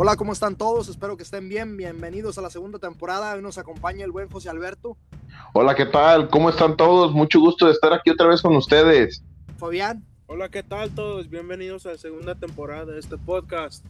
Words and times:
Hola, 0.00 0.14
¿cómo 0.14 0.32
están 0.32 0.54
todos? 0.54 0.86
Espero 0.86 1.16
que 1.16 1.24
estén 1.24 1.48
bien. 1.48 1.76
Bienvenidos 1.76 2.38
a 2.38 2.40
la 2.40 2.50
segunda 2.50 2.78
temporada. 2.78 3.34
Hoy 3.34 3.42
nos 3.42 3.58
acompaña 3.58 4.04
el 4.04 4.12
buen 4.12 4.30
José 4.30 4.48
Alberto. 4.48 4.96
Hola, 5.54 5.74
¿qué 5.74 5.86
tal? 5.86 6.30
¿Cómo 6.30 6.50
están 6.50 6.76
todos? 6.76 7.12
Mucho 7.12 7.40
gusto 7.40 7.66
de 7.66 7.72
estar 7.72 7.92
aquí 7.92 8.10
otra 8.10 8.28
vez 8.28 8.40
con 8.40 8.54
ustedes. 8.54 9.24
Fabián. 9.56 10.06
Hola, 10.28 10.50
¿qué 10.50 10.62
tal 10.62 10.94
todos? 10.94 11.28
Bienvenidos 11.28 11.84
a 11.84 11.90
la 11.90 11.98
segunda 11.98 12.36
temporada 12.36 12.84
de 12.92 13.00
este 13.00 13.18
podcast. 13.18 13.84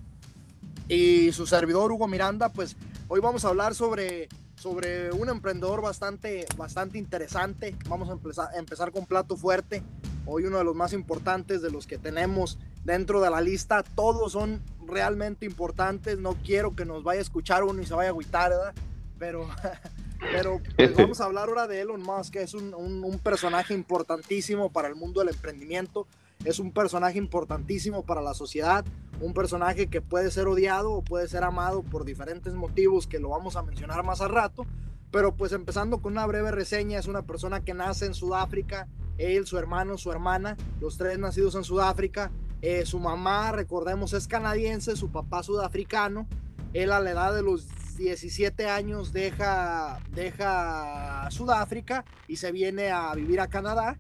Y 0.89 1.31
su 1.32 1.46
servidor 1.46 1.93
Hugo 1.93 2.09
Miranda, 2.09 2.49
pues 2.49 2.75
hoy 3.09 3.21
vamos 3.21 3.45
a 3.45 3.49
hablar 3.49 3.75
sobre, 3.75 4.31
sobre 4.54 5.13
un 5.13 5.29
emprendedor 5.29 5.82
bastante, 5.82 6.46
bastante 6.57 6.96
interesante. 6.96 7.77
Vamos 7.86 8.09
a 8.09 8.13
empezar, 8.13 8.49
a 8.54 8.59
empezar 8.59 8.93
con 8.93 9.04
plato 9.04 9.36
fuerte. 9.36 9.82
Hoy 10.25 10.45
uno 10.45 10.57
de 10.57 10.64
los 10.64 10.75
más 10.75 10.95
importantes 10.95 11.61
de 11.61 11.71
los 11.71 11.86
que 11.86 11.99
tenemos 11.99 12.59
dentro 12.82 13.21
de 13.21 13.29
la 13.29 13.43
lista. 13.43 13.82
Todos 13.82 14.32
son 14.32 14.63
realmente 14.89 15.47
importantes. 15.47 16.19
No 16.19 16.35
quiero 16.45 16.75
que 16.75 16.85
nos 16.85 17.05
vaya 17.05 17.21
a 17.21 17.23
escuchar 17.23 17.65
uno 17.65 17.81
y 17.81 17.87
se 17.87 17.95
vaya 17.95 18.09
a 18.09 18.13
agüitar, 18.13 18.51
¿verdad? 18.51 18.75
Pero, 19.19 19.49
pero 20.21 20.61
pues, 20.77 20.97
vamos 20.97 21.21
a 21.21 21.25
hablar 21.25 21.49
ahora 21.49 21.67
de 21.67 21.81
Elon 21.81 22.03
Musk, 22.03 22.33
que 22.33 22.43
es 22.43 22.55
un, 22.55 22.75
un, 22.75 23.05
un, 23.05 23.19
personaje 23.19 23.75
importantísimo 23.75 24.71
para 24.71 24.89
el 24.89 24.95
mundo 24.95 25.21
del 25.21 25.31
emprendimiento. 25.31 26.07
Es 26.45 26.59
un 26.59 26.73
personaje 26.73 27.19
importantísimo 27.19 28.05
para 28.05 28.23
la 28.23 28.35
sociedad. 28.35 28.85
Un 29.21 29.35
personaje 29.35 29.89
que 29.89 30.01
puede 30.01 30.31
ser 30.31 30.47
odiado 30.47 30.93
o 30.93 31.03
puede 31.03 31.29
ser 31.29 31.43
amado 31.43 31.83
por 31.83 32.05
diferentes 32.05 32.55
motivos 32.55 33.06
que 33.06 33.19
lo 33.19 33.31
vamos 33.31 33.56
a 33.56 33.62
mencionar 33.62 34.05
más 34.05 34.20
al 34.20 34.31
rato. 34.31 34.67
Pero 35.11 35.34
pues 35.34 35.53
empezando 35.53 36.00
con 36.00 36.12
una 36.12 36.27
breve 36.27 36.50
reseña, 36.50 36.98
es 36.98 37.06
una 37.06 37.23
persona 37.23 37.64
que 37.64 37.75
nace 37.75 38.06
en 38.06 38.14
Sudáfrica, 38.14 38.89
él, 39.17 39.47
su 39.47 39.59
hermano, 39.59 39.98
su 39.98 40.12
hermana, 40.12 40.56
los 40.81 40.98
tres 40.98 41.19
nacidos 41.19 41.55
en 41.55 41.64
Sudáfrica, 41.64 42.31
eh, 42.61 42.84
su 42.86 42.98
mamá, 42.98 43.53
recordemos, 43.53 44.12
es 44.12 44.27
canadiense, 44.27 44.97
su 44.97 45.11
papá 45.11 45.42
sudafricano. 45.42 46.27
Él 46.72 46.92
a 46.92 47.00
la 47.00 47.10
edad 47.10 47.34
de 47.34 47.42
los 47.42 47.69
17 47.96 48.66
años 48.69 49.12
deja, 49.12 50.00
deja 50.14 51.28
Sudáfrica 51.30 52.05
y 52.27 52.36
se 52.36 52.52
viene 52.52 52.91
a 52.91 53.14
vivir 53.14 53.41
a 53.41 53.48
Canadá. 53.48 53.98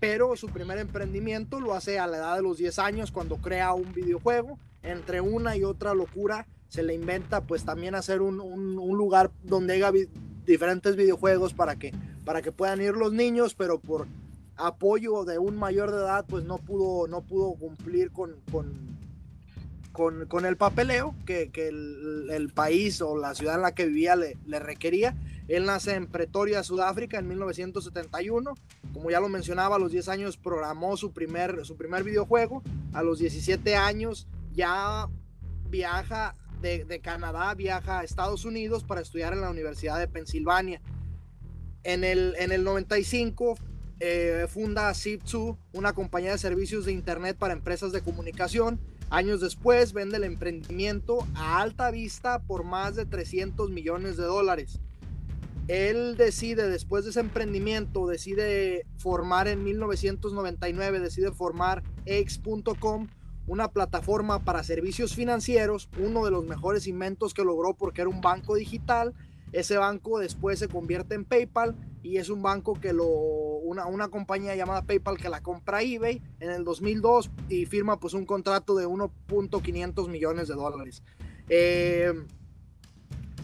Pero 0.00 0.36
su 0.36 0.48
primer 0.48 0.78
emprendimiento 0.78 1.60
lo 1.60 1.74
hace 1.74 1.98
a 1.98 2.06
la 2.06 2.18
edad 2.18 2.36
de 2.36 2.42
los 2.42 2.58
10 2.58 2.78
años 2.78 3.10
cuando 3.10 3.36
crea 3.36 3.72
un 3.72 3.92
videojuego. 3.92 4.58
Entre 4.82 5.20
una 5.20 5.56
y 5.56 5.64
otra 5.64 5.94
locura 5.94 6.46
se 6.68 6.82
le 6.82 6.94
inventa 6.94 7.40
pues 7.40 7.64
también 7.64 7.94
hacer 7.94 8.20
un, 8.20 8.36
lugar 8.76 9.30
donde 9.42 9.74
haya 9.74 9.92
diferentes 10.44 10.96
videojuegos 10.96 11.54
para 11.54 11.76
que, 11.76 11.92
para 12.24 12.42
que 12.42 12.52
puedan 12.52 12.80
ir 12.82 12.94
los 12.94 13.12
niños, 13.12 13.54
pero 13.54 13.78
por 13.78 14.06
apoyo 14.56 15.24
de 15.24 15.38
un 15.38 15.56
mayor 15.56 15.90
de 15.90 15.98
edad, 15.98 16.24
pues 16.28 16.44
no 16.44 16.58
pudo, 16.58 17.08
no 17.08 17.22
pudo 17.22 17.54
cumplir 17.54 18.12
con, 18.12 18.36
con, 18.50 20.26
con, 20.26 20.46
el 20.46 20.56
papeleo 20.56 21.14
que, 21.24 21.50
que 21.50 21.68
el, 21.68 22.28
el, 22.30 22.52
país 22.52 23.00
o 23.00 23.16
la 23.16 23.34
ciudad 23.34 23.56
en 23.56 23.62
la 23.62 23.74
que 23.74 23.86
vivía 23.86 24.16
le, 24.16 24.36
le, 24.46 24.58
requería. 24.58 25.16
Él 25.48 25.66
nace 25.66 25.94
en 25.94 26.06
Pretoria, 26.06 26.62
Sudáfrica, 26.62 27.18
en 27.18 27.28
1971. 27.28 28.54
Como 28.92 29.10
ya 29.10 29.20
lo 29.20 29.28
mencionaba, 29.28 29.76
a 29.76 29.78
los 29.78 29.92
10 29.92 30.08
años 30.08 30.36
programó 30.36 30.96
su 30.96 31.12
primer, 31.12 31.64
su 31.64 31.76
primer 31.76 32.02
videojuego. 32.02 32.62
A 32.92 33.02
los 33.02 33.18
17 33.18 33.76
años 33.76 34.26
ya 34.52 35.08
viaja 35.68 36.36
de, 36.60 36.84
de 36.84 37.00
Canadá, 37.00 37.54
viaja 37.54 38.00
a 38.00 38.04
Estados 38.04 38.44
Unidos 38.44 38.84
para 38.84 39.00
estudiar 39.00 39.32
en 39.32 39.42
la 39.42 39.50
Universidad 39.50 39.98
de 39.98 40.08
Pensilvania. 40.08 40.80
En 41.82 42.02
el, 42.02 42.34
en 42.38 42.50
el 42.50 42.64
95 42.64 43.56
eh, 44.06 44.46
funda 44.48 44.90
Zip2, 44.90 45.56
una 45.72 45.94
compañía 45.94 46.32
de 46.32 46.38
servicios 46.38 46.84
de 46.84 46.92
Internet 46.92 47.38
para 47.38 47.54
empresas 47.54 47.90
de 47.90 48.02
comunicación. 48.02 48.78
Años 49.08 49.40
después 49.40 49.94
vende 49.94 50.18
el 50.18 50.24
emprendimiento 50.24 51.26
a 51.34 51.62
alta 51.62 51.90
vista 51.90 52.42
por 52.42 52.64
más 52.64 52.96
de 52.96 53.06
300 53.06 53.70
millones 53.70 54.18
de 54.18 54.24
dólares. 54.24 54.78
Él 55.68 56.18
decide, 56.18 56.68
después 56.68 57.04
de 57.04 57.12
ese 57.12 57.20
emprendimiento, 57.20 58.06
decide 58.06 58.84
formar 58.98 59.48
en 59.48 59.64
1999, 59.64 61.00
decide 61.00 61.32
formar 61.32 61.82
X.com, 62.04 63.08
una 63.46 63.68
plataforma 63.68 64.44
para 64.44 64.64
servicios 64.64 65.14
financieros, 65.14 65.88
uno 65.98 66.26
de 66.26 66.30
los 66.30 66.44
mejores 66.44 66.86
inventos 66.86 67.32
que 67.32 67.42
logró 67.42 67.72
porque 67.72 68.02
era 68.02 68.10
un 68.10 68.20
banco 68.20 68.54
digital. 68.54 69.14
Ese 69.52 69.78
banco 69.78 70.18
después 70.18 70.58
se 70.58 70.68
convierte 70.68 71.14
en 71.14 71.24
PayPal 71.24 71.74
y 72.04 72.18
es 72.18 72.28
un 72.28 72.42
banco 72.42 72.74
que 72.74 72.92
lo, 72.92 73.06
una, 73.06 73.86
una 73.86 74.08
compañía 74.08 74.54
llamada 74.54 74.82
PayPal 74.82 75.16
que 75.16 75.30
la 75.30 75.42
compra 75.42 75.82
eBay 75.82 76.22
en 76.38 76.50
el 76.50 76.62
2002 76.62 77.30
y 77.48 77.64
firma 77.64 77.98
pues 77.98 78.12
un 78.12 78.26
contrato 78.26 78.74
de 78.76 78.86
1.500 78.86 80.08
millones 80.08 80.48
de 80.48 80.54
dólares. 80.54 81.02
Eh, 81.48 82.12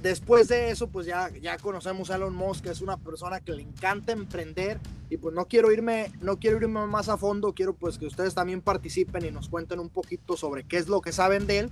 después 0.03 0.49
de 0.49 0.71
eso, 0.71 0.89
pues 0.89 1.07
ya, 1.07 1.31
ya 1.41 1.57
conocemos 1.57 2.11
a 2.11 2.17
Elon 2.17 2.35
Musk, 2.35 2.65
que 2.65 2.71
es 2.71 2.83
una 2.83 2.99
persona 2.99 3.41
que 3.41 3.53
le 3.53 3.63
encanta 3.63 4.13
emprender 4.13 4.79
y 5.09 5.17
pues 5.17 5.35
no 5.35 5.47
quiero 5.47 5.73
irme, 5.73 6.13
no 6.21 6.39
quiero 6.39 6.59
irme 6.59 6.87
más 6.87 7.09
a 7.09 7.17
fondo, 7.17 7.55
quiero 7.55 7.73
pues 7.73 7.97
que 7.97 8.05
ustedes 8.05 8.35
también 8.35 8.61
participen 8.61 9.25
y 9.25 9.31
nos 9.31 9.49
cuenten 9.49 9.81
un 9.81 9.89
poquito 9.89 10.37
sobre 10.37 10.65
qué 10.65 10.77
es 10.77 10.87
lo 10.87 11.01
que 11.01 11.13
saben 11.13 11.47
de 11.47 11.61
él 11.61 11.71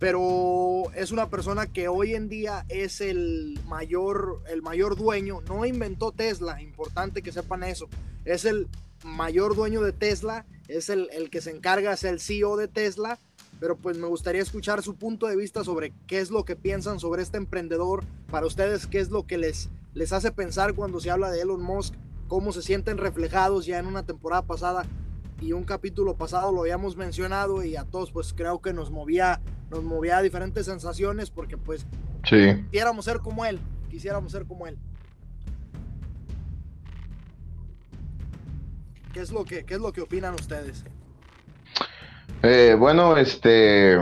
pero 0.00 0.84
es 0.96 1.12
una 1.12 1.28
persona 1.28 1.66
que 1.66 1.86
hoy 1.86 2.14
en 2.14 2.30
día 2.30 2.64
es 2.70 3.02
el 3.02 3.60
mayor, 3.66 4.42
el 4.48 4.62
mayor 4.62 4.96
dueño, 4.96 5.42
no 5.42 5.66
inventó 5.66 6.10
Tesla, 6.10 6.60
importante 6.62 7.22
que 7.22 7.32
sepan 7.32 7.62
eso, 7.62 7.86
es 8.24 8.46
el 8.46 8.66
mayor 9.04 9.54
dueño 9.54 9.82
de 9.82 9.92
Tesla, 9.92 10.46
es 10.68 10.88
el, 10.88 11.08
que 11.30 11.42
se 11.42 11.50
encarga, 11.50 11.92
es 11.92 12.04
el 12.04 12.18
CEO 12.18 12.56
de 12.56 12.66
Tesla, 12.66 13.18
pero 13.60 13.76
pues 13.76 13.98
me 13.98 14.06
gustaría 14.06 14.40
escuchar 14.40 14.82
su 14.82 14.94
punto 14.94 15.26
de 15.26 15.36
vista 15.36 15.64
sobre 15.64 15.92
qué 16.06 16.20
es 16.20 16.30
lo 16.30 16.46
que 16.46 16.56
piensan 16.56 16.98
sobre 16.98 17.22
este 17.22 17.36
emprendedor, 17.36 18.02
para 18.30 18.46
ustedes 18.46 18.86
qué 18.86 19.00
es 19.00 19.10
lo 19.10 19.26
que 19.26 19.36
les, 19.36 19.68
les 19.92 20.14
hace 20.14 20.32
pensar 20.32 20.74
cuando 20.74 21.00
se 21.00 21.10
habla 21.10 21.30
de 21.30 21.42
Elon 21.42 21.62
Musk, 21.62 21.92
cómo 22.26 22.52
se 22.52 22.62
sienten 22.62 22.96
reflejados 22.96 23.66
ya 23.66 23.78
en 23.78 23.84
una 23.84 24.06
temporada 24.06 24.46
pasada 24.46 24.86
y 25.40 25.52
un 25.52 25.64
capítulo 25.64 26.16
pasado 26.16 26.52
lo 26.52 26.60
habíamos 26.60 26.96
mencionado 26.96 27.64
y 27.64 27.76
a 27.76 27.84
todos 27.84 28.12
pues 28.12 28.32
creo 28.32 28.60
que 28.60 28.72
nos 28.72 28.90
movía 28.90 29.40
nos 29.70 29.84
movía 29.84 30.18
a 30.18 30.22
diferentes 30.22 30.66
sensaciones 30.66 31.30
porque 31.30 31.56
pues 31.56 31.86
sí. 32.28 32.62
quisiéramos 32.70 33.04
ser 33.04 33.20
como 33.20 33.44
él, 33.44 33.58
quisiéramos 33.88 34.32
ser 34.32 34.44
como 34.44 34.66
él. 34.66 34.76
¿Qué 39.12 39.20
es 39.20 39.32
lo 39.32 39.44
que, 39.44 39.64
qué 39.64 39.74
es 39.74 39.80
lo 39.80 39.92
que 39.92 40.00
opinan 40.02 40.34
ustedes? 40.34 40.84
Eh, 42.42 42.76
bueno, 42.78 43.16
este, 43.16 43.96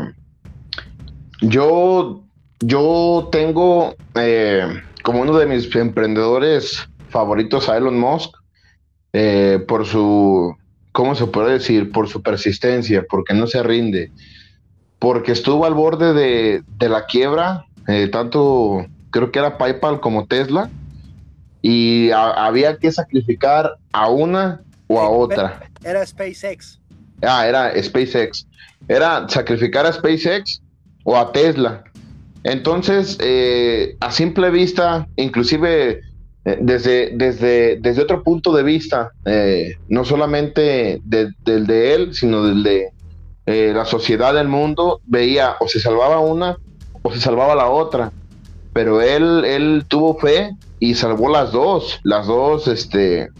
yo, 1.41 2.25
yo 2.60 3.28
tengo 3.32 3.94
eh, 4.15 4.82
como 5.03 5.22
uno 5.22 5.37
de 5.38 5.47
mis 5.47 5.75
emprendedores 5.75 6.88
favoritos 7.09 7.69
a 7.69 7.76
Elon 7.76 7.99
Musk 7.99 8.37
eh, 9.12 9.65
por 9.66 9.87
su, 9.87 10.55
¿cómo 10.99 11.15
se 11.15 11.29
puede 11.29 11.53
decir? 11.53 11.93
Por 11.93 12.09
su 12.09 12.23
persistencia, 12.23 13.07
porque 13.09 13.33
no 13.33 13.47
se 13.47 13.63
rinde 13.63 14.11
porque 14.99 15.31
estuvo 15.31 15.65
al 15.65 15.75
borde 15.75 16.13
de, 16.13 16.65
de 16.77 16.89
la 16.89 17.07
quiebra, 17.07 17.67
eh, 17.87 18.09
tanto 18.09 18.85
creo 19.11 19.31
que 19.31 19.39
era 19.39 19.57
PayPal 19.57 20.01
como 20.01 20.27
Tesla, 20.27 20.69
y 21.63 22.11
a, 22.11 22.47
había 22.47 22.79
que 22.79 22.91
sacrificar 22.91 23.77
a 23.93 24.09
una 24.09 24.63
o 24.89 25.01
a 25.01 25.09
otra. 25.09 25.61
Era 25.85 26.05
SpaceX. 26.05 26.81
Ah, 27.23 27.47
era 27.47 27.81
SpaceX. 27.81 28.47
Era 28.89 29.29
sacrificar 29.29 29.87
a 29.87 29.93
SpaceX 29.93 30.61
o 31.05 31.17
a 31.17 31.31
Tesla. 31.31 31.85
Entonces, 32.43 33.19
eh, 33.21 33.97
a 34.01 34.11
simple 34.11 34.51
vista, 34.51 35.07
inclusive 35.15 36.01
desde, 36.44 37.10
desde, 37.15 37.76
desde 37.81 38.03
otro 38.03 38.22
punto 38.22 38.53
de 38.54 38.62
vista, 38.62 39.10
eh, 39.25 39.76
no 39.88 40.04
solamente 40.04 41.00
de, 41.04 41.32
del 41.44 41.66
de 41.66 41.94
él, 41.94 42.15
sino 42.15 42.43
del 42.44 42.62
de 42.62 42.93
eh, 43.50 43.73
la 43.75 43.87
sociedad 43.87 44.35
del 44.35 44.46
mundo 44.46 45.00
veía 45.06 45.56
o 45.61 45.69
se 45.69 45.81
salvaba 45.81 46.20
una 46.20 46.58
o 47.00 47.11
se 47.12 47.19
salvaba 47.19 47.55
la 47.55 47.70
otra. 47.70 48.12
Pero 48.75 49.00
él, 49.00 49.44
él 49.46 49.85
tuvo 49.88 50.19
fe 50.19 50.55
y 50.79 50.94
salvó 50.94 51.31
las 51.31 51.52
dos. 51.52 51.99
Las 52.02 52.26
dos 52.26 52.69
este, 52.69 53.31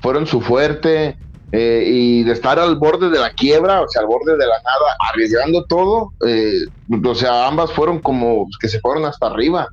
fueron 0.00 0.26
su 0.26 0.40
fuerte. 0.40 1.16
Eh, 1.54 1.84
y 1.86 2.22
de 2.22 2.32
estar 2.32 2.58
al 2.58 2.76
borde 2.76 3.10
de 3.10 3.18
la 3.18 3.28
quiebra, 3.30 3.82
o 3.82 3.88
sea, 3.88 4.00
al 4.00 4.08
borde 4.08 4.38
de 4.38 4.46
la 4.46 4.56
nada, 4.62 4.96
arriesgando 5.10 5.66
todo, 5.66 6.14
eh, 6.26 6.64
o 7.04 7.14
sea, 7.14 7.46
ambas 7.46 7.70
fueron 7.72 7.98
como 7.98 8.46
que 8.58 8.70
se 8.70 8.80
fueron 8.80 9.04
hasta 9.04 9.26
arriba. 9.26 9.68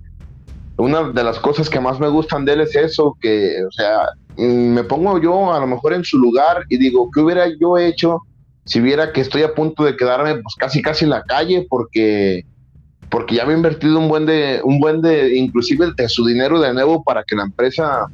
Una 0.80 1.10
de 1.12 1.24
las 1.24 1.40
cosas 1.40 1.70
que 1.70 1.80
más 1.80 2.00
me 2.00 2.08
gustan 2.08 2.46
de 2.46 2.54
él 2.54 2.62
es 2.62 2.76
eso, 2.76 3.18
que, 3.22 3.64
o 3.68 3.72
sea, 3.72 4.10
mm, 4.38 4.74
me 4.74 4.84
pongo 4.84 5.20
yo 5.22 5.54
a 5.54 5.60
lo 5.60 5.68
mejor 5.68 5.94
en 5.94 6.04
su 6.04 6.18
lugar 6.18 6.64
y 6.70 6.78
digo, 6.78 7.10
¿qué 7.14 7.20
hubiera 7.20 7.46
yo 7.60 7.78
hecho 7.78 8.22
si 8.66 8.80
viera 8.80 9.12
que 9.12 9.22
estoy 9.22 9.44
a 9.44 9.54
punto 9.54 9.84
de 9.84 9.98
quedarme 9.98 10.36
pues 10.36 10.56
casi 10.56 10.82
casi 10.82 11.04
en 11.04 11.12
la 11.12 11.24
calle 11.24 11.66
porque 11.70 12.46
porque 13.10 13.36
ya 13.36 13.44
había 13.44 13.56
invertido 13.56 13.98
un 13.98 14.08
buen 14.08 14.28
de 14.28 14.62
un 14.64 14.80
buen 14.80 15.02
de 15.02 15.36
inclusive 15.36 15.88
de 15.98 16.08
su 16.08 16.26
dinero 16.26 16.60
de 16.60 16.74
nuevo 16.74 17.04
para 17.04 17.24
que 17.24 17.36
la 17.36 17.44
empresa 17.44 18.06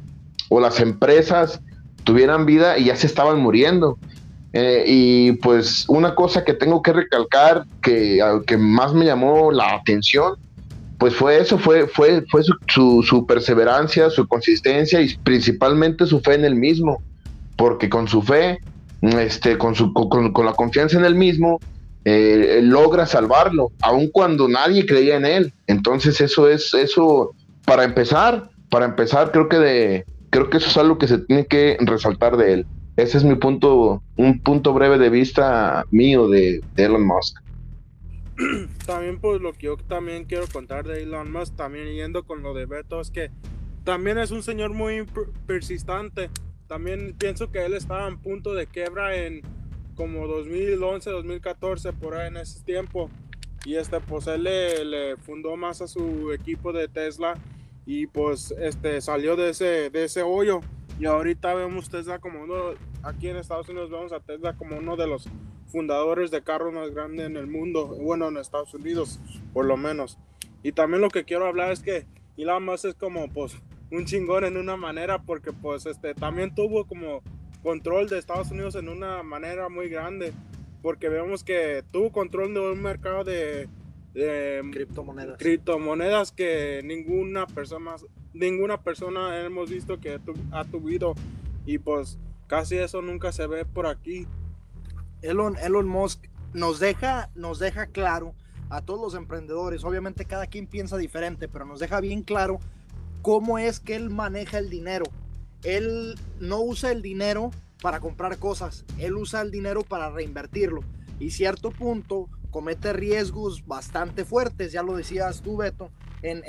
o 0.48 0.58
las 0.58 0.80
empresas 0.80 1.60
tuvieran 2.04 2.46
vida 2.46 2.78
y 2.78 2.84
ya 2.84 2.96
se 2.96 3.06
estaban 3.06 3.38
muriendo. 3.40 3.98
Eh, 4.52 4.84
y 4.86 5.32
pues 5.32 5.84
una 5.88 6.14
cosa 6.14 6.44
que 6.44 6.54
tengo 6.54 6.80
que 6.80 6.94
recalcar, 6.94 7.64
que, 7.82 8.20
que 8.46 8.56
más 8.56 8.94
me 8.94 9.04
llamó 9.04 9.52
la 9.52 9.74
atención, 9.74 10.36
pues 10.98 11.14
fue 11.14 11.38
eso, 11.38 11.58
fue, 11.58 11.86
fue, 11.86 12.24
fue 12.30 12.42
su, 12.42 13.02
su, 13.02 13.26
perseverancia, 13.26 14.10
su 14.10 14.26
consistencia 14.26 15.00
y 15.00 15.16
principalmente 15.18 16.06
su 16.06 16.20
fe 16.20 16.34
en 16.34 16.44
el 16.44 16.54
mismo, 16.54 17.02
porque 17.56 17.88
con 17.88 18.08
su 18.08 18.22
fe, 18.22 18.58
este, 19.02 19.58
con, 19.58 19.74
su, 19.74 19.92
con, 19.92 20.32
con 20.32 20.46
la 20.46 20.54
confianza 20.54 20.98
en 20.98 21.04
el 21.04 21.14
mismo, 21.14 21.60
eh, 22.08 22.60
logra 22.62 23.04
salvarlo, 23.04 23.72
aun 23.82 24.08
cuando 24.12 24.48
nadie 24.48 24.86
creía 24.86 25.16
en 25.16 25.26
él. 25.26 25.52
Entonces 25.66 26.20
eso 26.20 26.48
es, 26.48 26.72
eso, 26.72 27.34
para 27.64 27.82
empezar, 27.82 28.48
para 28.70 28.86
empezar, 28.86 29.32
creo 29.32 29.48
que 29.48 29.58
de, 29.58 30.04
creo 30.30 30.48
que 30.48 30.58
eso 30.58 30.68
es 30.68 30.76
algo 30.76 30.98
que 30.98 31.08
se 31.08 31.18
tiene 31.18 31.46
que 31.46 31.76
resaltar 31.80 32.36
de 32.36 32.52
él. 32.52 32.66
Ese 32.96 33.18
es 33.18 33.24
mi 33.24 33.34
punto, 33.34 34.02
un 34.16 34.40
punto 34.40 34.72
breve 34.72 34.98
de 34.98 35.10
vista 35.10 35.84
mío 35.90 36.28
de, 36.28 36.62
Elon 36.76 37.06
Musk. 37.06 37.36
También 38.86 39.18
pues 39.18 39.40
lo 39.40 39.52
que 39.52 39.66
yo 39.66 39.76
también 39.76 40.24
quiero 40.24 40.46
contar 40.46 40.86
de 40.86 41.02
Elon 41.02 41.32
Musk, 41.32 41.56
también 41.56 41.86
yendo 41.94 42.24
con 42.24 42.42
lo 42.42 42.54
de 42.54 42.66
Beto, 42.66 43.00
es 43.00 43.10
que 43.10 43.30
también 43.84 44.18
es 44.18 44.30
un 44.30 44.42
señor 44.42 44.72
muy 44.74 45.06
persistente. 45.46 46.30
También 46.66 47.14
pienso 47.16 47.50
que 47.50 47.64
él 47.64 47.74
estaba 47.74 48.08
en 48.08 48.18
punto 48.18 48.52
de 48.52 48.66
quiebra 48.66 49.16
en 49.16 49.42
como 49.94 50.26
2011, 50.26 51.10
2014, 51.10 51.92
por 51.92 52.14
ahí 52.14 52.28
en 52.28 52.36
ese 52.36 52.62
tiempo. 52.64 53.08
Y 53.64 53.76
este, 53.76 54.00
pues 54.00 54.26
él 54.26 54.44
le, 54.44 54.84
le 54.84 55.16
fundó 55.16 55.56
más 55.56 55.80
a 55.80 55.86
su 55.86 56.32
equipo 56.32 56.72
de 56.72 56.88
Tesla 56.88 57.34
y 57.86 58.06
pues 58.08 58.52
este 58.58 59.00
salió 59.00 59.36
de 59.36 59.50
ese, 59.50 59.90
de 59.90 60.04
ese 60.04 60.22
hoyo 60.22 60.60
y 60.98 61.06
ahorita 61.06 61.54
vemos 61.54 61.90
Tesla 61.90 62.18
como 62.18 62.42
uno, 62.42 62.74
aquí 63.02 63.28
en 63.28 63.36
Estados 63.36 63.68
Unidos 63.68 63.90
vemos 63.90 64.12
a 64.12 64.20
Tesla 64.20 64.56
como 64.56 64.78
uno 64.78 64.96
de 64.96 65.06
los 65.06 65.28
fundadores 65.66 66.30
de 66.30 66.42
carros 66.42 66.72
más 66.72 66.90
grandes 66.90 67.26
en 67.26 67.36
el 67.36 67.46
mundo, 67.46 67.86
bueno, 67.86 68.28
en 68.28 68.38
Estados 68.38 68.72
Unidos, 68.74 69.20
por 69.52 69.66
lo 69.66 69.76
menos. 69.76 70.18
Y 70.62 70.72
también 70.72 71.02
lo 71.02 71.10
que 71.10 71.24
quiero 71.24 71.46
hablar 71.46 71.70
es 71.72 71.80
que 71.80 72.06
Elon 72.36 72.64
Musk 72.64 72.86
es 72.86 72.94
como, 72.94 73.28
pues, 73.28 73.56
un 73.90 74.04
chingón 74.04 74.44
en 74.44 74.56
una 74.56 74.76
manera, 74.76 75.22
porque, 75.22 75.52
pues, 75.52 75.86
este, 75.86 76.14
también 76.14 76.54
tuvo 76.54 76.86
como 76.86 77.22
control 77.62 78.08
de 78.08 78.18
Estados 78.18 78.50
Unidos 78.50 78.74
en 78.76 78.88
una 78.88 79.22
manera 79.22 79.68
muy 79.68 79.88
grande, 79.88 80.32
porque 80.82 81.08
vemos 81.08 81.44
que 81.44 81.82
tuvo 81.90 82.12
control 82.12 82.54
de 82.54 82.60
un 82.60 82.80
mercado 82.80 83.24
de, 83.24 83.68
de 84.14 84.62
criptomonedas. 84.72 85.38
criptomonedas 85.38 86.32
que 86.32 86.80
ninguna 86.84 87.46
persona 87.46 87.96
ninguna 88.36 88.82
persona 88.82 89.40
hemos 89.40 89.70
visto 89.70 89.98
que 89.98 90.20
ha 90.52 90.64
tuvido 90.64 91.14
y 91.64 91.78
pues 91.78 92.18
casi 92.46 92.76
eso 92.76 93.02
nunca 93.02 93.32
se 93.32 93.46
ve 93.46 93.64
por 93.64 93.86
aquí. 93.86 94.26
Elon, 95.22 95.56
Elon 95.58 95.88
Musk 95.88 96.26
nos 96.52 96.78
deja, 96.78 97.30
nos 97.34 97.58
deja 97.58 97.86
claro 97.86 98.34
a 98.68 98.82
todos 98.82 99.00
los 99.00 99.14
emprendedores, 99.14 99.84
obviamente 99.84 100.24
cada 100.24 100.46
quien 100.46 100.66
piensa 100.66 100.96
diferente, 100.96 101.48
pero 101.48 101.64
nos 101.64 101.80
deja 101.80 102.00
bien 102.00 102.22
claro 102.22 102.60
cómo 103.22 103.58
es 103.58 103.80
que 103.80 103.96
él 103.96 104.10
maneja 104.10 104.58
el 104.58 104.70
dinero. 104.70 105.04
Él 105.62 106.14
no 106.38 106.60
usa 106.60 106.92
el 106.92 107.02
dinero 107.02 107.50
para 107.80 108.00
comprar 108.00 108.38
cosas, 108.38 108.84
él 108.98 109.16
usa 109.16 109.40
el 109.42 109.50
dinero 109.50 109.82
para 109.82 110.10
reinvertirlo. 110.10 110.80
Y 111.18 111.30
cierto 111.30 111.70
punto 111.70 112.28
comete 112.50 112.92
riesgos 112.92 113.66
bastante 113.66 114.24
fuertes, 114.24 114.72
ya 114.72 114.82
lo 114.82 114.96
decías 114.96 115.42
tú, 115.42 115.56
Beto, 115.56 115.90
en, 116.22 116.42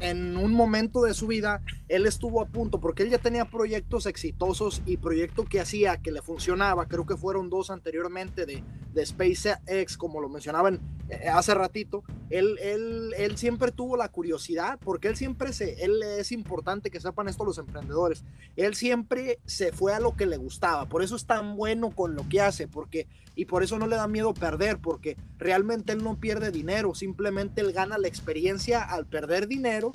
en, 0.00 0.36
un 0.36 0.52
momento 0.52 1.02
de 1.02 1.14
su 1.14 1.26
vida, 1.26 1.62
él 1.88 2.06
estuvo 2.06 2.40
a 2.40 2.46
punto, 2.46 2.80
porque 2.80 3.02
él 3.02 3.10
ya 3.10 3.18
tenía 3.18 3.44
proyectos 3.44 4.06
exitosos 4.06 4.82
y 4.86 4.96
proyectos 4.96 5.48
que 5.48 5.60
hacía, 5.60 5.98
que 5.98 6.12
le 6.12 6.22
funcionaba, 6.22 6.86
creo 6.86 7.06
que 7.06 7.16
fueron 7.16 7.50
dos 7.50 7.70
anteriormente 7.70 8.46
de, 8.46 8.62
de 8.92 9.06
SpaceX, 9.06 9.96
como 9.96 10.20
lo 10.20 10.28
mencionaban 10.28 10.80
eh, 11.08 11.28
hace 11.28 11.54
ratito, 11.54 12.04
él, 12.28 12.56
él, 12.60 13.12
él 13.16 13.36
siempre 13.36 13.72
tuvo 13.72 13.96
la 13.96 14.08
curiosidad, 14.08 14.78
porque 14.82 15.08
él 15.08 15.16
siempre 15.16 15.52
se, 15.52 15.84
él 15.84 16.02
es 16.02 16.30
importante 16.30 16.90
que 16.90 17.00
sepan 17.00 17.28
esto 17.28 17.44
los 17.44 17.58
emprendedores, 17.58 18.24
él 18.56 18.74
siempre 18.74 19.40
se 19.44 19.72
fue 19.72 19.92
a 19.92 20.00
lo 20.00 20.16
que 20.16 20.26
le 20.26 20.36
gustaba, 20.36 20.86
por 20.86 21.02
eso 21.02 21.16
es 21.16 21.26
tan 21.26 21.56
bueno 21.56 21.90
con 21.90 22.14
lo 22.14 22.28
que 22.28 22.40
hace, 22.40 22.68
porque 22.68 23.08
y 23.34 23.46
por 23.46 23.62
eso 23.62 23.78
no 23.78 23.86
le 23.86 23.96
da 23.96 24.06
miedo 24.06 24.34
perder, 24.34 24.78
porque 24.78 25.16
realmente 25.38 25.92
él 25.92 26.04
no 26.04 26.20
pierde 26.20 26.50
dinero, 26.50 26.94
simplemente 26.94 27.60
él 27.60 27.72
gana 27.72 27.98
la 27.98 28.08
experiencia 28.08 28.82
al 28.82 29.06
perder 29.06 29.48
dinero 29.48 29.92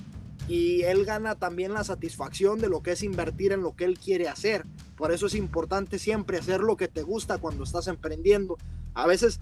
y 0.48 0.84
él 0.84 1.06
gana 1.06 1.36
también 1.36 1.74
la 1.74 1.84
satisfacción 1.84 2.60
de 2.60 2.70
lo 2.70 2.84
que 2.84 2.92
es 2.92 3.04
invertir 3.04 3.52
en 3.52 3.62
lo 3.62 3.76
que 3.76 3.86
él 3.86 3.98
quiere 3.98 4.28
hacer. 4.28 4.66
Por 4.96 5.12
eso 5.12 5.26
es 5.26 5.36
importante 5.36 6.00
siempre 6.00 6.38
hacer 6.38 6.62
lo 6.62 6.78
que 6.78 6.88
te 6.88 7.02
gusta 7.02 7.38
cuando 7.38 7.64
estás 7.64 7.88
emprendiendo. 7.88 8.58
A 8.94 9.08
veces 9.08 9.40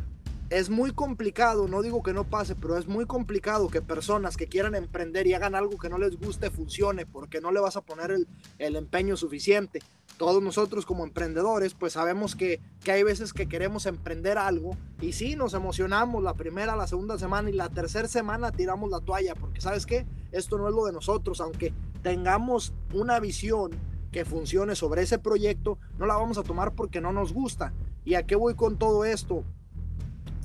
es 0.49 0.69
muy 0.69 0.91
complicado, 0.91 1.67
no 1.67 1.81
digo 1.81 2.03
que 2.03 2.13
no 2.13 2.25
pase, 2.25 2.55
pero 2.55 2.77
es 2.77 2.87
muy 2.87 3.05
complicado 3.05 3.69
que 3.69 3.81
personas 3.81 4.37
que 4.37 4.47
quieran 4.47 4.75
emprender 4.75 5.27
y 5.27 5.33
hagan 5.33 5.55
algo 5.55 5.77
que 5.77 5.89
no 5.89 5.97
les 5.97 6.17
guste 6.17 6.51
funcione 6.51 7.05
porque 7.05 7.41
no 7.41 7.51
le 7.51 7.59
vas 7.59 7.75
a 7.75 7.81
poner 7.81 8.11
el, 8.11 8.27
el 8.59 8.75
empeño 8.75 9.17
suficiente. 9.17 9.79
Todos 10.17 10.41
nosotros 10.41 10.85
como 10.85 11.03
emprendedores 11.03 11.73
pues 11.73 11.93
sabemos 11.93 12.35
que, 12.35 12.61
que, 12.83 12.91
hay 12.91 13.03
veces 13.03 13.33
que 13.33 13.47
queremos 13.47 13.85
emprender 13.85 14.37
algo 14.37 14.77
y 15.01 15.13
sí 15.13 15.35
nos 15.35 15.53
emocionamos 15.53 16.23
la 16.23 16.35
primera, 16.35 16.75
la 16.75 16.87
segunda 16.87 17.17
semana 17.17 17.49
y 17.49 17.53
la 17.53 17.69
tercera 17.69 18.07
semana 18.07 18.51
tiramos 18.51 18.89
la 18.89 18.99
toalla 18.99 19.33
porque 19.35 19.59
sabes 19.59 19.85
qué, 19.85 20.05
esto 20.31 20.57
no 20.57 20.67
es 20.67 20.75
lo 20.75 20.85
de 20.85 20.93
nosotros, 20.93 21.41
aunque 21.41 21.73
tengamos 22.03 22.73
una 22.93 23.19
visión 23.19 23.71
que 24.11 24.23
funcione 24.23 24.75
sobre 24.75 25.01
ese 25.01 25.17
proyecto, 25.17 25.79
no 25.97 26.05
la 26.05 26.15
vamos 26.15 26.37
a 26.37 26.43
tomar 26.43 26.73
porque 26.73 27.01
no 27.01 27.11
nos 27.11 27.33
gusta. 27.33 27.73
¿Y 28.05 28.13
a 28.13 28.27
qué 28.27 28.35
voy 28.35 28.53
con 28.53 28.77
todo 28.77 29.05
esto? 29.05 29.43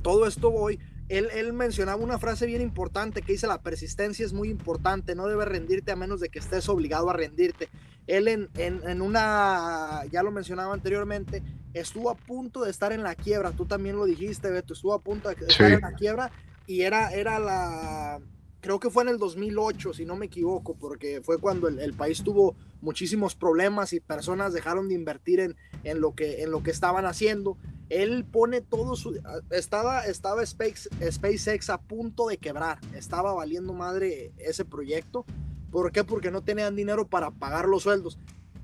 todo 0.01 0.25
esto 0.25 0.51
voy, 0.51 0.79
él, 1.07 1.29
él, 1.33 1.53
mencionaba 1.53 2.01
una 2.01 2.19
frase 2.19 2.45
bien 2.45 2.61
importante 2.61 3.21
que 3.21 3.33
dice 3.33 3.47
la 3.47 3.61
persistencia 3.61 4.25
es 4.25 4.33
muy 4.33 4.49
importante, 4.49 5.15
no 5.15 5.27
debes 5.27 5.47
rendirte 5.47 5.91
a 5.91 5.95
menos 5.95 6.19
de 6.19 6.29
que 6.29 6.39
estés 6.39 6.69
obligado 6.69 7.09
a 7.09 7.13
rendirte. 7.13 7.69
Él 8.09 8.27
en, 8.27 8.49
en, 8.55 9.01
una, 9.01 10.03
ya 10.11 10.23
lo 10.23 10.31
mencionaba 10.31 10.73
anteriormente, 10.73 11.43
estuvo 11.73 12.09
a 12.09 12.15
punto 12.15 12.63
de 12.63 12.71
estar 12.71 12.91
en 12.91 13.03
la 13.03 13.13
quiebra, 13.13 13.51
tú 13.51 13.65
también 13.65 13.95
lo 13.95 14.05
dijiste, 14.05 14.49
Beto, 14.49 14.73
estuvo 14.73 14.93
a 14.93 15.01
punto 15.01 15.29
de 15.29 15.35
estar 15.47 15.71
en 15.71 15.81
la 15.81 15.93
quiebra 15.93 16.31
y 16.65 16.81
era, 16.81 17.11
era 17.11 17.37
la, 17.37 18.19
creo 18.61 18.79
que 18.79 18.89
fue 18.89 19.03
en 19.03 19.09
el 19.09 19.19
2008, 19.19 19.93
si 19.93 20.05
no 20.05 20.15
me 20.15 20.25
equivoco, 20.25 20.75
porque 20.75 21.21
fue 21.23 21.37
cuando 21.37 21.67
el, 21.67 21.79
el 21.79 21.93
país 21.93 22.23
tuvo 22.23 22.55
muchísimos 22.81 23.35
problemas 23.35 23.93
y 23.93 23.99
personas 23.99 24.53
dejaron 24.53 24.87
de 24.89 24.95
invertir 24.95 25.39
en, 25.39 25.55
en, 25.83 26.01
lo, 26.01 26.15
que, 26.15 26.41
en 26.43 26.51
lo 26.51 26.63
que 26.63 26.71
estaban 26.71 27.05
haciendo. 27.05 27.57
Él 27.89 28.25
pone 28.25 28.61
todo 28.61 28.95
su... 28.95 29.19
Estaba, 29.49 30.05
estaba 30.05 30.43
Space, 30.43 30.89
SpaceX 31.11 31.69
a 31.69 31.79
punto 31.79 32.27
de 32.27 32.37
quebrar, 32.37 32.79
estaba 32.95 33.33
valiendo 33.33 33.73
madre 33.73 34.31
ese 34.37 34.65
proyecto. 34.65 35.25
¿Por 35.71 35.91
qué? 35.91 36.03
Porque 36.03 36.31
no 36.31 36.41
tenían 36.41 36.75
dinero 36.75 37.07
para 37.07 37.31
pagar 37.31 37.67
los 37.67 37.83
sueldos. 37.83 38.17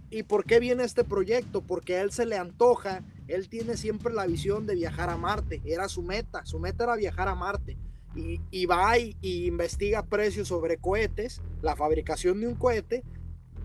¿Y 0.10 0.24
por 0.24 0.46
qué 0.46 0.60
viene 0.60 0.84
este 0.84 1.04
proyecto? 1.04 1.62
Porque 1.62 1.96
a 1.96 2.02
él 2.02 2.12
se 2.12 2.26
le 2.26 2.38
antoja, 2.38 3.04
él 3.28 3.50
tiene 3.50 3.76
siempre 3.76 4.14
la 4.14 4.28
visión 4.28 4.66
de 4.66 4.76
viajar 4.76 5.10
a 5.10 5.18
Marte, 5.18 5.62
era 5.66 5.90
su 5.90 6.04
meta, 6.04 6.46
su 6.46 6.60
meta 6.60 6.84
era 6.86 6.96
viajar 6.96 7.28
a 7.28 7.36
Marte. 7.36 7.78
Y, 8.16 8.40
y 8.50 8.66
va 8.66 8.98
y, 8.98 9.18
y 9.22 9.46
investiga 9.46 10.04
precios 10.04 10.48
sobre 10.48 10.78
cohetes, 10.78 11.42
la 11.62 11.76
fabricación 11.76 12.40
de 12.40 12.48
un 12.48 12.56
cohete, 12.56 13.04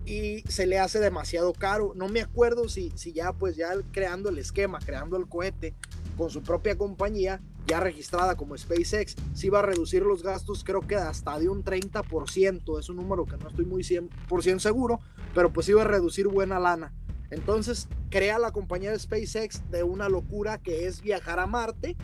y 0.05 0.41
se 0.41 0.65
le 0.65 0.79
hace 0.79 0.99
demasiado 0.99 1.53
caro. 1.53 1.93
No 1.95 2.09
me 2.09 2.21
acuerdo 2.21 2.67
si, 2.67 2.91
si 2.95 3.13
ya 3.13 3.33
pues 3.33 3.55
ya 3.55 3.69
creando 3.91 4.29
el 4.29 4.39
esquema, 4.39 4.79
creando 4.79 5.15
el 5.15 5.27
cohete 5.27 5.73
con 6.17 6.29
su 6.29 6.41
propia 6.41 6.77
compañía 6.77 7.39
ya 7.67 7.79
registrada 7.79 8.35
como 8.35 8.57
SpaceX, 8.57 9.15
si 9.33 9.49
va 9.49 9.59
a 9.59 9.63
reducir 9.63 10.03
los 10.03 10.23
gastos 10.23 10.63
creo 10.63 10.81
que 10.81 10.95
hasta 10.95 11.37
de 11.39 11.49
un 11.49 11.63
30%, 11.63 12.79
es 12.79 12.89
un 12.89 12.95
número 12.95 13.25
que 13.25 13.37
no 13.37 13.49
estoy 13.49 13.65
muy 13.65 13.83
100% 13.83 14.59
seguro, 14.59 14.99
pero 15.33 15.51
pues 15.53 15.69
iba 15.69 15.81
a 15.81 15.85
reducir 15.85 16.27
buena 16.27 16.59
lana. 16.59 16.93
Entonces 17.29 17.87
crea 18.09 18.39
la 18.39 18.51
compañía 18.51 18.91
de 18.91 18.99
SpaceX 18.99 19.69
de 19.71 19.83
una 19.83 20.09
locura 20.09 20.57
que 20.57 20.85
es 20.85 21.01
viajar 21.01 21.39
a 21.39 21.47
Marte. 21.47 21.95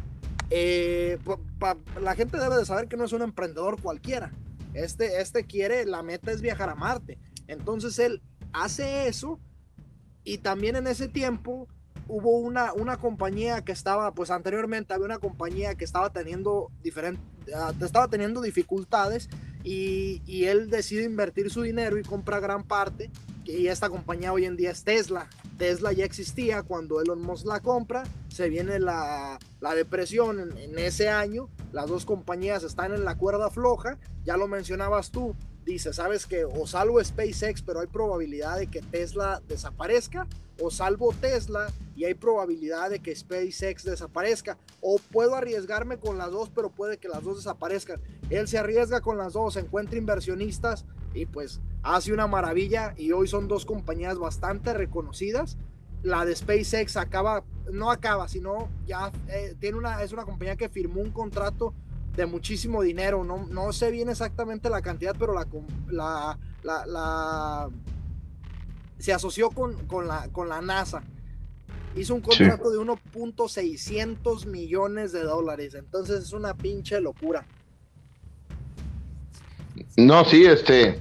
Eh, 0.49 1.19
la 2.01 2.15
gente 2.15 2.39
debe 2.39 2.55
de 2.55 2.65
saber 2.65 2.87
que 2.87 2.95
no 2.95 3.03
es 3.03 3.11
un 3.11 3.21
emprendedor 3.21 3.81
cualquiera. 3.81 4.31
Este, 4.73 5.21
este 5.21 5.43
quiere, 5.43 5.85
la 5.85 6.01
meta 6.01 6.31
es 6.31 6.41
viajar 6.41 6.69
a 6.69 6.75
Marte. 6.75 7.19
Entonces 7.47 7.99
él 7.99 8.21
hace 8.53 9.07
eso 9.07 9.39
y 10.23 10.37
también 10.37 10.77
en 10.77 10.87
ese 10.87 11.09
tiempo 11.09 11.67
hubo 12.07 12.37
una, 12.39 12.73
una 12.73 12.97
compañía 12.97 13.63
que 13.63 13.71
estaba, 13.71 14.13
pues 14.13 14.31
anteriormente 14.31 14.93
había 14.93 15.05
una 15.05 15.19
compañía 15.19 15.75
que 15.75 15.85
estaba 15.85 16.11
teniendo 16.11 16.71
diferente, 16.81 17.21
ah, 17.55 17.73
estaba 17.81 18.07
teniendo 18.07 18.41
dificultades 18.41 19.29
y, 19.63 20.21
y, 20.25 20.45
él 20.45 20.69
decide 20.69 21.03
invertir 21.03 21.49
su 21.49 21.61
dinero 21.61 21.97
y 21.97 22.03
compra 22.03 22.39
gran 22.39 22.63
parte 22.63 23.11
y 23.43 23.67
esta 23.67 23.89
compañía 23.89 24.33
hoy 24.33 24.45
en 24.45 24.57
día 24.57 24.71
es 24.71 24.83
Tesla. 24.83 25.27
Tesla 25.57 25.91
ya 25.91 26.05
existía 26.05 26.63
cuando 26.63 27.01
Elon 27.01 27.21
Musk 27.21 27.45
la 27.45 27.61
compra, 27.61 28.03
se 28.27 28.49
viene 28.49 28.79
la, 28.79 29.39
la 29.59 29.73
depresión 29.73 30.39
en, 30.39 30.57
en, 30.57 30.77
ese 30.77 31.09
año, 31.09 31.49
las 31.71 31.87
dos 31.87 32.05
compañías 32.05 32.63
están 32.63 32.93
en 32.93 33.05
la 33.05 33.17
cuerda 33.17 33.49
floja, 33.49 33.97
ya 34.23 34.37
lo 34.37 34.47
mencionabas 34.47 35.11
tú, 35.11 35.35
dice, 35.65 35.93
sabes 35.93 36.25
que 36.25 36.45
o 36.45 36.67
salvo 36.67 37.03
SpaceX, 37.03 37.61
pero 37.61 37.79
hay 37.79 37.87
probabilidad 37.87 38.57
de 38.57 38.67
que 38.67 38.81
Tesla 38.81 39.41
desaparezca, 39.47 40.27
o 40.59 40.71
salvo 40.71 41.13
Tesla 41.19 41.71
y 41.95 42.05
hay 42.05 42.13
probabilidad 42.13 42.89
de 42.89 42.99
que 42.99 43.15
SpaceX 43.15 43.83
desaparezca. 43.83 44.57
O 44.81 44.99
puedo 45.11 45.35
arriesgarme 45.35 45.97
con 45.97 46.17
las 46.17 46.31
dos, 46.31 46.49
pero 46.53 46.69
puede 46.69 46.97
que 46.97 47.09
las 47.09 47.23
dos 47.23 47.37
desaparezcan. 47.37 47.99
Él 48.29 48.47
se 48.47 48.57
arriesga 48.57 49.01
con 49.01 49.17
las 49.17 49.33
dos, 49.33 49.57
encuentra 49.57 49.97
inversionistas 49.97 50.85
y 51.13 51.25
pues 51.25 51.59
hace 51.81 52.13
una 52.13 52.27
maravilla 52.27 52.93
y 52.97 53.11
hoy 53.11 53.27
son 53.27 53.47
dos 53.47 53.65
compañías 53.65 54.19
bastante 54.19 54.73
reconocidas. 54.73 55.57
La 56.03 56.25
de 56.25 56.35
SpaceX 56.35 56.97
acaba, 56.97 57.43
no 57.71 57.89
acaba, 57.89 58.27
sino 58.27 58.69
ya 58.85 59.11
eh, 59.27 59.55
tiene 59.59 59.77
una, 59.77 60.03
es 60.03 60.13
una 60.13 60.25
compañía 60.25 60.55
que 60.55 60.69
firmó 60.69 61.01
un 61.01 61.11
contrato 61.11 61.73
de 62.15 62.25
muchísimo 62.25 62.81
dinero. 62.81 63.23
No, 63.23 63.47
no 63.47 63.71
sé 63.71 63.89
bien 63.91 64.09
exactamente 64.09 64.69
la 64.69 64.81
cantidad, 64.81 65.15
pero 65.17 65.33
la, 65.33 66.37
se 68.99 69.13
asoció 69.13 69.49
con, 69.49 69.73
con, 69.87 70.07
la, 70.07 70.27
con 70.31 70.49
la 70.49 70.61
NASA. 70.61 71.03
Hizo 71.95 72.13
un 72.13 72.21
contrato 72.21 72.69
de 72.69 72.77
1.600 72.77 74.45
millones 74.45 75.11
de 75.11 75.23
dólares. 75.23 75.73
Entonces 75.75 76.23
es 76.23 76.33
una 76.33 76.53
pinche 76.53 77.01
locura. 77.01 77.45
No, 79.95 80.25
sí, 80.25 80.45
este. 80.45 80.99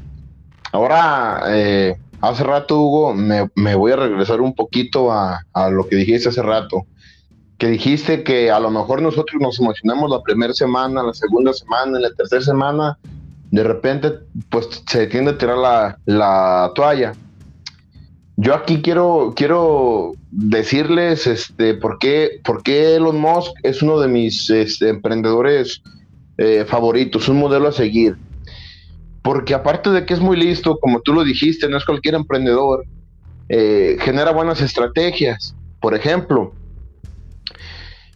Ahora, 0.73 1.43
eh, 1.49 1.97
hace 2.21 2.45
rato, 2.45 2.81
Hugo, 2.81 3.15
me, 3.15 3.51
me, 3.55 3.75
voy 3.75 3.93
a 3.93 3.97
regresar 3.97 4.41
un 4.41 4.55
poquito 4.55 5.13
a, 5.13 5.41
a, 5.53 5.71
lo 5.71 5.87
que 5.87 5.97
dijiste 5.97 6.31
hace 6.31 6.43
rato. 6.43 6.87
Que 7.59 7.69
dijiste 7.69 8.23
que 8.23 8.51
a 8.51 8.61
lo 8.61 8.71
mejor 8.71 9.01
nosotros 9.01 9.41
nos 9.41 9.59
emocionamos 9.59 10.11
la 10.11 10.23
primera 10.23 10.53
semana, 10.53 11.03
la 11.03 11.15
segunda 11.15 11.53
semana, 11.53 11.99
la 11.99 12.11
tercera 12.13 12.43
semana. 12.43 12.99
De 13.51 13.63
repente, 13.63 14.13
pues 14.51 14.83
se 14.87 15.07
tiende 15.07 15.33
a 15.33 15.39
tirar 15.39 15.59
la, 15.59 15.99
la 16.05 16.73
toalla. 16.75 17.15
Yo 18.37 18.55
aquí 18.55 18.83
quiero, 18.83 19.33
quiero 19.35 20.13
decirles 20.31 21.27
este, 21.27 21.75
por, 21.75 21.99
qué, 21.99 22.41
por 22.45 22.63
qué 22.63 22.97
Elon 22.97 23.19
Musk 23.19 23.53
es 23.63 23.83
uno 23.83 23.99
de 23.99 24.09
mis 24.09 24.51
este, 24.51 24.91
emprendedores 24.91 25.83
eh, 26.37 26.67
favoritos, 26.67 27.29
un 27.29 27.39
modelo 27.39 27.69
a 27.69 27.73
seguir. 27.73 28.17
Porque 29.23 29.55
aparte 29.55 29.91
de 29.91 30.05
que 30.05 30.13
es 30.15 30.21
muy 30.21 30.37
listo, 30.37 30.79
como 30.79 31.01
tú 31.01 31.15
lo 31.15 31.25
dijiste, 31.25 31.69
no 31.69 31.79
es 31.79 31.85
cualquier 31.85 32.15
emprendedor, 32.15 32.85
eh, 33.49 33.97
genera 34.01 34.33
buenas 34.33 34.61
estrategias. 34.61 35.57
Por 35.81 35.95
ejemplo, 35.95 36.53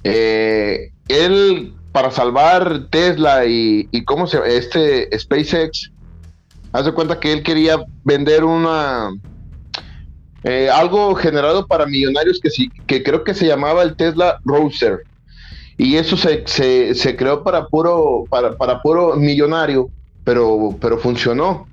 eh, 0.04 0.92
él 1.08 1.74
para 1.92 2.10
salvar 2.10 2.88
Tesla 2.90 3.46
y, 3.46 3.88
cómo 4.04 4.26
se 4.26 4.38
este 4.56 5.18
SpaceX, 5.18 5.90
hace 6.72 6.92
cuenta 6.92 7.18
que 7.18 7.32
él 7.32 7.42
quería 7.42 7.78
vender 8.04 8.44
una 8.44 9.10
eh, 10.44 10.70
algo 10.70 11.14
generado 11.14 11.66
para 11.66 11.86
millonarios 11.86 12.40
que 12.40 12.50
sí, 12.50 12.70
que 12.86 13.02
creo 13.02 13.24
que 13.24 13.34
se 13.34 13.46
llamaba 13.46 13.82
el 13.82 13.96
Tesla 13.96 14.40
Roadster. 14.44 15.00
Y 15.76 15.96
eso 15.96 16.16
se, 16.16 16.44
se, 16.46 17.16
creó 17.16 17.42
para 17.42 17.66
puro, 17.66 18.24
para, 18.28 18.54
para, 18.56 18.82
puro 18.82 19.16
millonario, 19.16 19.88
pero, 20.24 20.76
pero 20.80 20.98
funcionó. 20.98 21.66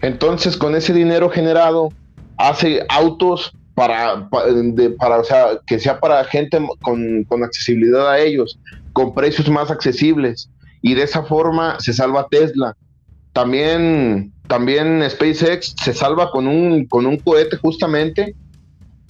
Entonces, 0.00 0.56
con 0.56 0.74
ese 0.74 0.92
dinero 0.92 1.30
generado, 1.30 1.90
hace 2.36 2.84
autos 2.88 3.52
para, 3.74 4.28
para, 4.30 5.22
que 5.66 5.78
sea 5.78 6.00
para 6.00 6.24
gente 6.24 6.58
con, 6.82 7.24
con 7.24 7.44
accesibilidad 7.44 8.10
a 8.10 8.18
ellos, 8.18 8.58
con 8.92 9.14
precios 9.14 9.48
más 9.48 9.70
accesibles. 9.70 10.50
Y 10.82 10.94
de 10.94 11.02
esa 11.02 11.22
forma 11.22 11.78
se 11.78 11.92
salva 11.92 12.26
Tesla. 12.28 12.76
También 13.36 14.32
también 14.48 15.04
SpaceX 15.10 15.74
se 15.84 15.92
salva 15.92 16.30
con 16.30 16.46
un, 16.46 16.86
con 16.86 17.04
un 17.04 17.18
cohete 17.18 17.58
justamente, 17.58 18.34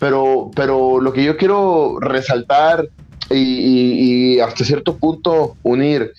pero, 0.00 0.50
pero 0.56 1.00
lo 1.00 1.12
que 1.12 1.22
yo 1.22 1.36
quiero 1.36 2.00
resaltar 2.00 2.88
y, 3.30 4.40
hasta 4.40 4.64
cierto 4.64 4.96
punto 4.96 5.56
unir, 5.62 6.12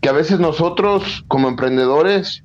que 0.00 0.08
a 0.08 0.12
veces 0.12 0.40
nosotros 0.40 1.24
como 1.28 1.48
emprendedores 1.48 2.42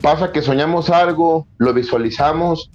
pasa 0.00 0.30
que 0.30 0.42
soñamos 0.42 0.90
algo, 0.90 1.48
lo 1.58 1.74
visualizamos 1.74 2.70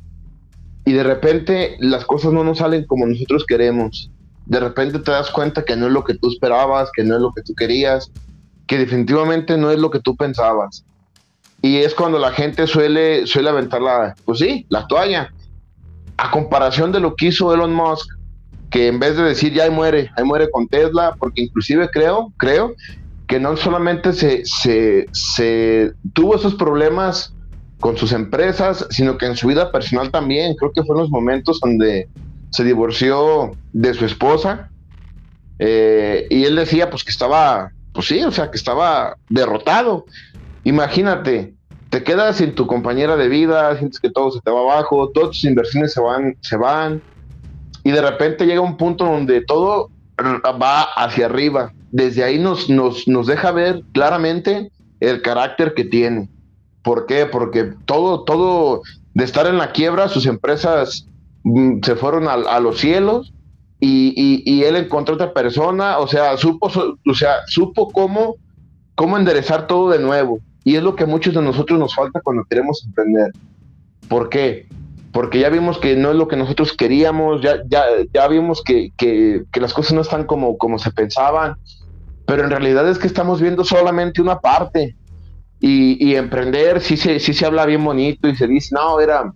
y 0.84 0.92
de 0.92 1.04
repente 1.04 1.78
las 1.80 2.04
cosas 2.04 2.34
no 2.34 2.44
nos 2.44 2.58
salen 2.58 2.86
como 2.86 3.06
nosotros 3.06 3.46
queremos. 3.48 4.12
De 4.46 4.60
repente 4.60 5.00
te 5.00 5.12
das 5.12 5.32
cuenta 5.32 5.64
que 5.64 5.78
no 5.78 5.88
es 5.88 5.94
lo 5.94 6.04
que 6.04 6.16
tú 6.16 6.28
esperabas, 6.28 6.90
que 6.94 7.06
no 7.06 7.16
es 7.16 7.22
lo 7.22 7.32
que 7.32 7.44
tú 7.44 7.56
querías, 7.56 8.12
que 8.68 8.78
definitivamente 8.78 9.56
no 9.56 9.72
es 9.72 9.80
lo 9.80 9.90
que 9.90 10.02
tú 10.02 10.18
pensabas. 10.18 10.84
Y 11.62 11.78
es 11.78 11.94
cuando 11.94 12.18
la 12.18 12.32
gente 12.32 12.66
suele, 12.68 13.28
suele 13.28 13.50
aventar 13.50 13.82
la, 13.82 14.16
pues 14.26 14.40
sí, 14.40 14.66
la 14.70 14.88
toalla. 14.88 15.32
A 16.18 16.32
comparación 16.32 16.92
de 16.92 17.00
lo 17.00 17.16
que 17.16 17.28
hizo 17.28 17.54
Elon 17.54 17.74
Musk, 17.74 18.08
que 18.72 18.88
en 18.88 19.00
vez 19.00 19.18
de 19.18 19.24
decir 19.24 19.54
ya 19.54 19.66
ahí 19.66 19.70
muere, 19.70 20.10
ahí 20.16 20.24
muere 20.24 20.50
con 20.50 20.68
Tesla, 20.68 21.16
porque 21.20 21.42
inclusive 21.42 21.90
creo, 21.90 22.34
creo 22.38 22.74
que 23.28 23.40
no 23.40 23.56
solamente 23.56 24.12
se, 24.12 24.44
se, 24.44 25.94
tuvo 26.14 26.36
esos 26.36 26.56
problemas 26.56 27.34
con 27.80 27.96
sus 27.96 28.12
empresas, 28.12 28.86
sino 28.90 29.18
que 29.18 29.26
en 29.26 29.38
su 29.38 29.48
vida 29.48 29.72
personal 29.72 30.12
también. 30.12 30.56
Creo 30.56 30.74
que 30.74 30.84
fue 30.84 30.96
en 30.96 31.02
los 31.04 31.10
momentos 31.10 31.60
donde 31.62 32.10
se 32.50 32.64
divorció 32.64 33.56
de 33.72 33.94
su 33.94 34.06
esposa. 34.06 34.70
Eh, 35.60 36.28
y 36.30 36.44
él 36.44 36.58
decía 36.58 36.90
pues 36.90 37.06
que 37.06 37.12
estaba, 37.12 37.72
pues 37.94 38.08
sí, 38.08 38.22
o 38.22 38.32
sea, 38.32 38.52
que 38.52 38.58
estaba 38.58 39.16
derrotado. 39.30 40.06
Imagínate, 40.64 41.54
te 41.90 42.04
quedas 42.04 42.38
sin 42.38 42.56
tu 42.56 42.68
compañera 42.68 43.18
de 43.18 43.28
vida, 43.28 43.76
sientes 43.78 44.00
que 44.00 44.10
todo 44.10 44.32
se 44.32 44.40
te 44.42 44.52
va 44.52 44.62
abajo, 44.62 45.10
todas 45.10 45.32
tus 45.32 45.44
inversiones 45.44 45.94
se 45.94 46.02
van, 46.02 46.38
se 46.42 46.56
van, 46.56 47.02
y 47.84 47.92
de 47.92 48.02
repente 48.02 48.46
llega 48.46 48.62
un 48.62 48.78
punto 48.78 49.06
donde 49.06 49.42
todo 49.42 49.90
va 50.20 50.84
hacia 50.84 51.26
arriba. 51.26 51.74
Desde 51.92 52.24
ahí 52.24 52.40
nos, 52.40 52.70
nos, 52.70 53.08
nos 53.08 53.28
deja 53.28 53.52
ver 53.52 53.84
claramente 53.92 54.72
el 55.00 55.22
carácter 55.22 55.74
que 55.74 55.84
tiene. 55.84 56.30
¿Por 56.84 57.06
qué? 57.06 57.26
Porque 57.26 57.74
todo, 57.86 58.24
todo 58.24 58.82
de 59.14 59.24
estar 59.24 59.48
en 59.48 59.58
la 59.58 59.72
quiebra, 59.72 60.08
sus 60.08 60.26
empresas 60.26 61.08
mm, 61.44 61.82
se 61.84 61.96
fueron 61.96 62.28
a, 62.28 62.60
los 62.60 62.80
cielos 62.80 63.34
y, 63.80 64.14
y, 64.16 64.44
y, 64.46 64.64
él 64.64 64.76
encontró 64.76 65.16
otra 65.16 65.34
persona, 65.34 65.98
o 65.98 66.08
sea, 66.08 66.38
supo, 66.38 66.68
o 66.68 67.14
sea, 67.14 67.38
supo 67.48 67.92
cómo, 67.92 68.36
cómo 68.96 69.18
enderezar 69.18 69.68
todo 69.68 69.90
de 69.90 70.00
nuevo. 70.00 70.40
Y 70.64 70.76
es 70.76 70.84
lo 70.84 70.96
que 70.96 71.04
a 71.04 71.08
muchos 71.08 71.34
de 71.34 71.42
nosotros 71.42 71.80
nos 71.80 71.96
falta 71.96 72.22
cuando 72.22 72.44
queremos 72.46 72.84
emprender. 72.86 73.32
¿Por 74.08 74.30
qué? 74.30 74.68
Porque 75.12 75.40
ya 75.40 75.50
vimos 75.50 75.78
que 75.78 75.96
no 75.96 76.12
es 76.12 76.16
lo 76.16 76.28
que 76.28 76.38
nosotros 76.38 76.74
queríamos, 76.74 77.42
ya, 77.42 77.64
ya, 77.68 77.84
ya 78.14 78.28
vimos 78.28 78.64
que, 78.64 78.92
que, 78.98 79.44
las 79.60 79.74
cosas 79.74 79.94
no 79.94 80.02
están 80.02 80.26
como, 80.26 80.58
como 80.58 80.80
se 80.80 80.92
pensaban, 80.92 81.56
pero 82.26 82.44
en 82.44 82.50
realidad 82.50 82.90
es 82.90 82.98
que 82.98 83.08
estamos 83.08 83.42
viendo 83.42 83.64
solamente 83.64 84.22
una 84.22 84.40
parte. 84.40 84.96
Y, 85.60 86.04
y, 86.04 86.16
emprender 86.16 86.82
sí 86.82 86.98
se, 86.98 87.20
sí 87.20 87.34
se 87.34 87.46
habla 87.46 87.68
bien 87.68 87.84
bonito 87.84 88.28
y 88.28 88.36
se 88.36 88.48
dice, 88.48 88.74
no, 88.74 89.00
era, 89.00 89.32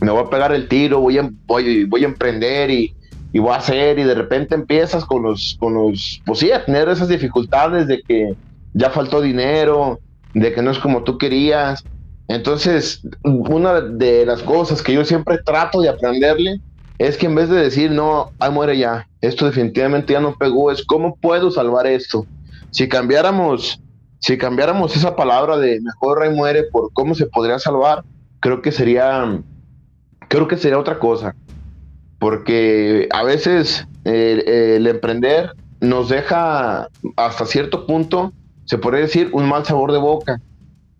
me 0.00 0.10
voy 0.10 0.22
a 0.22 0.30
pegar 0.30 0.52
el 0.52 0.68
tiro, 0.68 1.00
voy 1.00 1.18
a, 1.18 1.30
voy, 1.46 1.84
voy 1.84 2.04
a 2.04 2.08
emprender 2.08 2.70
y, 2.70 2.94
y, 3.32 3.38
voy 3.38 3.52
a 3.52 3.56
hacer, 3.56 3.98
y 3.98 4.04
de 4.04 4.14
repente 4.14 4.54
empiezas 4.54 5.04
con 5.04 5.22
los, 5.22 5.56
con 5.58 5.74
los, 5.74 6.20
pues 6.26 6.40
sí, 6.40 6.52
a 6.52 6.64
tener 6.64 6.88
esas 6.88 7.08
dificultades 7.08 7.86
de 7.86 8.02
que 8.02 8.34
ya 8.74 8.90
faltó 8.90 9.22
dinero, 9.22 10.00
de 10.34 10.52
que 10.52 10.62
no 10.62 10.70
es 10.70 10.78
como 10.78 11.04
tú 11.04 11.18
querías. 11.18 11.84
Entonces, 12.28 13.00
una 13.22 13.80
de 13.80 14.26
las 14.26 14.42
cosas 14.42 14.82
que 14.82 14.92
yo 14.92 15.04
siempre 15.04 15.38
trato 15.44 15.80
de 15.80 15.88
aprenderle 15.88 16.60
es 16.98 17.16
que 17.16 17.26
en 17.26 17.34
vez 17.34 17.48
de 17.48 17.56
decir, 17.56 17.90
no, 17.90 18.32
ay, 18.38 18.50
muere 18.50 18.76
ya, 18.76 19.06
esto 19.20 19.46
definitivamente 19.46 20.12
ya 20.12 20.20
no 20.20 20.34
pegó, 20.34 20.70
es 20.70 20.84
cómo 20.84 21.16
puedo 21.16 21.50
salvar 21.50 21.86
esto. 21.86 22.26
Si 22.70 22.88
cambiáramos, 22.88 23.80
si 24.18 24.36
cambiáramos 24.36 24.96
esa 24.96 25.16
palabra 25.16 25.56
de 25.58 25.80
mejor 25.80 26.22
ay 26.22 26.34
muere 26.34 26.64
por 26.70 26.92
cómo 26.92 27.14
se 27.14 27.26
podría 27.26 27.58
salvar, 27.58 28.02
creo 28.40 28.60
que 28.62 28.72
sería, 28.72 29.40
creo 30.28 30.48
que 30.48 30.56
sería 30.56 30.78
otra 30.78 30.98
cosa. 30.98 31.34
Porque 32.18 33.08
a 33.12 33.22
veces 33.22 33.86
el 34.04 34.86
emprender 34.86 35.52
nos 35.80 36.08
deja 36.08 36.88
hasta 37.16 37.46
cierto 37.46 37.86
punto 37.86 38.32
se 38.68 38.76
podría 38.76 39.00
decir, 39.00 39.30
un 39.32 39.48
mal 39.48 39.64
sabor 39.64 39.92
de 39.92 39.98
boca. 39.98 40.42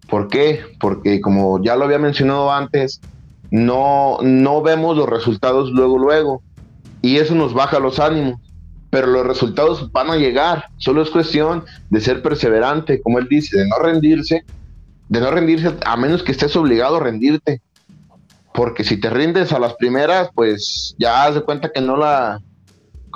¿Por 0.09 0.29
qué? 0.29 0.63
Porque 0.81 1.21
como 1.21 1.63
ya 1.63 1.77
lo 1.77 1.85
había 1.85 1.99
mencionado 1.99 2.51
antes, 2.51 3.03
no, 3.51 4.19
no 4.23 4.63
vemos 4.63 4.97
los 4.97 5.07
resultados 5.07 5.71
luego, 5.71 5.99
luego. 5.99 6.43
Y 7.03 7.19
eso 7.19 7.35
nos 7.35 7.53
baja 7.53 7.79
los 7.79 8.01
ánimos. 8.01 8.41
Pero 8.89 9.09
los 9.09 9.27
resultados 9.27 9.93
van 9.93 10.09
a 10.09 10.17
llegar. 10.17 10.65
Solo 10.79 11.03
es 11.03 11.11
cuestión 11.11 11.65
de 11.91 12.01
ser 12.01 12.23
perseverante, 12.23 13.03
como 13.03 13.19
él 13.19 13.29
dice, 13.29 13.59
de 13.59 13.69
no 13.69 13.77
rendirse, 13.77 14.45
de 15.11 15.21
no 15.21 15.31
rendirse 15.31 15.77
a 15.85 15.97
menos 15.99 16.23
que 16.23 16.33
estés 16.33 16.57
obligado 16.57 16.97
a 16.97 17.01
rendirte. 17.01 17.61
Porque 18.55 18.83
si 18.83 18.99
te 18.99 19.11
rindes 19.11 19.53
a 19.53 19.59
las 19.59 19.75
primeras, 19.75 20.31
pues 20.35 20.95
ya 20.99 21.25
haz 21.25 21.35
de 21.35 21.43
cuenta 21.43 21.71
que 21.71 21.83
no 21.83 21.99
la, 21.99 22.41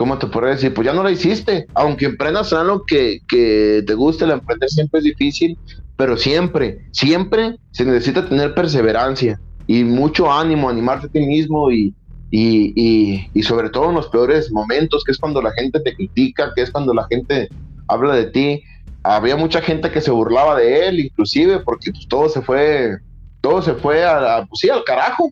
¿cómo 0.02 0.18
te 0.18 0.26
puedo 0.26 0.48
decir? 0.48 0.74
Pues 0.74 0.84
ya 0.84 0.92
no 0.92 1.04
la 1.04 1.12
hiciste. 1.12 1.68
Aunque 1.74 2.06
emprendas 2.06 2.50
en 2.50 2.58
algo 2.58 2.82
que, 2.84 3.20
que 3.28 3.84
te 3.86 3.94
guste, 3.94 4.24
el 4.24 4.32
emprender 4.32 4.68
siempre 4.68 4.98
es 4.98 5.04
difícil, 5.04 5.56
pero 5.96 6.16
siempre, 6.16 6.88
siempre 6.90 7.54
se 7.70 7.84
necesita 7.84 8.28
tener 8.28 8.52
perseverancia 8.52 9.40
y 9.68 9.84
mucho 9.84 10.32
ánimo, 10.32 10.68
animarte 10.68 11.06
a 11.06 11.08
ti 11.08 11.24
mismo 11.24 11.70
y, 11.70 11.94
y, 12.32 13.28
y, 13.32 13.42
sobre 13.44 13.70
todo 13.70 13.90
en 13.90 13.94
los 13.94 14.08
peores 14.08 14.50
momentos, 14.50 15.04
que 15.04 15.12
es 15.12 15.18
cuando 15.18 15.40
la 15.40 15.52
gente 15.52 15.78
te 15.78 15.94
critica, 15.94 16.50
que 16.52 16.62
es 16.62 16.72
cuando 16.72 16.92
la 16.92 17.06
gente 17.08 17.48
habla 17.86 18.16
de 18.16 18.24
ti. 18.24 18.64
Había 19.04 19.36
mucha 19.36 19.62
gente 19.62 19.92
que 19.92 20.00
se 20.00 20.10
burlaba 20.10 20.56
de 20.56 20.88
él, 20.88 20.98
inclusive, 20.98 21.60
porque 21.60 21.92
pues, 21.92 22.08
todo 22.08 22.28
se 22.28 22.42
fue, 22.42 22.98
todo 23.40 23.62
se 23.62 23.74
fue 23.74 24.04
a, 24.04 24.44
pues, 24.48 24.58
sí, 24.58 24.68
al 24.68 24.82
carajo. 24.82 25.30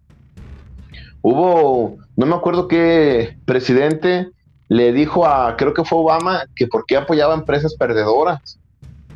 Hubo, 1.22 1.98
no 2.14 2.26
me 2.26 2.36
acuerdo 2.36 2.68
qué 2.68 3.36
presidente 3.46 4.28
le 4.70 4.94
dijo 4.94 5.26
a, 5.26 5.58
creo 5.58 5.74
que 5.74 5.84
fue 5.84 5.98
Obama, 5.98 6.44
que 6.56 6.66
por 6.66 6.86
qué 6.86 6.96
apoyaba 6.96 7.34
empresas 7.34 7.74
perdedoras. 7.74 8.58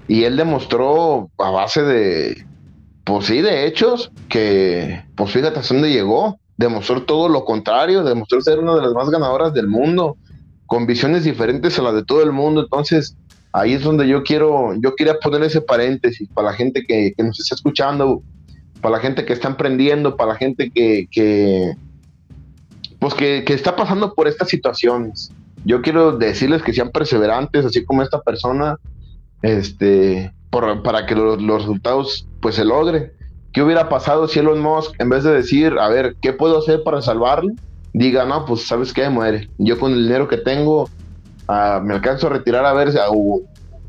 Y 0.07 0.25
él 0.25 0.37
demostró 0.37 1.31
a 1.39 1.51
base 1.51 1.83
de, 1.83 2.47
pues 3.05 3.25
sí, 3.25 3.41
de 3.41 3.67
hechos, 3.67 4.13
que, 4.29 5.03
pues 5.17 5.31
fíjate 5.31 5.61
hasta 5.61 5.73
dónde 5.73 5.91
llegó 5.91 6.39
demostró 6.57 7.03
todo 7.03 7.29
lo 7.29 7.45
contrario, 7.45 8.05
demostró 8.05 8.41
ser 8.41 8.59
una 8.59 8.75
de 8.77 8.83
las 8.83 8.93
más 8.93 9.11
ganadoras 9.11 9.53
del 9.53 9.69
mundo, 9.69 10.17
con 10.67 10.87
visiones 10.87 11.25
diferentes 11.25 11.79
a 11.79 11.83
las 11.83 11.95
de 11.95 12.05
todo 12.05 12.23
el 12.23 12.33
mundo. 12.33 12.63
Entonces, 12.63 13.17
ahí 13.53 13.75
es 13.75 13.83
donde 13.83 14.07
yo 14.09 14.23
quiero, 14.23 14.75
yo 14.81 14.95
quería 14.95 15.19
poner 15.19 15.43
ese 15.43 15.61
paréntesis 15.61 16.29
para 16.33 16.51
la 16.51 16.55
gente 16.55 16.85
que, 16.87 17.15
nos 17.19 17.41
está 17.41 17.55
escuchando, 17.55 18.23
para 18.81 18.97
la 18.97 19.03
gente 19.03 19.25
que 19.25 19.33
está 19.33 19.49
emprendiendo, 19.49 20.17
para 20.17 20.33
la 20.33 20.39
gente 20.39 20.71
que, 20.71 21.09
que 21.11 21.73
pues 22.99 23.15
que, 23.15 23.45
está 23.49 23.77
pasando 23.77 24.15
por 24.15 24.29
estas 24.29 24.49
situaciones. 24.49 25.31
Yo 25.65 25.83
quiero 25.83 26.17
decirles 26.17 26.63
que 26.63 26.73
sean 26.73 26.91
perseverantes, 26.91 27.65
así 27.65 27.85
como 27.85 28.03
esta 28.03 28.21
persona, 28.21 28.79
este, 29.43 30.33
para 30.51 31.07
que 31.07 31.15
los, 31.15 31.43
resultados 31.43 32.29
pues 32.41 32.55
se 32.55 32.65
logren 32.65 33.11
¿Qué 33.55 33.63
hubiera 33.63 33.89
pasado 33.89 34.27
si 34.27 34.41
Elon 34.41 34.61
Musk, 34.61 34.95
en 34.99 35.09
vez 35.09 35.23
de 35.23 35.33
decir, 35.33 35.79
a 35.79 35.89
ver, 35.89 36.17
¿qué 36.21 36.33
puedo 36.33 36.59
hacer 36.59 36.83
para 36.83 37.01
salvarle? 37.01 37.55
Diga, 37.93 38.25
no, 38.25 38.45
pues 38.47 38.67
sabes 38.67 38.93
qué, 38.93 39.09
muere. 39.09 39.49
Yo 39.59 39.79
con 39.79 39.93
el 39.93 40.03
dinero 40.03 40.27
que 40.27 40.39
tengo, 40.39 40.91
ah, 41.47 41.81
me 41.81 41.95
alcanzo 41.95 42.27
a 42.27 42.31
retirar 42.31 42.67
a 42.67 42.73
ver, 42.73 42.93